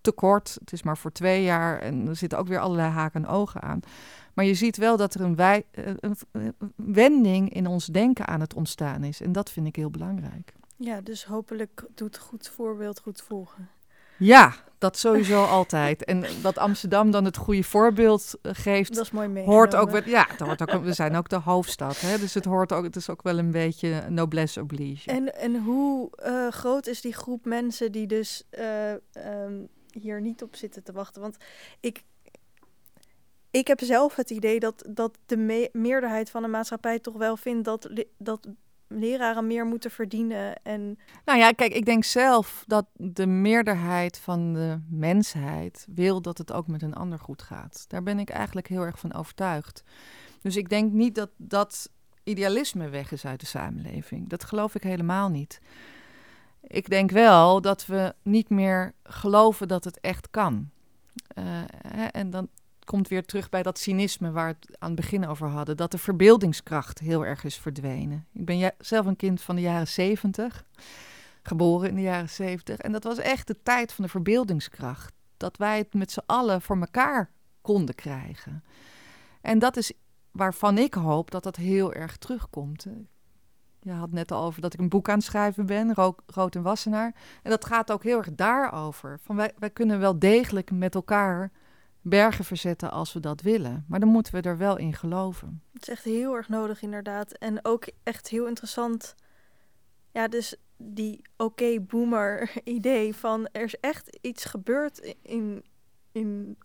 Tekort, 0.00 0.56
het 0.60 0.72
is 0.72 0.82
maar 0.82 0.98
voor 0.98 1.12
twee 1.12 1.42
jaar 1.42 1.78
en 1.78 2.08
er 2.08 2.16
zitten 2.16 2.38
ook 2.38 2.48
weer 2.48 2.58
allerlei 2.58 2.90
haken 2.90 3.24
en 3.24 3.30
ogen 3.30 3.62
aan. 3.62 3.80
Maar 4.38 4.46
je 4.46 4.54
ziet 4.54 4.76
wel 4.76 4.96
dat 4.96 5.14
er 5.14 5.20
een, 5.20 5.36
wij, 5.36 5.64
eh, 5.70 5.84
een, 6.00 6.16
wending 6.76 7.54
in 7.54 7.66
ons 7.66 7.86
denken 7.86 8.26
aan 8.26 8.40
het 8.40 8.54
ontstaan 8.54 9.04
is. 9.04 9.20
En 9.20 9.32
dat 9.32 9.50
vind 9.50 9.66
ik 9.66 9.76
heel 9.76 9.90
belangrijk. 9.90 10.52
Ja, 10.76 11.00
dus 11.00 11.24
hopelijk 11.24 11.84
doet 11.94 12.18
goed 12.18 12.48
voorbeeld 12.48 13.00
goed 13.00 13.22
volgen. 13.22 13.68
Ja, 14.18 14.54
dat 14.78 14.98
sowieso 14.98 15.44
altijd. 15.58 16.04
En 16.04 16.24
dat 16.42 16.58
Amsterdam 16.58 17.10
dan 17.10 17.24
het 17.24 17.36
goede 17.36 17.62
voorbeeld 17.62 18.34
eh, 18.42 18.52
geeft, 18.54 18.94
dat 18.94 19.04
is 19.04 19.10
mooi 19.10 19.44
hoort 19.44 19.74
ook 19.74 19.90
wel. 19.90 20.02
Ja, 20.04 20.26
dat 20.36 20.46
hoort 20.46 20.70
ook, 20.70 20.82
we 20.82 20.92
zijn 20.92 21.16
ook 21.16 21.28
de 21.28 21.36
hoofdstad, 21.36 22.00
hè? 22.00 22.18
dus 22.18 22.34
het 22.34 22.44
hoort 22.44 22.72
ook. 22.72 22.84
Het 22.84 22.96
is 22.96 23.10
ook 23.10 23.22
wel 23.22 23.38
een 23.38 23.50
beetje 23.50 24.04
noblesse 24.08 24.60
oblige. 24.60 25.10
En, 25.10 25.34
en 25.34 25.62
hoe 25.62 26.10
uh, 26.26 26.48
groot 26.48 26.86
is 26.86 27.00
die 27.00 27.14
groep 27.14 27.44
mensen 27.44 27.92
die 27.92 28.06
dus 28.06 28.42
uh, 28.58 28.90
um, 29.44 29.68
hier 29.90 30.20
niet 30.20 30.42
op 30.42 30.56
zitten 30.56 30.82
te 30.82 30.92
wachten? 30.92 31.22
Want 31.22 31.36
ik 31.80 32.02
ik 33.50 33.66
heb 33.66 33.80
zelf 33.80 34.14
het 34.14 34.30
idee 34.30 34.60
dat, 34.60 34.84
dat 34.88 35.18
de 35.26 35.36
me 35.36 35.68
meerderheid 35.72 36.30
van 36.30 36.42
de 36.42 36.48
maatschappij 36.48 36.98
toch 36.98 37.16
wel 37.16 37.36
vindt 37.36 37.64
dat, 37.64 37.90
dat 38.18 38.48
leraren 38.88 39.46
meer 39.46 39.66
moeten 39.66 39.90
verdienen. 39.90 40.62
En... 40.62 40.98
Nou 41.24 41.38
ja, 41.38 41.50
kijk, 41.52 41.72
ik 41.72 41.84
denk 41.84 42.04
zelf 42.04 42.64
dat 42.66 42.86
de 42.92 43.26
meerderheid 43.26 44.18
van 44.18 44.52
de 44.52 44.80
mensheid 44.88 45.86
wil 45.94 46.22
dat 46.22 46.38
het 46.38 46.52
ook 46.52 46.66
met 46.66 46.82
een 46.82 46.94
ander 46.94 47.18
goed 47.18 47.42
gaat. 47.42 47.84
Daar 47.88 48.02
ben 48.02 48.18
ik 48.18 48.30
eigenlijk 48.30 48.68
heel 48.68 48.82
erg 48.82 48.98
van 48.98 49.14
overtuigd. 49.14 49.82
Dus 50.42 50.56
ik 50.56 50.68
denk 50.68 50.92
niet 50.92 51.14
dat 51.14 51.30
dat 51.36 51.90
idealisme 52.22 52.88
weg 52.88 53.12
is 53.12 53.26
uit 53.26 53.40
de 53.40 53.46
samenleving. 53.46 54.28
Dat 54.28 54.44
geloof 54.44 54.74
ik 54.74 54.82
helemaal 54.82 55.28
niet. 55.28 55.60
Ik 56.60 56.88
denk 56.88 57.10
wel 57.10 57.60
dat 57.60 57.86
we 57.86 58.14
niet 58.22 58.48
meer 58.48 58.94
geloven 59.02 59.68
dat 59.68 59.84
het 59.84 60.00
echt 60.00 60.30
kan. 60.30 60.70
Hè, 61.34 62.06
en 62.06 62.30
dan, 62.30 62.48
komt 62.88 63.08
weer 63.08 63.24
terug 63.24 63.48
bij 63.48 63.62
dat 63.62 63.78
cynisme 63.78 64.30
waar 64.30 64.48
we 64.48 64.56
het 64.60 64.78
aan 64.78 64.90
het 64.90 65.00
begin 65.00 65.26
over 65.26 65.48
hadden. 65.48 65.76
Dat 65.76 65.90
de 65.90 65.98
verbeeldingskracht 65.98 66.98
heel 66.98 67.24
erg 67.26 67.44
is 67.44 67.56
verdwenen. 67.56 68.26
Ik 68.32 68.44
ben 68.44 68.72
zelf 68.78 69.06
een 69.06 69.16
kind 69.16 69.40
van 69.40 69.54
de 69.54 69.60
jaren 69.60 69.88
zeventig, 69.88 70.64
geboren 71.42 71.88
in 71.88 71.94
de 71.94 72.00
jaren 72.00 72.28
zeventig. 72.28 72.78
En 72.78 72.92
dat 72.92 73.04
was 73.04 73.18
echt 73.18 73.46
de 73.46 73.62
tijd 73.62 73.92
van 73.92 74.04
de 74.04 74.10
verbeeldingskracht. 74.10 75.14
Dat 75.36 75.56
wij 75.56 75.78
het 75.78 75.94
met 75.94 76.12
z'n 76.12 76.22
allen 76.26 76.62
voor 76.62 76.78
elkaar 76.78 77.30
konden 77.60 77.94
krijgen. 77.94 78.64
En 79.40 79.58
dat 79.58 79.76
is 79.76 79.92
waarvan 80.30 80.78
ik 80.78 80.94
hoop 80.94 81.30
dat 81.30 81.42
dat 81.42 81.56
heel 81.56 81.92
erg 81.92 82.16
terugkomt. 82.16 82.86
Je 83.80 83.92
had 83.92 84.12
net 84.12 84.32
al 84.32 84.44
over 84.44 84.60
dat 84.60 84.74
ik 84.74 84.80
een 84.80 84.88
boek 84.88 85.08
aan 85.08 85.16
het 85.16 85.24
schrijven 85.24 85.66
ben, 85.66 85.94
Rood 86.26 86.54
en 86.54 86.62
Wassenaar. 86.62 87.14
En 87.42 87.50
dat 87.50 87.64
gaat 87.64 87.92
ook 87.92 88.02
heel 88.02 88.18
erg 88.18 88.34
daarover. 88.34 89.18
Van 89.22 89.36
wij, 89.36 89.52
wij 89.58 89.70
kunnen 89.70 89.98
wel 90.00 90.18
degelijk 90.18 90.70
met 90.70 90.94
elkaar 90.94 91.50
bergen 92.02 92.44
verzetten 92.44 92.90
als 92.90 93.12
we 93.12 93.20
dat 93.20 93.40
willen. 93.40 93.84
Maar 93.88 94.00
dan 94.00 94.08
moeten 94.08 94.34
we 94.34 94.48
er 94.48 94.58
wel 94.58 94.76
in 94.76 94.92
geloven. 94.94 95.62
Het 95.72 95.82
is 95.82 95.88
echt 95.88 96.04
heel 96.04 96.34
erg 96.34 96.48
nodig, 96.48 96.82
inderdaad. 96.82 97.32
En 97.32 97.64
ook 97.64 97.88
echt 98.02 98.28
heel 98.28 98.46
interessant. 98.46 99.14
Ja, 100.12 100.28
dus 100.28 100.56
die 100.76 101.22
oké 101.36 101.80
boomer 101.80 102.50
idee 102.64 103.14
van 103.14 103.48
er 103.52 103.62
is 103.62 103.80
echt 103.80 104.18
iets 104.20 104.44
gebeurd 104.44 105.14
in, 105.22 105.64
in 106.12 106.58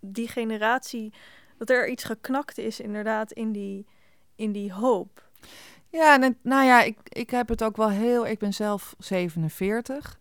die 0.00 0.28
generatie. 0.28 1.12
Dat 1.58 1.70
er 1.70 1.88
iets 1.88 2.04
geknakt 2.04 2.58
is, 2.58 2.80
inderdaad, 2.80 3.32
in 3.32 3.52
die, 3.52 3.86
in 4.36 4.52
die 4.52 4.72
hoop. 4.72 5.30
Ja, 5.90 6.20
en, 6.20 6.38
nou 6.42 6.64
ja, 6.64 6.82
ik, 6.82 6.98
ik 7.08 7.30
heb 7.30 7.48
het 7.48 7.62
ook 7.62 7.76
wel 7.76 7.90
heel. 7.90 8.26
Ik 8.26 8.38
ben 8.38 8.52
zelf 8.52 8.94
47. 8.98 10.18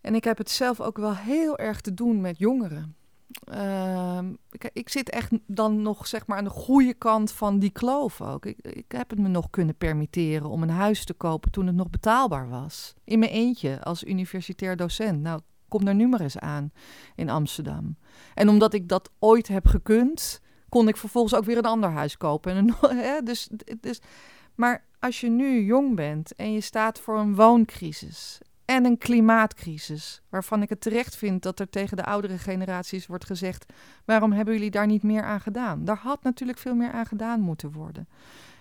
En 0.00 0.14
ik 0.14 0.24
heb 0.24 0.38
het 0.38 0.50
zelf 0.50 0.80
ook 0.80 0.96
wel 0.96 1.16
heel 1.16 1.58
erg 1.58 1.80
te 1.80 1.94
doen 1.94 2.20
met 2.20 2.38
jongeren. 2.38 2.96
Ehm, 3.44 4.32
ik, 4.50 4.70
ik, 4.72 4.88
zit 4.88 5.10
echt 5.10 5.30
dan 5.46 5.82
nog 5.82 6.06
zeg 6.06 6.26
maar 6.26 6.38
aan 6.38 6.44
de 6.44 6.50
goede 6.50 6.94
kant 6.94 7.32
van 7.32 7.58
die 7.58 7.70
kloof 7.70 8.20
ook. 8.20 8.46
Ik, 8.46 8.58
ik, 8.58 8.92
heb 8.92 9.10
het 9.10 9.18
me 9.18 9.28
nog 9.28 9.50
kunnen 9.50 9.76
permitteren 9.76 10.50
om 10.50 10.62
een 10.62 10.70
huis 10.70 11.04
te 11.04 11.14
kopen 11.14 11.50
toen 11.50 11.66
het 11.66 11.74
nog 11.74 11.90
betaalbaar 11.90 12.48
was. 12.48 12.94
In 13.04 13.18
mijn 13.18 13.30
eentje 13.30 13.82
als 13.82 14.04
universitair 14.04 14.76
docent. 14.76 15.20
Nou, 15.20 15.40
kom 15.68 15.84
daar 15.84 15.94
nu 15.94 16.08
maar 16.08 16.20
eens 16.20 16.38
aan 16.38 16.72
in 17.14 17.30
Amsterdam. 17.30 17.96
En 18.34 18.48
omdat 18.48 18.74
ik 18.74 18.88
dat 18.88 19.10
ooit 19.18 19.48
heb 19.48 19.66
gekund, 19.66 20.40
kon 20.68 20.88
ik 20.88 20.96
vervolgens 20.96 21.34
ook 21.34 21.44
weer 21.44 21.58
een 21.58 21.64
ander 21.64 21.90
huis 21.90 22.16
kopen. 22.16 22.54
En 22.56 22.74
hè, 23.06 23.22
dus, 23.22 23.48
dus, 23.80 24.00
maar 24.54 24.84
als 24.98 25.20
je 25.20 25.28
nu 25.28 25.64
jong 25.64 25.96
bent 25.96 26.34
en 26.34 26.52
je 26.52 26.60
staat 26.60 27.00
voor 27.00 27.18
een 27.18 27.34
wooncrisis 27.34 28.40
en 28.72 28.84
een 28.84 28.98
klimaatcrisis, 28.98 30.22
waarvan 30.28 30.62
ik 30.62 30.68
het 30.68 30.80
terecht 30.80 31.16
vind 31.16 31.42
dat 31.42 31.60
er 31.60 31.70
tegen 31.70 31.96
de 31.96 32.04
oudere 32.04 32.38
generaties 32.38 33.06
wordt 33.06 33.24
gezegd: 33.24 33.72
waarom 34.04 34.32
hebben 34.32 34.54
jullie 34.54 34.70
daar 34.70 34.86
niet 34.86 35.02
meer 35.02 35.22
aan 35.22 35.40
gedaan? 35.40 35.84
Daar 35.84 35.98
had 35.98 36.22
natuurlijk 36.22 36.58
veel 36.58 36.74
meer 36.74 36.92
aan 36.92 37.06
gedaan 37.06 37.40
moeten 37.40 37.72
worden. 37.72 38.08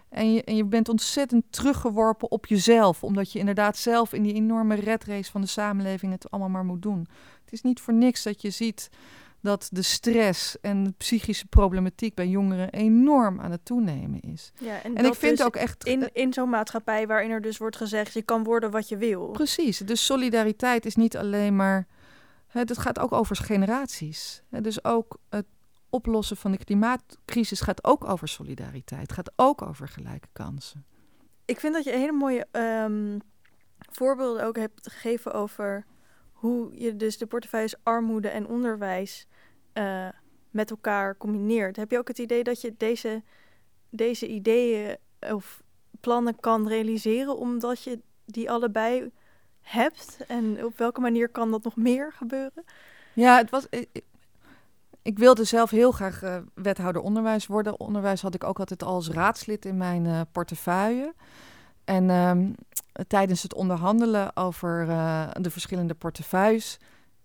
En 0.09 0.34
je, 0.34 0.43
en 0.43 0.55
je 0.55 0.66
bent 0.66 0.89
ontzettend 0.89 1.43
teruggeworpen 1.49 2.32
op 2.32 2.45
jezelf, 2.45 3.03
omdat 3.03 3.32
je 3.32 3.39
inderdaad 3.39 3.78
zelf 3.78 4.14
in 4.14 4.24
die 4.24 4.34
enorme 4.34 4.76
redrace 4.76 5.32
van 5.32 5.41
de 5.41 5.47
samenleving 5.47 6.12
het 6.12 6.32
allemaal 6.32 6.49
maar 6.49 6.66
moet 6.66 6.82
doen. 6.82 7.07
Het 7.43 7.53
is 7.53 7.62
niet 7.62 7.80
voor 7.80 7.93
niks 7.93 8.24
dat 8.24 8.41
je 8.41 8.49
ziet 8.49 8.89
dat 9.42 9.68
de 9.72 9.82
stress 9.82 10.60
en 10.60 10.84
de 10.84 10.94
psychische 10.98 11.46
problematiek 11.46 12.16
bij 12.16 12.28
jongeren 12.28 12.70
enorm 12.70 13.39
aan 13.39 13.52
het 13.52 13.66
toenemen 13.66 14.20
is. 14.20 14.52
Ja, 14.60 14.84
en, 14.84 14.96
ik 14.96 15.14
vind 15.14 15.38
dus 15.38 15.46
ook 15.46 15.56
echt. 15.56 15.86
In, 15.86 16.10
in 16.14 16.34
zo'n 16.34 16.50
maatschappij 16.50 17.08
waarin 17.08 17.32
er 17.32 17.42
dus 17.42 17.58
wordt 17.58 17.76
gezegd: 17.76 18.14
je 18.14 18.22
kan 18.22 18.44
worden 18.44 18.72
wat 18.72 18.89
je 18.89 18.98
wil. 18.98 19.28
Precies. 19.28 19.78
Dus 19.78 20.06
solidariteit 20.06 20.86
is 20.86 20.96
niet 20.96 21.18
alleen 21.18 21.56
maar. 21.56 21.88
Het 22.48 22.78
gaat 22.78 23.00
ook 23.00 23.12
over 23.12 23.36
generaties. 23.36 24.44
Dus 24.50 24.84
ook 24.84 25.18
het 25.30 25.46
oplossen 25.89 26.38
van 26.38 26.52
de 26.52 26.58
klimaatcrisis 26.58 27.62
gaat 27.62 27.84
ook 27.84 28.04
over 28.04 28.28
solidariteit. 28.28 29.12
Gaat 29.12 29.32
ook 29.36 29.62
over 29.62 29.88
gelijke 29.88 30.28
kansen. 30.34 30.86
Ik 31.46 31.60
vind 31.60 31.74
dat 31.74 31.84
je 31.84 31.92
hele 31.92 32.12
mooie 32.12 32.48
um, 32.52 33.20
voorbeelden 33.92 34.46
ook 34.46 34.58
hebt 34.58 34.89
gegeven 34.92 35.34
over 35.34 35.86
hoe 36.42 36.70
je 36.74 36.96
dus 36.96 37.18
de 37.18 37.26
portefeuilles 37.26 37.76
armoede 37.84 38.28
en 38.30 38.48
onderwijs 38.48 39.28
uh, 39.74 40.08
met 40.50 40.70
elkaar 40.70 41.18
combineert. 41.18 41.76
Heb 41.76 41.92
je 41.92 41.98
ook 41.98 42.08
het 42.08 42.20
idee 42.20 42.44
dat 42.44 42.62
je 42.62 42.74
deze, 42.78 43.24
deze 43.89 44.28
ideeën 44.28 44.98
of 45.20 45.64
plannen 46.00 46.39
kan 46.39 46.68
realiseren 46.68 47.38
omdat 47.38 47.84
je 47.84 48.00
die 48.26 48.52
allebei 48.52 49.12
hebt? 49.62 50.18
En 50.28 50.66
op 50.66 50.78
welke 50.78 51.02
manier 51.02 51.30
kan 51.30 51.52
dat 51.52 51.64
nog 51.64 51.76
meer 51.76 52.14
gebeuren? 52.14 52.64
Ja, 53.14 53.38
het 53.38 53.50
was. 53.50 53.68
Ik, 55.02 55.20
wilde 55.20 55.44
zelf 55.44 55.70
heel 55.70 55.92
graag 55.92 56.24
uh, 56.24 56.38
wethouder 56.54 57.02
onderwijs 57.02 57.48
worden. 57.48 57.80
Onderwijs 57.80 58.22
had 58.22 58.36
ik 58.36 58.44
ook 58.44 58.60
altijd 58.60 58.84
als 58.84 59.10
raadslid 59.10 59.66
in 59.66 59.78
mijn 59.78 60.28
portefeuille. 60.32 61.14
En 61.92 62.10
um, 62.10 62.56
tijdens 63.08 63.44
het 63.44 63.54
onderhandelen 63.54 64.36
over 64.36 64.88
uh, 64.88 65.28
de 65.42 65.52
verschillende 65.52 65.94
portefeuilles 65.94 66.80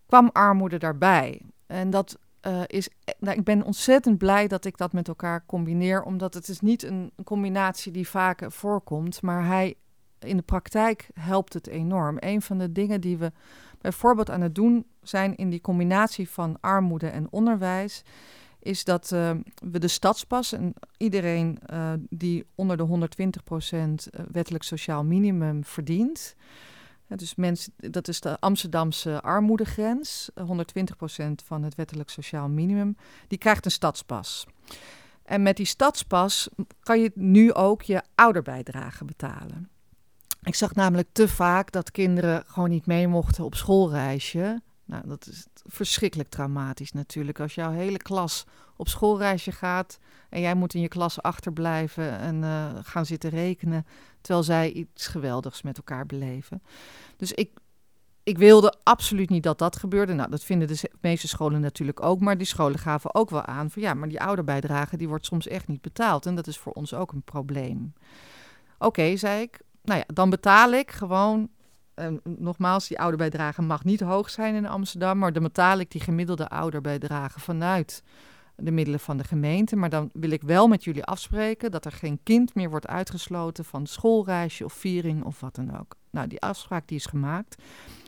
kwam 0.06 0.30
armoede 0.32 0.78
daarbij. 0.78 1.40
En 1.66 1.90
dat 1.90 2.18
uh, 2.46 2.60
is, 2.66 2.88
nou, 3.18 3.38
ik 3.38 3.44
ben 3.44 3.62
ontzettend 3.62 4.18
blij 4.18 4.48
dat 4.48 4.64
ik 4.64 4.76
dat 4.76 4.92
met 4.92 5.08
elkaar 5.08 5.44
combineer, 5.46 6.02
omdat 6.02 6.34
het 6.34 6.48
is 6.48 6.60
niet 6.60 6.82
een 6.82 7.12
combinatie 7.24 7.92
die 7.92 8.08
vaak 8.08 8.42
voorkomt, 8.48 9.22
maar 9.22 9.46
hij 9.46 9.74
in 10.18 10.36
de 10.36 10.42
praktijk 10.42 11.10
helpt 11.20 11.52
het 11.52 11.66
enorm. 11.66 12.16
Een 12.20 12.42
van 12.42 12.58
de 12.58 12.72
dingen 12.72 13.00
die 13.00 13.18
we 13.18 13.32
bijvoorbeeld 13.80 14.30
aan 14.30 14.40
het 14.40 14.54
doen 14.54 14.86
zijn 15.02 15.36
in 15.36 15.50
die 15.50 15.60
combinatie 15.60 16.28
van 16.28 16.56
armoede 16.60 17.08
en 17.08 17.26
onderwijs, 17.30 18.02
is 18.66 18.84
dat 18.84 19.10
uh, 19.14 19.30
we 19.70 19.78
de 19.78 19.88
stadspas 19.88 20.52
en 20.52 20.74
iedereen 20.96 21.58
uh, 21.72 21.92
die 22.08 22.46
onder 22.54 22.76
de 22.76 23.08
120% 24.10 24.24
wettelijk 24.30 24.64
sociaal 24.64 25.04
minimum 25.04 25.64
verdient, 25.64 26.36
dus 27.06 27.34
mensen, 27.34 27.72
dat 27.76 28.08
is 28.08 28.20
de 28.20 28.40
Amsterdamse 28.40 29.20
armoedegrens, 29.20 30.30
120% 30.40 30.44
van 31.44 31.62
het 31.62 31.74
wettelijk 31.74 32.10
sociaal 32.10 32.48
minimum, 32.48 32.96
die 33.28 33.38
krijgt 33.38 33.64
een 33.64 33.70
stadspas. 33.70 34.46
En 35.22 35.42
met 35.42 35.56
die 35.56 35.66
stadspas 35.66 36.48
kan 36.80 37.00
je 37.00 37.12
nu 37.14 37.52
ook 37.52 37.82
je 37.82 38.02
ouderbijdrage 38.14 39.04
betalen. 39.04 39.68
Ik 40.42 40.54
zag 40.54 40.74
namelijk 40.74 41.08
te 41.12 41.28
vaak 41.28 41.72
dat 41.72 41.90
kinderen 41.90 42.44
gewoon 42.46 42.70
niet 42.70 42.86
mee 42.86 43.08
mochten 43.08 43.44
op 43.44 43.54
schoolreisje. 43.54 44.62
Nou, 44.86 45.08
dat 45.08 45.26
is 45.26 45.46
verschrikkelijk 45.64 46.28
traumatisch 46.28 46.92
natuurlijk. 46.92 47.40
Als 47.40 47.54
jouw 47.54 47.70
hele 47.70 47.96
klas 47.96 48.44
op 48.76 48.88
schoolreisje 48.88 49.52
gaat 49.52 49.98
en 50.28 50.40
jij 50.40 50.54
moet 50.54 50.74
in 50.74 50.80
je 50.80 50.88
klas 50.88 51.22
achterblijven 51.22 52.18
en 52.18 52.42
uh, 52.42 52.70
gaan 52.82 53.06
zitten 53.06 53.30
rekenen, 53.30 53.86
terwijl 54.20 54.44
zij 54.44 54.72
iets 54.72 55.06
geweldigs 55.06 55.62
met 55.62 55.76
elkaar 55.76 56.06
beleven. 56.06 56.62
Dus 57.16 57.32
ik, 57.32 57.50
ik 58.22 58.38
wilde 58.38 58.74
absoluut 58.82 59.30
niet 59.30 59.42
dat 59.42 59.58
dat 59.58 59.76
gebeurde. 59.76 60.12
Nou, 60.12 60.30
dat 60.30 60.44
vinden 60.44 60.68
de 60.68 60.90
meeste 61.00 61.28
scholen 61.28 61.60
natuurlijk 61.60 62.02
ook, 62.02 62.20
maar 62.20 62.38
die 62.38 62.46
scholen 62.46 62.78
gaven 62.78 63.14
ook 63.14 63.30
wel 63.30 63.44
aan 63.44 63.70
van 63.70 63.82
ja, 63.82 63.94
maar 63.94 64.08
die 64.08 64.20
ouderbijdrage 64.20 64.96
die 64.96 65.08
wordt 65.08 65.26
soms 65.26 65.46
echt 65.46 65.66
niet 65.66 65.82
betaald 65.82 66.26
en 66.26 66.34
dat 66.34 66.46
is 66.46 66.58
voor 66.58 66.72
ons 66.72 66.94
ook 66.94 67.12
een 67.12 67.22
probleem. 67.22 67.92
Oké, 68.78 69.16
zei 69.16 69.42
ik. 69.42 69.60
Nou 69.82 69.98
ja, 69.98 70.04
dan 70.14 70.30
betaal 70.30 70.72
ik 70.72 70.90
gewoon 70.90 71.48
en 71.96 72.20
nogmaals, 72.24 72.88
die 72.88 72.98
ouderbijdrage 72.98 73.62
mag 73.62 73.84
niet 73.84 74.00
hoog 74.00 74.30
zijn 74.30 74.54
in 74.54 74.66
Amsterdam, 74.66 75.18
maar 75.18 75.32
dan 75.32 75.42
betaal 75.42 75.78
ik 75.78 75.90
die 75.90 76.00
gemiddelde 76.00 76.48
ouderbijdrage 76.48 77.40
vanuit 77.40 78.02
de 78.56 78.70
middelen 78.70 79.00
van 79.00 79.16
de 79.16 79.24
gemeente. 79.24 79.76
Maar 79.76 79.90
dan 79.90 80.10
wil 80.12 80.30
ik 80.30 80.42
wel 80.42 80.68
met 80.68 80.84
jullie 80.84 81.04
afspreken 81.04 81.70
dat 81.70 81.84
er 81.84 81.92
geen 81.92 82.20
kind 82.22 82.54
meer 82.54 82.70
wordt 82.70 82.86
uitgesloten 82.86 83.64
van 83.64 83.86
schoolreisje 83.86 84.64
of 84.64 84.72
viering 84.72 85.24
of 85.24 85.40
wat 85.40 85.54
dan 85.54 85.78
ook. 85.78 85.94
Nou, 86.10 86.28
die 86.28 86.40
afspraak 86.40 86.88
die 86.88 86.96
is 86.96 87.06
gemaakt. 87.06 87.62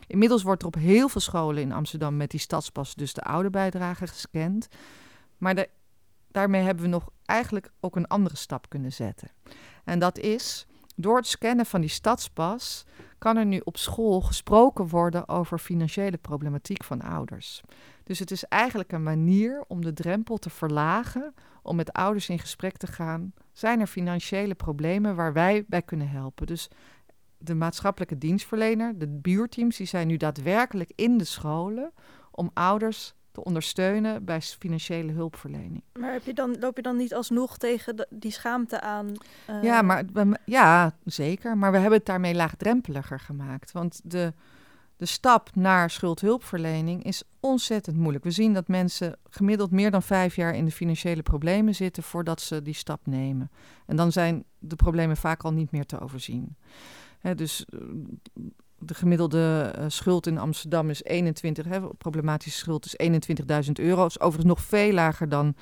Inmiddels 0.06 0.42
wordt 0.42 0.62
er 0.62 0.68
op 0.68 0.74
heel 0.74 1.08
veel 1.08 1.20
scholen 1.20 1.62
in 1.62 1.72
Amsterdam 1.72 2.16
met 2.16 2.30
die 2.30 2.40
stadspas 2.40 2.94
dus 2.94 3.14
de 3.14 3.22
ouderbijdrage 3.22 4.06
gescand. 4.06 4.68
Maar 5.38 5.66
daarmee 6.30 6.62
hebben 6.62 6.84
we 6.84 6.90
nog 6.90 7.08
eigenlijk 7.24 7.72
ook 7.80 7.96
een 7.96 8.06
andere 8.06 8.36
stap 8.36 8.68
kunnen 8.68 8.92
zetten. 8.92 9.28
En 9.84 9.98
dat 9.98 10.18
is 10.18 10.66
door 10.96 11.16
het 11.16 11.26
scannen 11.26 11.66
van 11.66 11.80
die 11.80 11.90
stadspas 11.90 12.84
kan 13.18 13.36
er 13.36 13.46
nu 13.46 13.60
op 13.64 13.76
school 13.76 14.20
gesproken 14.20 14.88
worden 14.88 15.28
over 15.28 15.58
financiële 15.58 16.16
problematiek 16.16 16.84
van 16.84 17.00
ouders. 17.00 17.62
Dus 18.04 18.18
het 18.18 18.30
is 18.30 18.44
eigenlijk 18.44 18.92
een 18.92 19.02
manier 19.02 19.64
om 19.68 19.84
de 19.84 19.92
drempel 19.92 20.36
te 20.36 20.50
verlagen 20.50 21.34
om 21.62 21.76
met 21.76 21.92
ouders 21.92 22.28
in 22.28 22.38
gesprek 22.38 22.76
te 22.76 22.86
gaan. 22.86 23.32
Zijn 23.52 23.80
er 23.80 23.86
financiële 23.86 24.54
problemen 24.54 25.16
waar 25.16 25.32
wij 25.32 25.64
bij 25.66 25.82
kunnen 25.82 26.08
helpen? 26.08 26.46
Dus 26.46 26.68
de 27.38 27.54
maatschappelijke 27.54 28.18
dienstverlener, 28.18 28.98
de 28.98 29.08
buurteams, 29.08 29.76
die 29.76 29.86
zijn 29.86 30.06
nu 30.06 30.16
daadwerkelijk 30.16 30.92
in 30.94 31.18
de 31.18 31.24
scholen 31.24 31.92
om 32.30 32.50
ouders 32.54 33.14
te 33.38 33.44
ondersteunen 33.44 34.24
bij 34.24 34.40
financiële 34.40 35.12
hulpverlening. 35.12 35.82
Maar 35.98 36.12
heb 36.12 36.24
je 36.24 36.34
dan, 36.34 36.56
loop 36.60 36.76
je 36.76 36.82
dan 36.82 36.96
niet 36.96 37.14
alsnog 37.14 37.58
tegen 37.58 38.06
die 38.10 38.30
schaamte 38.30 38.80
aan? 38.80 39.12
Uh... 39.50 39.62
Ja, 39.62 39.82
maar, 39.82 40.04
ja, 40.44 40.96
zeker. 41.04 41.56
Maar 41.56 41.72
we 41.72 41.78
hebben 41.78 41.98
het 41.98 42.06
daarmee 42.06 42.34
laagdrempeliger 42.34 43.20
gemaakt. 43.20 43.72
Want 43.72 44.00
de, 44.04 44.32
de 44.96 45.06
stap 45.06 45.50
naar 45.54 45.90
schuldhulpverlening 45.90 47.04
is 47.04 47.22
ontzettend 47.40 47.96
moeilijk. 47.96 48.24
We 48.24 48.30
zien 48.30 48.54
dat 48.54 48.68
mensen 48.68 49.16
gemiddeld 49.30 49.70
meer 49.70 49.90
dan 49.90 50.02
vijf 50.02 50.36
jaar 50.36 50.54
in 50.54 50.64
de 50.64 50.70
financiële 50.70 51.22
problemen 51.22 51.74
zitten 51.74 52.02
voordat 52.02 52.40
ze 52.40 52.62
die 52.62 52.74
stap 52.74 53.06
nemen. 53.06 53.50
En 53.86 53.96
dan 53.96 54.12
zijn 54.12 54.44
de 54.58 54.76
problemen 54.76 55.16
vaak 55.16 55.42
al 55.42 55.52
niet 55.52 55.70
meer 55.70 55.86
te 55.86 56.00
overzien. 56.00 56.56
dus 57.34 57.64
eh, 57.64 57.78
de 58.78 58.94
gemiddelde 58.94 59.74
uh, 59.78 59.84
schuld 59.88 60.26
in 60.26 60.38
Amsterdam 60.38 60.90
is 60.90 61.04
21, 61.04 61.66
hè, 61.66 61.80
problematische 61.80 62.58
schuld 62.58 62.84
is 62.84 63.10
21.000 63.66 63.72
euro. 63.72 64.06
Is 64.06 64.20
overigens 64.20 64.54
nog 64.54 64.60
veel 64.60 64.92
lager 64.92 65.28
dan 65.28 65.54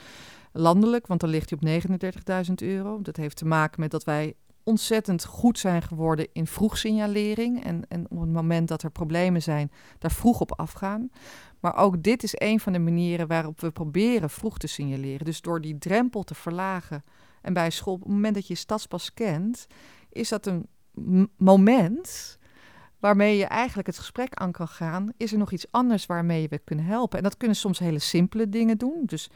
landelijk, 0.52 1.06
want 1.06 1.20
dan 1.20 1.30
ligt 1.30 1.50
hij 1.50 1.80
op 1.80 1.84
39.000 2.48 2.54
euro. 2.54 3.02
Dat 3.02 3.16
heeft 3.16 3.36
te 3.36 3.44
maken 3.44 3.80
met 3.80 3.90
dat 3.90 4.04
wij 4.04 4.34
ontzettend 4.62 5.24
goed 5.24 5.58
zijn 5.58 5.82
geworden 5.82 6.28
in 6.32 6.46
vroegsignalering. 6.46 7.64
En, 7.64 7.84
en 7.88 8.06
op 8.10 8.20
het 8.20 8.32
moment 8.32 8.68
dat 8.68 8.82
er 8.82 8.90
problemen 8.90 9.42
zijn, 9.42 9.70
daar 9.98 10.10
vroeg 10.10 10.40
op 10.40 10.58
afgaan. 10.58 11.10
Maar 11.60 11.76
ook 11.76 12.02
dit 12.02 12.22
is 12.22 12.34
een 12.34 12.60
van 12.60 12.72
de 12.72 12.78
manieren 12.78 13.26
waarop 13.26 13.60
we 13.60 13.70
proberen 13.70 14.30
vroeg 14.30 14.58
te 14.58 14.66
signaleren. 14.66 15.24
Dus 15.24 15.40
door 15.40 15.60
die 15.60 15.78
drempel 15.78 16.22
te 16.22 16.34
verlagen. 16.34 17.04
En 17.42 17.52
bij 17.52 17.70
school, 17.70 17.94
op 17.94 18.00
het 18.00 18.08
moment 18.08 18.34
dat 18.34 18.46
je 18.46 18.54
stadspas 18.54 19.14
kent, 19.14 19.66
is 20.08 20.28
dat 20.28 20.46
een 20.46 20.68
moment 21.36 22.38
waarmee 22.98 23.36
je 23.36 23.44
eigenlijk 23.44 23.86
het 23.86 23.98
gesprek 23.98 24.34
aan 24.34 24.52
kan 24.52 24.68
gaan. 24.68 25.12
Is 25.16 25.32
er 25.32 25.38
nog 25.38 25.52
iets 25.52 25.66
anders 25.70 26.06
waarmee 26.06 26.48
we 26.48 26.58
kunnen 26.58 26.84
helpen? 26.84 27.18
En 27.18 27.24
dat 27.24 27.36
kunnen 27.36 27.56
soms 27.56 27.78
hele 27.78 27.98
simpele 27.98 28.48
dingen 28.48 28.78
doen. 28.78 29.02
Dus 29.02 29.30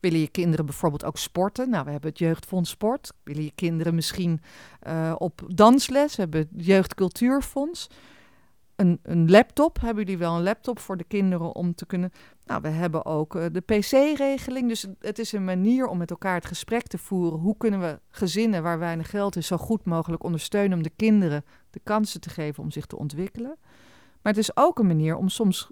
willen 0.00 0.20
je 0.20 0.28
kinderen 0.28 0.66
bijvoorbeeld 0.66 1.04
ook 1.04 1.18
sporten? 1.18 1.70
Nou, 1.70 1.84
we 1.84 1.90
hebben 1.90 2.10
het 2.10 2.18
Jeugdfonds 2.18 2.70
Sport. 2.70 3.12
Willen 3.22 3.44
je 3.44 3.52
kinderen 3.54 3.94
misschien 3.94 4.40
uh, 4.86 5.14
op 5.18 5.42
dansles? 5.46 6.16
We 6.16 6.22
hebben 6.22 6.40
het 6.40 6.66
Jeugdcultuurfonds 6.66 7.88
een, 8.76 8.98
een 9.02 9.30
laptop. 9.30 9.80
Hebben 9.80 10.04
jullie 10.04 10.18
wel 10.18 10.36
een 10.36 10.42
laptop 10.42 10.78
voor 10.78 10.96
de 10.96 11.04
kinderen 11.04 11.54
om 11.54 11.74
te 11.74 11.86
kunnen. 11.86 12.12
Nou, 12.46 12.60
we 12.60 12.68
hebben 12.68 13.04
ook 13.04 13.34
uh, 13.34 13.44
de 13.52 13.60
PC-regeling. 13.60 14.68
Dus 14.68 14.86
het 15.00 15.18
is 15.18 15.32
een 15.32 15.44
manier 15.44 15.86
om 15.86 15.98
met 15.98 16.10
elkaar 16.10 16.34
het 16.34 16.46
gesprek 16.46 16.86
te 16.86 16.98
voeren. 16.98 17.38
Hoe 17.38 17.56
kunnen 17.56 17.80
we 17.80 18.00
gezinnen 18.08 18.62
waar 18.62 18.78
weinig 18.78 19.10
geld 19.10 19.36
is 19.36 19.46
zo 19.46 19.56
goed 19.56 19.84
mogelijk 19.84 20.24
ondersteunen 20.24 20.76
om 20.76 20.82
de 20.82 20.92
kinderen 20.96 21.44
de 21.70 21.80
kansen 21.82 22.20
te 22.20 22.30
geven 22.30 22.62
om 22.62 22.70
zich 22.70 22.86
te 22.86 22.98
ontwikkelen? 22.98 23.56
Maar 24.22 24.32
het 24.32 24.42
is 24.42 24.56
ook 24.56 24.78
een 24.78 24.86
manier 24.86 25.16
om 25.16 25.28
soms 25.28 25.70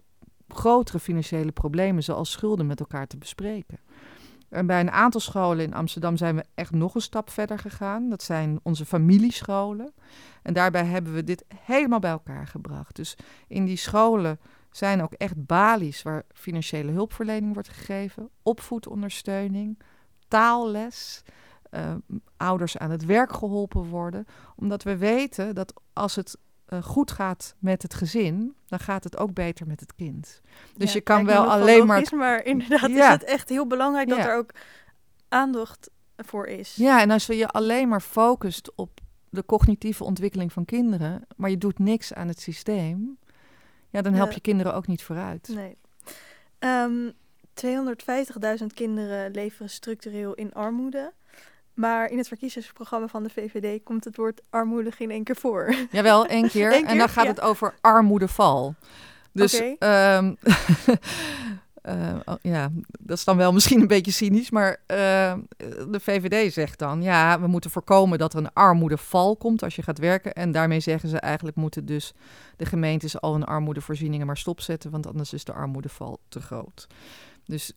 grotere 0.49 0.99
financiële 0.99 1.53
problemen, 1.53 2.03
zoals 2.03 2.31
schulden, 2.31 2.67
met 2.67 2.81
elkaar 2.81 3.07
te 3.07 3.17
bespreken. 3.17 3.79
En 4.49 4.67
bij 4.67 4.81
een 4.81 4.91
aantal 4.91 5.21
scholen 5.21 5.65
in 5.65 5.75
Amsterdam 5.75 6.17
zijn 6.17 6.37
we 6.37 6.45
echt 6.55 6.71
nog 6.71 6.95
een 6.95 7.01
stap 7.01 7.31
verder 7.31 7.59
gegaan. 7.59 8.09
Dat 8.11 8.23
zijn 8.23 8.61
onze 8.63 8.85
familiescholen. 8.85 9.93
En 10.43 10.53
daarbij 10.53 10.85
hebben 10.85 11.15
we 11.15 11.25
dit 11.25 11.45
helemaal 11.55 11.99
bij 11.99 12.11
elkaar 12.11 12.47
gebracht. 12.47 12.97
Dus 12.97 13.17
in 13.49 13.65
die 13.65 13.77
scholen 13.77 14.39
zijn 14.77 15.03
ook 15.03 15.13
echt 15.13 15.47
balies 15.47 16.03
waar 16.03 16.23
financiële 16.33 16.93
hulpverlening 16.93 17.55
wordt 17.55 17.69
gegeven, 17.69 18.31
opvoedondersteuning, 18.43 19.79
taalles, 20.29 21.23
uh, 21.71 21.95
ouders 22.37 22.79
aan 22.79 22.91
het 22.91 23.05
werk 23.05 23.33
geholpen 23.33 23.85
worden. 23.85 24.27
Omdat 24.57 24.83
we 24.83 24.97
weten 24.97 25.55
dat 25.55 25.75
als 25.93 26.15
het 26.15 26.37
uh, 26.69 26.83
goed 26.83 27.11
gaat 27.11 27.55
met 27.59 27.83
het 27.83 27.95
gezin, 27.95 28.55
dan 28.67 28.79
gaat 28.79 29.05
het 29.05 29.17
ook 29.17 29.35
beter 29.35 29.67
met 29.67 29.81
het 29.81 29.95
kind. 29.95 30.41
Dus 30.77 30.93
je 30.93 31.01
kan 31.01 31.25
wel 31.25 31.51
alleen 31.51 31.87
maar. 31.87 32.13
Maar 32.17 32.45
inderdaad 32.45 32.91
ja. 32.91 33.07
is 33.07 33.13
het 33.13 33.25
echt 33.25 33.49
heel 33.49 33.67
belangrijk 33.67 34.09
dat 34.09 34.19
er 34.19 34.37
ook 34.37 34.51
aandacht 35.29 35.91
voor 36.17 36.47
is. 36.47 36.75
Ja, 36.75 37.01
en 37.01 37.11
als 37.11 37.27
je 37.27 37.37
je 37.37 37.49
alleen 37.49 37.89
maar 37.89 38.01
focust 38.01 38.73
op 38.75 39.01
de 39.31 39.45
cognitieve 39.45 40.05
ontwikkeling 40.05 40.53
van 40.53 40.65
kinderen, 40.65 41.27
maar 41.37 41.51
je 41.51 41.59
doet 41.59 41.79
niks 41.79 42.15
aan 42.15 42.29
het 42.29 42.41
systeem, 42.41 43.19
ja, 43.95 44.03
dan 44.03 44.15
help 44.15 44.33
je 44.33 44.41
kinderen 44.41 44.75
ook 44.75 44.87
niet 44.87 45.03
vooruit. 45.03 45.49
Nee. 45.49 45.77
Um, 46.59 47.15
ehm, 47.55 47.93
250.000 48.61 48.67
kinderen 48.75 49.31
leven 49.31 49.71
structureel 49.71 50.35
in 50.35 50.53
armoede. 50.53 51.13
Maar 51.75 52.11
in 52.11 52.19
het 52.19 52.29
verkiezingsprogramma 52.29 53.09
van 53.09 53.23
de 53.23 53.29
VVD 53.29 53.83
komt 53.83 54.05
het 54.05 54.17
woord 54.17 54.43
armoede 54.51 54.91
geen 54.91 55.11
één 55.11 55.25
keer 55.25 55.37
voor. 55.37 55.75
Jawel, 55.91 56.27
één 56.39 56.49
keer. 56.49 56.71
keer 56.71 56.85
en 56.85 56.99
dan 56.99 57.09
gaat 57.09 57.27
het 57.27 57.41
over 57.41 57.75
armoedeval. 57.81 58.75
Dus 59.33 59.61
okay. 59.61 60.17
um, 60.17 60.37
uh, 61.89 62.35
ja, 62.41 62.71
dat 63.01 63.17
is 63.17 63.25
dan 63.25 63.37
wel 63.37 63.53
misschien 63.59 63.81
een 63.81 63.87
beetje 63.87 64.13
cynisch, 64.13 64.51
maar 64.51 64.71
uh, 64.71 65.35
de 65.91 66.01
VVD 66.01 66.53
zegt 66.53 66.79
dan, 66.79 67.03
ja, 67.03 67.41
we 67.41 67.47
moeten 67.47 67.71
voorkomen 67.71 68.19
dat 68.19 68.33
er 68.33 68.39
een 68.39 68.53
armoedeval 68.53 69.37
komt 69.37 69.63
als 69.63 69.77
je 69.77 69.83
gaat 69.83 69.99
werken. 69.99 70.33
En 70.33 70.53
daarmee 70.53 70.81
zeggen 70.81 71.09
ze 71.09 71.19
eigenlijk 71.19 71.57
moeten 71.57 71.87
dus 71.87 72.15
de 72.57 72.67
gemeentes 72.67 73.21
al 73.21 73.33
hun 73.33 73.45
armoedevoorzieningen 73.45 74.27
maar 74.27 74.37
stopzetten, 74.37 74.91
want 74.91 75.07
anders 75.07 75.33
is 75.33 75.45
de 75.45 75.53
armoedeval 75.53 76.21
te 76.29 76.41
groot. 76.41 76.87
Dus 77.45 77.73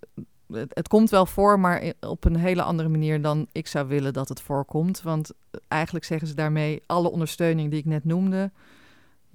het, 0.52 0.72
het, 0.74 0.88
komt 0.88 1.10
wel 1.10 1.26
voor, 1.26 1.60
maar 1.60 1.94
op 2.00 2.26
een 2.26 2.36
hele 2.36 2.62
andere 2.62 2.90
manier 2.90 3.22
dan 3.22 3.48
ik 3.52 3.68
zou 3.68 3.88
willen 3.88 4.14
dat 4.14 4.30
het 4.30 4.42
voorkomt. 4.42 5.02
Want 5.02 5.32
eigenlijk 5.68 6.06
zeggen 6.06 6.28
ze 6.28 6.34
daarmee 6.34 6.84
alle 6.86 7.12
ondersteuning 7.12 7.70
die 7.70 7.80
ik 7.80 7.86
net 7.86 8.06
noemde, 8.06 8.52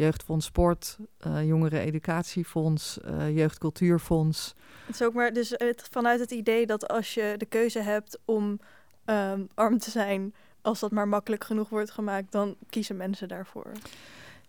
Jeugdfonds 0.03 0.47
Sport, 0.47 0.99
uh, 1.27 1.47
Jongeren 1.47 1.81
Educatiefonds, 1.81 2.99
uh, 3.05 3.37
Jeugdcultuurfonds. 3.37 4.55
Het 4.87 4.95
is 4.95 5.03
ook 5.03 5.15
maar 5.15 5.33
dus 5.33 5.51
het, 5.51 5.89
vanuit 5.91 6.21
het 6.21 6.31
idee 6.31 6.67
dat 6.67 6.89
als 6.89 7.15
je 7.15 7.35
de 7.37 7.47
keuze 7.47 7.79
hebt 7.79 8.19
om 8.25 8.61
um, 9.05 9.49
arm 9.55 9.79
te 9.79 9.91
zijn, 9.91 10.35
als 10.61 10.81
dat 10.81 10.91
maar 10.91 11.09
makkelijk 11.09 11.45
genoeg 11.45 11.69
wordt 11.69 11.91
gemaakt, 11.91 12.33
dan 12.33 12.57
kiezen 12.69 12.97
mensen 12.97 13.29
daarvoor. 13.29 13.73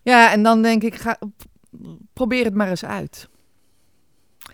Ja, 0.02 0.32
en 0.32 0.42
dan 0.42 0.62
denk 0.62 0.82
ik, 0.82 0.94
ga, 0.94 1.18
probeer 2.12 2.44
het 2.44 2.54
maar 2.54 2.68
eens 2.68 2.84
uit. 2.84 3.28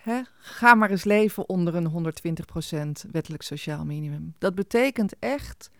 Hè? 0.03 0.20
Ga 0.38 0.74
maar 0.74 0.90
eens 0.90 1.05
leven 1.05 1.48
onder 1.48 1.74
een 1.74 2.12
120% 3.07 3.11
wettelijk 3.11 3.42
sociaal 3.42 3.84
minimum. 3.84 4.34
Dat 4.38 4.55
betekent 4.55 5.14
echt 5.18 5.70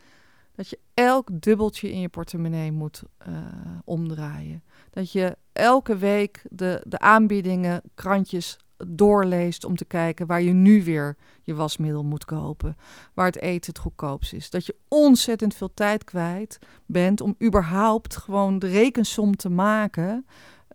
dat 0.55 0.69
je 0.69 0.79
elk 0.95 1.29
dubbeltje 1.33 1.93
in 1.93 2.01
je 2.01 2.09
portemonnee 2.09 2.73
moet 2.73 3.03
uh, 3.29 3.37
omdraaien. 3.85 4.63
Dat 4.91 5.13
je 5.13 5.37
elke 5.53 5.97
week 5.97 6.43
de, 6.51 6.85
de 6.87 6.99
aanbiedingen, 6.99 7.83
krantjes 7.95 8.59
doorleest 8.87 9.65
om 9.65 9.77
te 9.77 9.85
kijken 9.85 10.27
waar 10.27 10.43
je 10.43 10.53
nu 10.53 10.85
weer 10.85 11.17
je 11.43 11.55
wasmiddel 11.55 12.05
moet 12.05 12.25
kopen, 12.25 12.77
waar 13.15 13.27
het 13.27 13.41
eten 13.41 13.73
het 13.73 13.83
goedkoopst 13.83 14.33
is. 14.33 14.51
Dat 14.51 14.67
je 14.67 14.77
ontzettend 14.89 15.55
veel 15.55 15.75
tijd 15.75 16.05
kwijt 16.05 16.59
bent 16.87 17.21
om 17.21 17.35
überhaupt 17.43 18.17
gewoon 18.17 18.59
de 18.59 18.69
rekensom 18.69 19.37
te 19.37 19.49
maken 19.49 20.27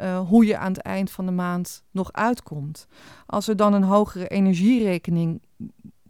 uh, 0.01 0.20
hoe 0.28 0.45
je 0.45 0.57
aan 0.57 0.72
het 0.72 0.82
eind 0.82 1.11
van 1.11 1.26
de 1.26 1.32
maand 1.32 1.84
nog 1.91 2.11
uitkomt. 2.11 2.88
Als 3.26 3.47
er 3.47 3.55
dan 3.55 3.74
een 3.74 3.84
hogere 3.84 4.28
energierekening 4.28 5.41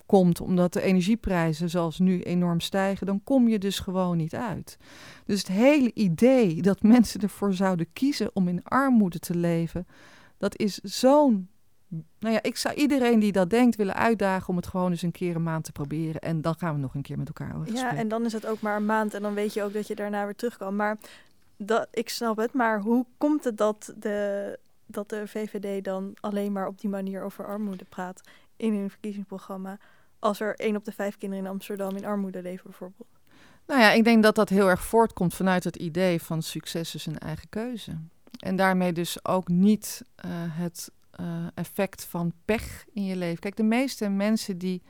komt 0.06 0.41
omdat 0.41 0.74
de 0.74 0.82
energieprijzen 0.82 1.70
zoals 1.70 1.99
nu 1.99 2.22
enorm 2.22 2.60
stijgen, 2.60 3.06
dan 3.06 3.24
kom 3.24 3.47
je 3.47 3.60
dus 3.60 3.80
gewoon 3.80 4.18
niet 4.18 4.36
uit. 4.36 4.78
Dus 5.26 5.39
het 5.39 5.47
hele 5.47 5.91
idee 5.93 6.62
dat 6.62 6.82
mensen 6.82 7.22
ervoor 7.22 7.53
zouden 7.53 7.93
kiezen 7.93 8.30
om 8.34 8.47
in 8.47 8.64
armoede 8.64 9.20
te 9.20 9.36
leven, 9.36 9.88
dat 10.38 10.58
is 10.58 10.78
zo'n. 10.78 11.49
Nou 12.20 12.34
ja, 12.34 12.43
ik 12.43 12.58
zou 12.58 12.76
iedereen 12.76 13.20
die 13.20 13.32
dat 13.32 13.49
denkt 13.49 13.76
willen 13.76 13.95
uitdagen 13.95 14.49
om 14.49 14.56
het 14.56 14.68
gewoon 14.68 14.91
eens 14.91 15.01
een 15.01 15.12
keer 15.12 15.36
een 15.36 15.43
maand 15.43 15.64
te 15.64 15.72
proberen. 15.72 16.22
En 16.22 16.41
dan 16.41 16.56
gaan 16.58 16.74
we 16.74 16.80
nog 16.80 16.93
een 16.93 17.01
keer 17.01 17.18
met 17.18 17.28
elkaar 17.28 17.56
over 17.56 17.74
Ja, 17.74 17.95
en 17.95 18.08
dan 18.08 18.26
is 18.26 18.34
het 18.34 18.45
ook 18.45 18.62
maar 18.62 18.76
een 18.76 18.86
maand 18.86 19.14
en 19.14 19.22
dan 19.22 19.34
weet 19.34 19.53
je 19.53 19.64
ook 19.64 19.74
dat 19.74 19.88
je 19.88 19.95
daarna 19.95 20.26
weer 20.26 20.36
terugkomt. 20.36 20.76
Maar 20.78 20.97
dat, 21.58 21.88
ik 21.91 22.10
snap 22.10 22.38
het, 22.38 22.53
maar 22.53 22.82
hoe 22.82 23.06
komt 23.18 23.43
het 23.43 23.58
dat 23.58 23.93
de, 23.97 24.60
dat 24.86 25.10
de 25.10 25.28
VVD 25.28 25.84
dan 25.84 26.14
alleen 26.20 26.51
maar 26.51 26.68
op 26.68 26.82
die 26.82 26.89
manier 26.89 27.24
over 27.24 27.45
armoede 27.45 27.86
praat 27.86 28.22
in 28.58 28.74
hun 28.74 28.89
verkiezingsprogramma? 28.89 29.78
Als 30.20 30.39
er 30.39 30.55
één 30.55 30.76
op 30.76 30.86
de 30.86 30.91
vijf 30.91 31.18
kinderen 31.18 31.45
in 31.45 31.51
Amsterdam 31.51 31.95
in 31.95 32.05
armoede 32.05 32.41
leven, 32.41 32.63
bijvoorbeeld. 32.63 33.09
Nou 33.68 33.82
ja, 33.82 33.91
ik 33.91 34.03
denk 34.03 34.24
dat 34.24 34.36
dat 34.36 34.49
heel 34.49 34.70
erg 34.70 34.84
voortkomt 34.84 35.34
vanuit 35.34 35.63
het 35.63 35.76
idee 35.76 36.22
van 36.22 36.41
succes 36.41 36.95
is 36.95 37.05
een 37.05 37.20
eigen 37.20 37.49
keuze. 37.49 37.97
En 38.39 38.55
daarmee 38.55 38.93
dus 38.93 39.26
ook 39.26 39.47
niet 39.47 40.01
uh, 40.26 40.32
het 40.32 40.91
uh, 41.20 41.28
effect 41.53 42.05
van 42.05 42.34
pech 42.45 42.86
in 42.93 43.05
je 43.05 43.16
leven. 43.16 43.39
Kijk, 43.39 43.55
de 43.55 43.63
meeste 43.63 44.09
mensen 44.09 44.57
die 44.57 44.82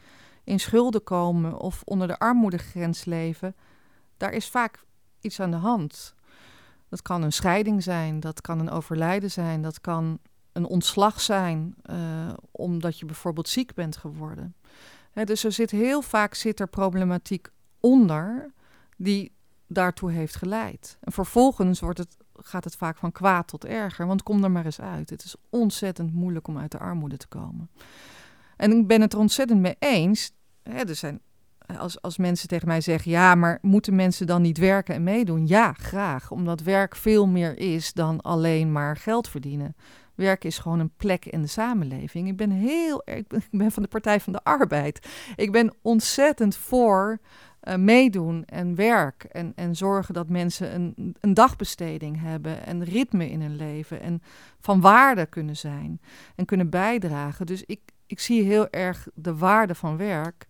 in 0.44 0.60
schulden 0.60 1.04
komen 1.04 1.60
of 1.60 1.82
onder 1.84 2.08
de 2.08 2.20
armoedegrens 2.20 3.06
leven, 3.06 3.56
daar 4.18 4.32
is 4.32 4.50
vaak 4.50 4.84
iets 5.22 5.40
aan 5.40 5.52
de 5.52 5.58
hand. 5.58 6.16
Dat 6.90 7.02
kan 7.02 7.22
een 7.22 7.34
scheiding 7.34 7.84
zijn, 7.84 8.20
dat 8.20 8.42
kan 8.42 8.60
een 8.60 8.70
overlijden 8.70 9.32
zijn, 9.32 9.62
dat 9.62 9.82
kan 9.82 10.20
een 10.52 10.66
ontslag 10.66 11.22
zijn 11.22 11.76
uh, 11.90 12.34
omdat 12.52 13.00
je 13.00 13.06
bijvoorbeeld 13.06 13.50
ziek 13.50 13.74
bent 13.74 13.98
geworden. 13.98 14.56
Dus 15.24 15.44
er 15.44 15.52
zit 15.52 15.72
heel 15.72 16.02
vaak 16.02 16.34
zit 16.34 16.60
er 16.60 16.68
problematiek 16.68 17.48
onder 17.80 18.54
die 18.98 19.32
daartoe 19.68 20.12
heeft 20.12 20.36
geleid. 20.36 20.98
En 21.02 21.12
vervolgens 21.12 21.80
wordt 21.80 21.98
het, 21.98 22.18
gaat 22.34 22.64
het 22.64 22.76
vaak 22.76 22.98
van 22.98 23.12
kwaad 23.12 23.48
tot 23.48 23.66
erger, 23.66 24.08
want 24.08 24.24
kom 24.24 24.44
er 24.44 24.52
maar 24.52 24.66
eens 24.66 24.82
uit. 24.82 25.10
Het 25.10 25.24
is 25.24 25.36
ontzettend 25.50 26.14
moeilijk 26.14 26.48
om 26.48 26.58
uit 26.58 26.72
de 26.72 26.80
armoede 26.80 27.18
te 27.18 27.28
komen. 27.28 27.70
En 28.58 28.72
ik 28.72 28.88
ben 28.88 29.02
het 29.02 29.14
er 29.14 29.20
ontzettend 29.20 29.60
mee 29.60 29.76
eens. 29.80 30.32
Er 30.64 30.96
zijn 30.96 31.22
als, 31.78 32.02
als 32.02 32.18
mensen 32.18 32.48
tegen 32.48 32.68
mij 32.68 32.82
zeggen: 32.82 33.12
ja, 33.12 33.36
maar 33.36 33.60
moeten 33.62 33.96
mensen 33.96 34.28
dan 34.28 34.42
niet 34.42 34.58
werken 34.58 34.96
en 34.96 35.04
meedoen? 35.04 35.48
Ja, 35.48 35.74
graag. 35.74 36.32
Omdat 36.32 36.62
werk 36.62 36.96
veel 36.96 37.28
meer 37.28 37.58
is 37.58 37.94
dan 37.94 38.22
alleen 38.22 38.72
maar 38.72 38.98
geld 38.98 39.30
verdienen. 39.30 39.76
Werk 40.16 40.44
is 40.44 40.58
gewoon 40.58 40.80
een 40.80 40.94
plek 40.98 41.26
in 41.26 41.42
de 41.42 41.48
samenleving. 41.48 42.28
Ik 42.28 42.38
ben 42.38 42.52
heel 42.52 43.04
ben, 43.06 43.26
ik 43.28 43.48
ben 43.52 43.72
van 43.72 43.84
de 43.84 43.90
Partij 43.90 44.20
van 44.20 44.34
de 44.34 44.44
Arbeid. 44.44 45.08
Ik 45.36 45.52
ben 45.52 45.74
ontzettend 45.82 46.56
voor 46.56 47.20
uh, 47.64 47.76
meedoen 47.76 48.46
en 48.46 48.76
werk. 48.76 49.24
En, 49.24 49.52
en 49.56 49.76
zorgen 49.76 50.14
dat 50.14 50.30
mensen 50.30 50.76
een, 50.76 51.16
een 51.20 51.34
dagbesteding 51.34 52.22
hebben 52.22 52.66
en 52.66 52.84
ritme 52.84 53.30
in 53.30 53.42
hun 53.42 53.56
leven. 53.56 54.02
En 54.02 54.22
van 54.60 54.82
waarde 54.82 55.26
kunnen 55.26 55.58
zijn 55.58 56.02
en 56.36 56.46
kunnen 56.46 56.70
bijdragen. 56.70 57.46
Dus 57.46 57.64
ik, 57.64 57.82
ik 58.06 58.20
zie 58.20 58.44
heel 58.44 58.70
erg 58.70 59.08
de 59.14 59.36
waarde 59.36 59.76
van 59.76 59.98
werk. 59.98 60.46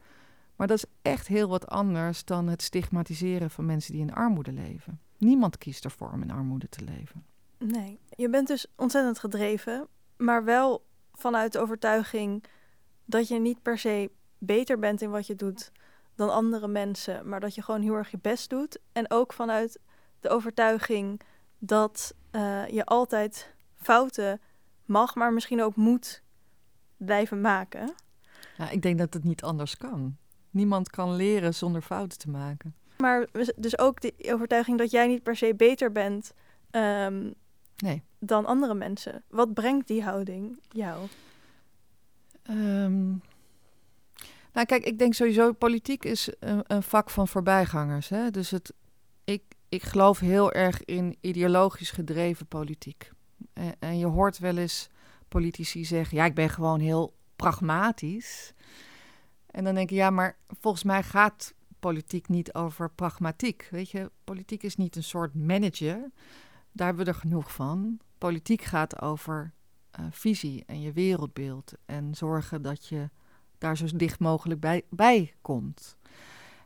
Maar 0.55 0.67
dat 0.67 0.77
is 0.77 0.85
echt 1.01 1.27
heel 1.27 1.49
wat 1.49 1.67
anders 1.67 2.25
dan 2.25 2.47
het 2.47 2.61
stigmatiseren 2.61 3.49
van 3.49 3.65
mensen 3.65 3.93
die 3.93 4.01
in 4.01 4.13
armoede 4.13 4.51
leven. 4.51 4.99
Niemand 5.17 5.57
kiest 5.57 5.85
ervoor 5.85 6.11
om 6.11 6.21
in 6.21 6.31
armoede 6.31 6.69
te 6.69 6.83
leven. 6.83 7.25
Nee, 7.57 7.99
je 8.09 8.29
bent 8.29 8.47
dus 8.47 8.65
ontzettend 8.75 9.19
gedreven, 9.19 9.87
maar 10.17 10.43
wel 10.43 10.85
vanuit 11.13 11.53
de 11.53 11.59
overtuiging 11.59 12.43
dat 13.05 13.27
je 13.27 13.39
niet 13.39 13.61
per 13.61 13.77
se 13.77 14.11
beter 14.37 14.79
bent 14.79 15.01
in 15.01 15.09
wat 15.09 15.27
je 15.27 15.35
doet 15.35 15.71
dan 16.15 16.29
andere 16.29 16.67
mensen, 16.67 17.29
maar 17.29 17.39
dat 17.39 17.55
je 17.55 17.61
gewoon 17.61 17.81
heel 17.81 17.93
erg 17.93 18.11
je 18.11 18.19
best 18.21 18.49
doet. 18.49 18.79
En 18.91 19.11
ook 19.11 19.33
vanuit 19.33 19.79
de 20.19 20.29
overtuiging 20.29 21.21
dat 21.57 22.15
eh, 22.31 22.67
je 22.67 22.85
altijd 22.85 23.53
fouten 23.73 24.41
mag, 24.85 25.15
maar 25.15 25.33
misschien 25.33 25.61
ook 25.61 25.75
moet 25.75 26.23
blijven 26.97 27.41
maken. 27.41 27.93
Ja, 28.57 28.69
ik 28.69 28.81
denk 28.81 28.97
dat 28.97 29.13
het 29.13 29.23
niet 29.23 29.43
anders 29.43 29.77
kan. 29.77 30.17
Niemand 30.49 30.89
kan 30.89 31.15
leren 31.15 31.53
zonder 31.53 31.81
fouten 31.81 32.17
te 32.17 32.29
maken. 32.29 32.75
Maar 32.97 33.27
dus 33.55 33.77
ook 33.77 34.01
de 34.01 34.13
overtuiging 34.31 34.77
dat 34.77 34.91
jij 34.91 35.07
niet 35.07 35.23
per 35.23 35.35
se 35.35 35.55
beter 35.55 35.91
bent 35.91 36.33
ehm, 36.71 37.31
nee. 37.77 38.03
dan 38.19 38.45
andere 38.45 38.73
mensen. 38.73 39.23
Wat 39.29 39.53
brengt 39.53 39.87
die 39.87 40.03
houding 40.03 40.59
jou? 40.69 41.07
Ehm, 42.43 43.07
nou, 44.53 44.65
kijk, 44.65 44.83
ik 44.83 44.99
denk 44.99 45.13
sowieso, 45.13 45.53
politiek 45.53 46.03
is 46.03 46.29
een, 46.39 46.63
een 46.67 46.83
vak 46.83 47.09
van 47.09 47.27
voorbijgangers. 47.27 48.09
Hè? 48.09 48.31
Dus 48.31 48.51
het, 48.51 48.73
ik, 49.23 49.43
ik 49.69 49.83
geloof 49.83 50.19
heel 50.19 50.51
erg 50.51 50.85
in 50.85 51.17
ideologisch 51.21 51.91
gedreven 51.91 52.47
politiek. 52.47 53.11
En, 53.53 53.75
en 53.79 53.97
je 53.97 54.05
hoort 54.05 54.37
wel 54.37 54.57
eens 54.57 54.89
politici 55.27 55.85
zeggen: 55.85 56.17
ja, 56.17 56.25
ik 56.25 56.35
ben 56.35 56.49
gewoon 56.49 56.79
heel 56.79 57.13
pragmatisch. 57.35 58.53
En 59.45 59.63
dan 59.63 59.75
denk 59.75 59.89
ik, 59.89 59.95
ja, 59.95 60.09
maar 60.09 60.37
volgens 60.47 60.83
mij 60.83 61.03
gaat 61.03 61.53
politiek 61.79 62.27
niet 62.27 62.53
over 62.53 62.89
pragmatiek. 62.89 63.67
Weet 63.71 63.89
je, 63.89 64.11
politiek 64.23 64.63
is 64.63 64.75
niet 64.75 64.95
een 64.95 65.03
soort 65.03 65.33
manager. 65.33 66.11
Daar 66.75 66.87
hebben 66.87 67.05
we 67.05 67.11
er 67.11 67.17
genoeg 67.17 67.53
van. 67.53 67.99
Politiek 68.17 68.61
gaat 68.61 69.01
over 69.01 69.53
uh, 69.99 70.05
visie 70.11 70.63
en 70.65 70.81
je 70.81 70.91
wereldbeeld. 70.91 71.73
En 71.85 72.15
zorgen 72.15 72.61
dat 72.61 72.87
je 72.87 73.09
daar 73.57 73.77
zo 73.77 73.85
dicht 73.95 74.19
mogelijk 74.19 74.59
bij, 74.59 74.81
bij 74.89 75.33
komt. 75.41 75.97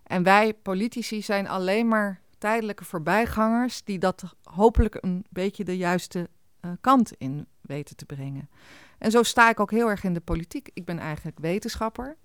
En 0.04 0.24
wij 0.24 0.54
politici 0.54 1.22
zijn 1.22 1.48
alleen 1.48 1.88
maar 1.88 2.22
tijdelijke 2.38 2.86
voorbijgangers 2.86 3.84
die 3.84 4.00
dat 4.00 4.36
hopelijk 4.44 4.98
een 5.02 5.26
beetje 5.30 5.64
de 5.64 5.78
juiste 5.78 6.30
uh, 6.62 6.72
kant 6.82 7.12
in 7.18 7.48
weten 7.62 7.96
te 7.96 8.06
brengen. 8.06 8.50
En 8.98 9.12
zo 9.12 9.24
sta 9.24 9.50
ik 9.50 9.60
ook 9.60 9.72
heel 9.72 9.90
erg 9.90 10.04
in 10.04 10.14
de 10.14 10.22
politiek. 10.22 10.70
Ik 10.74 10.86
ben 10.86 11.00
eigenlijk 11.00 11.40
wetenschapper. 11.40 12.18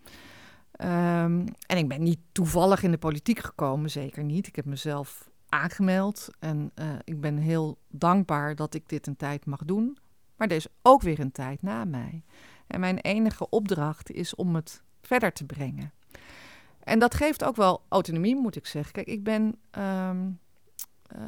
Um, 0.80 1.44
en 1.66 1.76
ik 1.76 1.88
ben 1.88 2.02
niet 2.02 2.20
toevallig 2.32 2.82
in 2.82 2.90
de 2.90 2.98
politiek 2.98 3.38
gekomen, 3.38 3.90
zeker 3.90 4.24
niet. 4.24 4.46
Ik 4.46 4.56
heb 4.56 4.64
mezelf 4.64 5.32
aangemeld 5.54 6.28
en 6.38 6.70
uh, 6.74 6.86
ik 7.04 7.20
ben 7.20 7.36
heel 7.36 7.78
dankbaar 7.88 8.54
dat 8.54 8.74
ik 8.74 8.88
dit 8.88 9.06
een 9.06 9.16
tijd 9.16 9.46
mag 9.46 9.64
doen. 9.64 9.98
Maar 10.36 10.48
er 10.48 10.56
is 10.56 10.66
ook 10.82 11.02
weer 11.02 11.20
een 11.20 11.32
tijd 11.32 11.62
na 11.62 11.84
mij. 11.84 12.24
En 12.66 12.80
mijn 12.80 12.98
enige 12.98 13.48
opdracht 13.48 14.10
is 14.10 14.34
om 14.34 14.54
het 14.54 14.82
verder 15.02 15.32
te 15.32 15.44
brengen. 15.44 15.92
En 16.80 16.98
dat 16.98 17.14
geeft 17.14 17.44
ook 17.44 17.56
wel 17.56 17.82
autonomie, 17.88 18.36
moet 18.36 18.56
ik 18.56 18.66
zeggen. 18.66 18.92
Kijk, 18.92 19.06
ik 19.06 19.22
ben. 19.22 19.56
Um, 19.78 20.38
uh, 21.16 21.22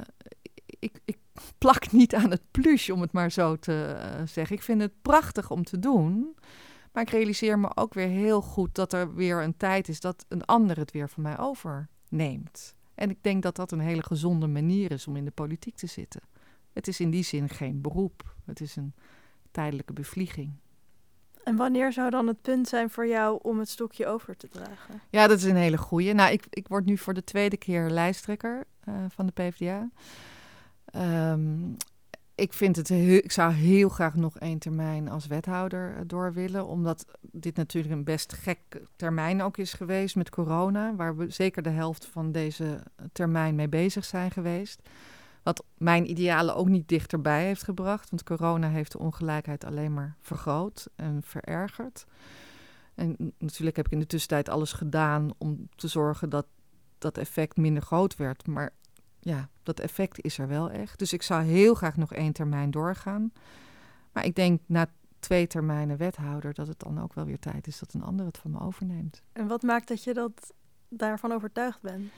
ik, 0.78 1.00
ik, 1.04 1.16
plak 1.58 1.92
niet 1.92 2.14
aan 2.14 2.30
het 2.30 2.42
pluche, 2.50 2.94
om 2.94 3.00
het 3.00 3.12
maar 3.12 3.30
zo 3.30 3.56
te 3.56 3.96
uh, 3.96 4.26
zeggen. 4.26 4.56
Ik 4.56 4.62
vind 4.62 4.80
het 4.80 5.02
prachtig 5.02 5.50
om 5.50 5.64
te 5.64 5.78
doen. 5.78 6.36
Maar 6.92 7.02
ik 7.02 7.10
realiseer 7.10 7.58
me 7.58 7.76
ook 7.76 7.94
weer 7.94 8.08
heel 8.08 8.40
goed 8.40 8.74
dat 8.74 8.92
er 8.92 9.14
weer 9.14 9.42
een 9.42 9.56
tijd 9.56 9.88
is 9.88 10.00
dat 10.00 10.24
een 10.28 10.44
ander 10.44 10.76
het 10.76 10.90
weer 10.90 11.08
van 11.08 11.22
mij 11.22 11.38
overneemt. 11.38 12.74
En 12.96 13.10
ik 13.10 13.18
denk 13.20 13.42
dat 13.42 13.56
dat 13.56 13.72
een 13.72 13.80
hele 13.80 14.02
gezonde 14.02 14.46
manier 14.46 14.90
is 14.90 15.06
om 15.06 15.16
in 15.16 15.24
de 15.24 15.30
politiek 15.30 15.76
te 15.76 15.86
zitten. 15.86 16.20
Het 16.72 16.88
is 16.88 17.00
in 17.00 17.10
die 17.10 17.24
zin 17.24 17.48
geen 17.48 17.80
beroep. 17.80 18.34
Het 18.44 18.60
is 18.60 18.76
een 18.76 18.94
tijdelijke 19.50 19.92
bevlieging. 19.92 20.52
En 21.44 21.56
wanneer 21.56 21.92
zou 21.92 22.10
dan 22.10 22.26
het 22.26 22.42
punt 22.42 22.68
zijn 22.68 22.90
voor 22.90 23.06
jou 23.06 23.38
om 23.42 23.58
het 23.58 23.68
stokje 23.68 24.06
over 24.06 24.36
te 24.36 24.48
dragen? 24.48 25.00
Ja, 25.10 25.26
dat 25.26 25.38
is 25.38 25.44
een 25.44 25.56
hele 25.56 25.78
goeie. 25.78 26.14
Nou, 26.14 26.32
ik, 26.32 26.46
ik 26.50 26.68
word 26.68 26.84
nu 26.84 26.98
voor 26.98 27.14
de 27.14 27.24
tweede 27.24 27.56
keer 27.56 27.90
lijsttrekker 27.90 28.64
uh, 28.88 28.94
van 29.08 29.26
de 29.26 29.32
PvdA. 29.32 29.90
Um, 31.32 31.76
ik 32.36 32.52
vind 32.52 32.76
het 32.76 32.88
heel, 32.88 33.16
ik 33.16 33.32
zou 33.32 33.52
heel 33.52 33.88
graag 33.88 34.14
nog 34.14 34.38
één 34.38 34.58
termijn 34.58 35.08
als 35.08 35.26
wethouder 35.26 35.94
eh, 35.94 36.00
door 36.06 36.32
willen. 36.32 36.66
Omdat 36.66 37.06
dit 37.20 37.56
natuurlijk 37.56 37.94
een 37.94 38.04
best 38.04 38.32
gek 38.32 38.58
termijn 38.96 39.42
ook 39.42 39.56
is 39.56 39.72
geweest 39.72 40.16
met 40.16 40.30
corona. 40.30 40.94
Waar 40.94 41.16
we 41.16 41.30
zeker 41.30 41.62
de 41.62 41.70
helft 41.70 42.06
van 42.06 42.32
deze 42.32 42.82
termijn 43.12 43.54
mee 43.54 43.68
bezig 43.68 44.04
zijn 44.04 44.30
geweest. 44.30 44.88
Wat 45.42 45.64
mijn 45.78 46.10
idealen 46.10 46.56
ook 46.56 46.68
niet 46.68 46.88
dichterbij 46.88 47.44
heeft 47.44 47.62
gebracht. 47.62 48.10
Want 48.10 48.22
corona 48.22 48.68
heeft 48.68 48.92
de 48.92 48.98
ongelijkheid 48.98 49.64
alleen 49.64 49.94
maar 49.94 50.16
vergroot 50.20 50.88
en 50.96 51.22
verergerd. 51.22 52.06
En 52.94 53.34
natuurlijk 53.38 53.76
heb 53.76 53.86
ik 53.86 53.92
in 53.92 53.98
de 53.98 54.06
tussentijd 54.06 54.48
alles 54.48 54.72
gedaan 54.72 55.30
om 55.38 55.68
te 55.74 55.88
zorgen 55.88 56.28
dat 56.28 56.46
dat 56.98 57.18
effect 57.18 57.56
minder 57.56 57.82
groot 57.82 58.16
werd. 58.16 58.46
Maar 58.46 58.72
ja, 59.26 59.48
dat 59.62 59.80
effect 59.80 60.20
is 60.20 60.38
er 60.38 60.48
wel 60.48 60.70
echt. 60.70 60.98
Dus 60.98 61.12
ik 61.12 61.22
zou 61.22 61.42
heel 61.42 61.74
graag 61.74 61.96
nog 61.96 62.12
één 62.12 62.32
termijn 62.32 62.70
doorgaan. 62.70 63.32
Maar 64.12 64.24
ik 64.24 64.34
denk 64.34 64.60
na 64.66 64.86
twee 65.18 65.46
termijnen 65.46 65.96
wethouder 65.96 66.54
dat 66.54 66.66
het 66.66 66.78
dan 66.78 67.02
ook 67.02 67.14
wel 67.14 67.24
weer 67.24 67.38
tijd 67.38 67.66
is 67.66 67.78
dat 67.78 67.92
een 67.92 68.02
ander 68.02 68.26
het 68.26 68.38
van 68.38 68.50
me 68.50 68.60
overneemt. 68.60 69.22
En 69.32 69.46
wat 69.46 69.62
maakt 69.62 69.88
dat 69.88 70.04
je 70.04 70.14
dat 70.14 70.52
daarvan 70.88 71.32
overtuigd 71.32 71.82
bent? 71.82 72.12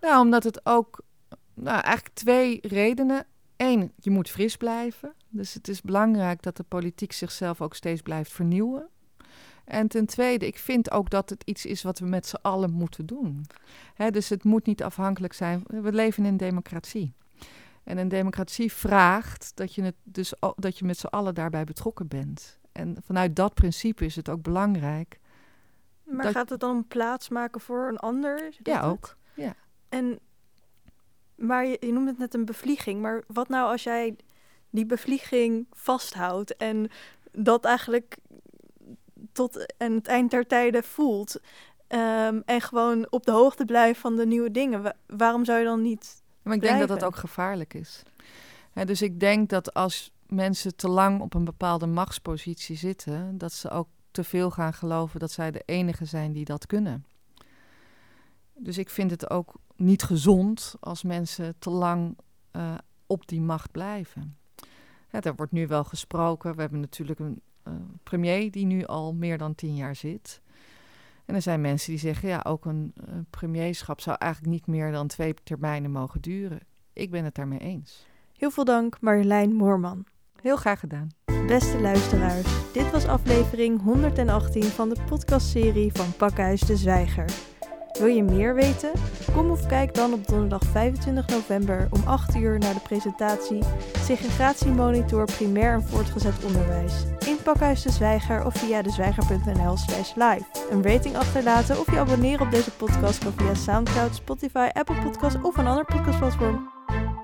Nou, 0.00 0.20
omdat 0.20 0.44
het 0.44 0.66
ook 0.66 1.00
nou, 1.54 1.80
eigenlijk 1.80 2.14
twee 2.14 2.58
redenen. 2.62 3.26
Eén, 3.56 3.92
je 3.96 4.10
moet 4.10 4.30
fris 4.30 4.56
blijven. 4.56 5.14
Dus 5.28 5.54
het 5.54 5.68
is 5.68 5.80
belangrijk 5.80 6.42
dat 6.42 6.56
de 6.56 6.62
politiek 6.62 7.12
zichzelf 7.12 7.60
ook 7.60 7.74
steeds 7.74 8.02
blijft 8.02 8.32
vernieuwen. 8.32 8.88
En 9.66 9.88
ten 9.88 10.06
tweede, 10.06 10.46
ik 10.46 10.58
vind 10.58 10.90
ook 10.90 11.10
dat 11.10 11.30
het 11.30 11.42
iets 11.44 11.66
is 11.66 11.82
wat 11.82 11.98
we 11.98 12.06
met 12.06 12.26
z'n 12.26 12.38
allen 12.42 12.72
moeten 12.72 13.06
doen. 13.06 13.46
dus 14.10 14.28
het 14.28 14.44
moet 14.44 14.66
niet 14.66 14.82
afhankelijk 14.82 15.32
zijn. 15.32 15.62
We 15.66 15.92
leven 15.92 16.24
in 16.24 16.30
een 16.30 16.36
democratie. 16.36 17.14
En 17.84 17.98
een 17.98 18.08
democratie 18.08 18.72
vraagt 18.72 19.52
dat 19.54 19.74
je, 19.74 19.82
het 19.82 19.94
dus, 20.02 20.34
dat 20.56 20.78
je 20.78 20.84
met 20.84 20.98
z'n 20.98 21.06
allen 21.06 21.34
daarbij 21.34 21.64
betrokken 21.64 22.08
bent. 22.08 22.58
En 22.72 22.96
vanuit 23.04 23.36
dat 23.36 23.54
principe 23.54 24.04
is 24.04 24.16
het 24.16 24.28
ook 24.28 24.42
belangrijk. 24.42 25.18
Maar 26.04 26.30
gaat 26.30 26.48
het 26.48 26.60
dan 26.60 26.76
om 26.76 26.86
plaats 26.86 27.28
maken 27.28 27.60
voor 27.60 27.88
een 27.88 27.98
ander? 27.98 28.52
Ja, 28.62 28.82
ook. 28.82 29.16
Ja. 29.34 29.54
En, 29.88 30.18
maar 31.34 31.66
je, 31.66 31.76
je 31.80 31.92
noemt 31.92 32.08
het 32.08 32.18
net 32.18 32.34
een 32.34 32.44
bevlieging. 32.44 33.00
Maar 33.00 33.22
wat 33.26 33.48
nou 33.48 33.70
als 33.70 33.82
jij 33.82 34.16
die 34.70 34.86
bevlieging 34.86 35.66
vasthoudt 35.72 36.56
en 36.56 36.90
dat 37.32 37.64
eigenlijk 37.64 38.16
tot 39.36 39.74
aan 39.78 39.92
het 39.92 40.06
eind 40.06 40.30
der 40.30 40.46
tijden 40.46 40.84
voelt. 40.84 41.40
Um, 41.88 42.42
en 42.44 42.60
gewoon 42.60 43.06
op 43.10 43.24
de 43.24 43.30
hoogte 43.30 43.64
blijft 43.64 44.00
van 44.00 44.16
de 44.16 44.26
nieuwe 44.26 44.50
dingen. 44.50 44.96
waarom 45.06 45.44
zou 45.44 45.58
je 45.58 45.64
dan 45.64 45.82
niet. 45.82 46.22
Maar 46.42 46.54
ik 46.54 46.60
denk 46.60 46.78
dat 46.78 46.88
dat 46.88 47.04
ook 47.04 47.16
gevaarlijk 47.16 47.74
is. 47.74 48.02
dus 48.72 49.02
ik 49.02 49.20
denk 49.20 49.48
dat 49.48 49.74
als 49.74 50.12
mensen 50.26 50.76
te 50.76 50.88
lang 50.88 51.20
op 51.20 51.34
een 51.34 51.44
bepaalde 51.44 51.86
machtspositie 51.86 52.76
zitten, 52.76 53.38
dat 53.38 53.52
ze 53.52 53.70
ook 53.70 53.88
te 54.10 54.24
veel 54.24 54.50
gaan 54.50 54.72
geloven 54.72 55.20
dat 55.20 55.30
zij 55.30 55.50
de 55.50 55.62
enige 55.64 56.04
zijn 56.04 56.32
die 56.32 56.44
dat 56.44 56.66
kunnen. 56.66 57.04
Dus 58.54 58.78
ik 58.78 58.90
vind 58.90 59.10
het 59.10 59.30
ook 59.30 59.54
niet 59.76 60.02
gezond 60.02 60.74
als 60.80 61.02
mensen 61.02 61.54
te 61.58 61.70
lang 61.70 62.18
uh, 62.52 62.74
op 63.06 63.26
die 63.28 63.40
macht 63.40 63.70
blijven. 63.70 64.36
Ja, 65.10 65.20
er 65.20 65.34
wordt 65.34 65.52
nu 65.52 65.66
wel 65.66 65.84
gesproken. 65.84 66.54
We 66.54 66.60
hebben 66.60 66.80
natuurlijk 66.80 67.18
een 67.18 67.40
premier 68.02 68.50
die 68.50 68.66
nu 68.66 68.84
al 68.84 69.14
meer 69.14 69.38
dan 69.38 69.54
tien 69.54 69.76
jaar 69.76 69.96
zit. 69.96 70.40
En 71.24 71.34
er 71.34 71.42
zijn 71.42 71.60
mensen 71.60 71.90
die 71.90 72.00
zeggen, 72.00 72.28
ja, 72.28 72.44
ook 72.46 72.64
een 72.64 72.92
uh, 73.08 73.14
premierschap 73.30 74.00
zou 74.00 74.16
eigenlijk 74.18 74.52
niet 74.52 74.66
meer 74.66 74.92
dan 74.92 75.06
twee 75.06 75.34
termijnen 75.42 75.90
mogen 75.90 76.20
duren. 76.20 76.60
Ik 76.92 77.10
ben 77.10 77.24
het 77.24 77.34
daarmee 77.34 77.58
eens. 77.58 78.06
Heel 78.36 78.50
veel 78.50 78.64
dank, 78.64 79.00
Marjolein 79.00 79.54
Moorman. 79.54 80.06
Heel 80.40 80.56
graag 80.56 80.80
gedaan. 80.80 81.08
Beste 81.46 81.80
luisteraars, 81.80 82.72
dit 82.72 82.90
was 82.90 83.06
aflevering 83.06 83.82
118 83.82 84.62
van 84.62 84.88
de 84.88 84.96
podcastserie 85.08 85.92
van 85.92 86.16
Pakhuis 86.16 86.60
de 86.60 86.76
Zwijger. 86.76 87.55
Wil 87.98 88.06
je 88.06 88.22
meer 88.22 88.54
weten? 88.54 88.92
Kom 89.34 89.50
of 89.50 89.66
kijk 89.66 89.94
dan 89.94 90.12
op 90.12 90.26
donderdag 90.26 90.62
25 90.62 91.28
november 91.28 91.88
om 91.90 92.02
8 92.04 92.36
uur 92.36 92.58
naar 92.58 92.74
de 92.74 92.80
presentatie 92.80 93.62
Segregatiemonitor 93.98 95.24
Primair 95.24 95.72
en 95.72 95.82
Voortgezet 95.82 96.44
Onderwijs 96.44 97.04
in 97.26 97.36
Pakhuis 97.42 97.82
de 97.82 97.90
Zwijger 97.90 98.44
of 98.44 98.54
via 98.54 98.82
dezwijger.nl 98.82 99.76
slash 99.76 100.14
live. 100.14 100.44
Een 100.70 100.82
rating 100.82 101.16
achterlaten 101.16 101.78
of 101.78 101.90
je 101.90 101.98
abonneren 101.98 102.46
op 102.46 102.50
deze 102.50 102.70
podcast 102.70 103.18
kan 103.18 103.32
via 103.32 103.54
Soundcloud, 103.54 104.14
Spotify, 104.14 104.68
Apple 104.72 105.02
Podcasts 105.02 105.42
of 105.42 105.56
een 105.56 105.66
ander 105.66 105.84
podcastplatform. 105.84 106.70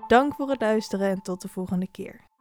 Dank 0.07 0.35
voor 0.35 0.51
het 0.51 0.61
luisteren 0.61 1.11
en 1.11 1.23
tot 1.23 1.43
de 1.43 1.49
volgende 1.49 1.89
keer. 1.91 2.32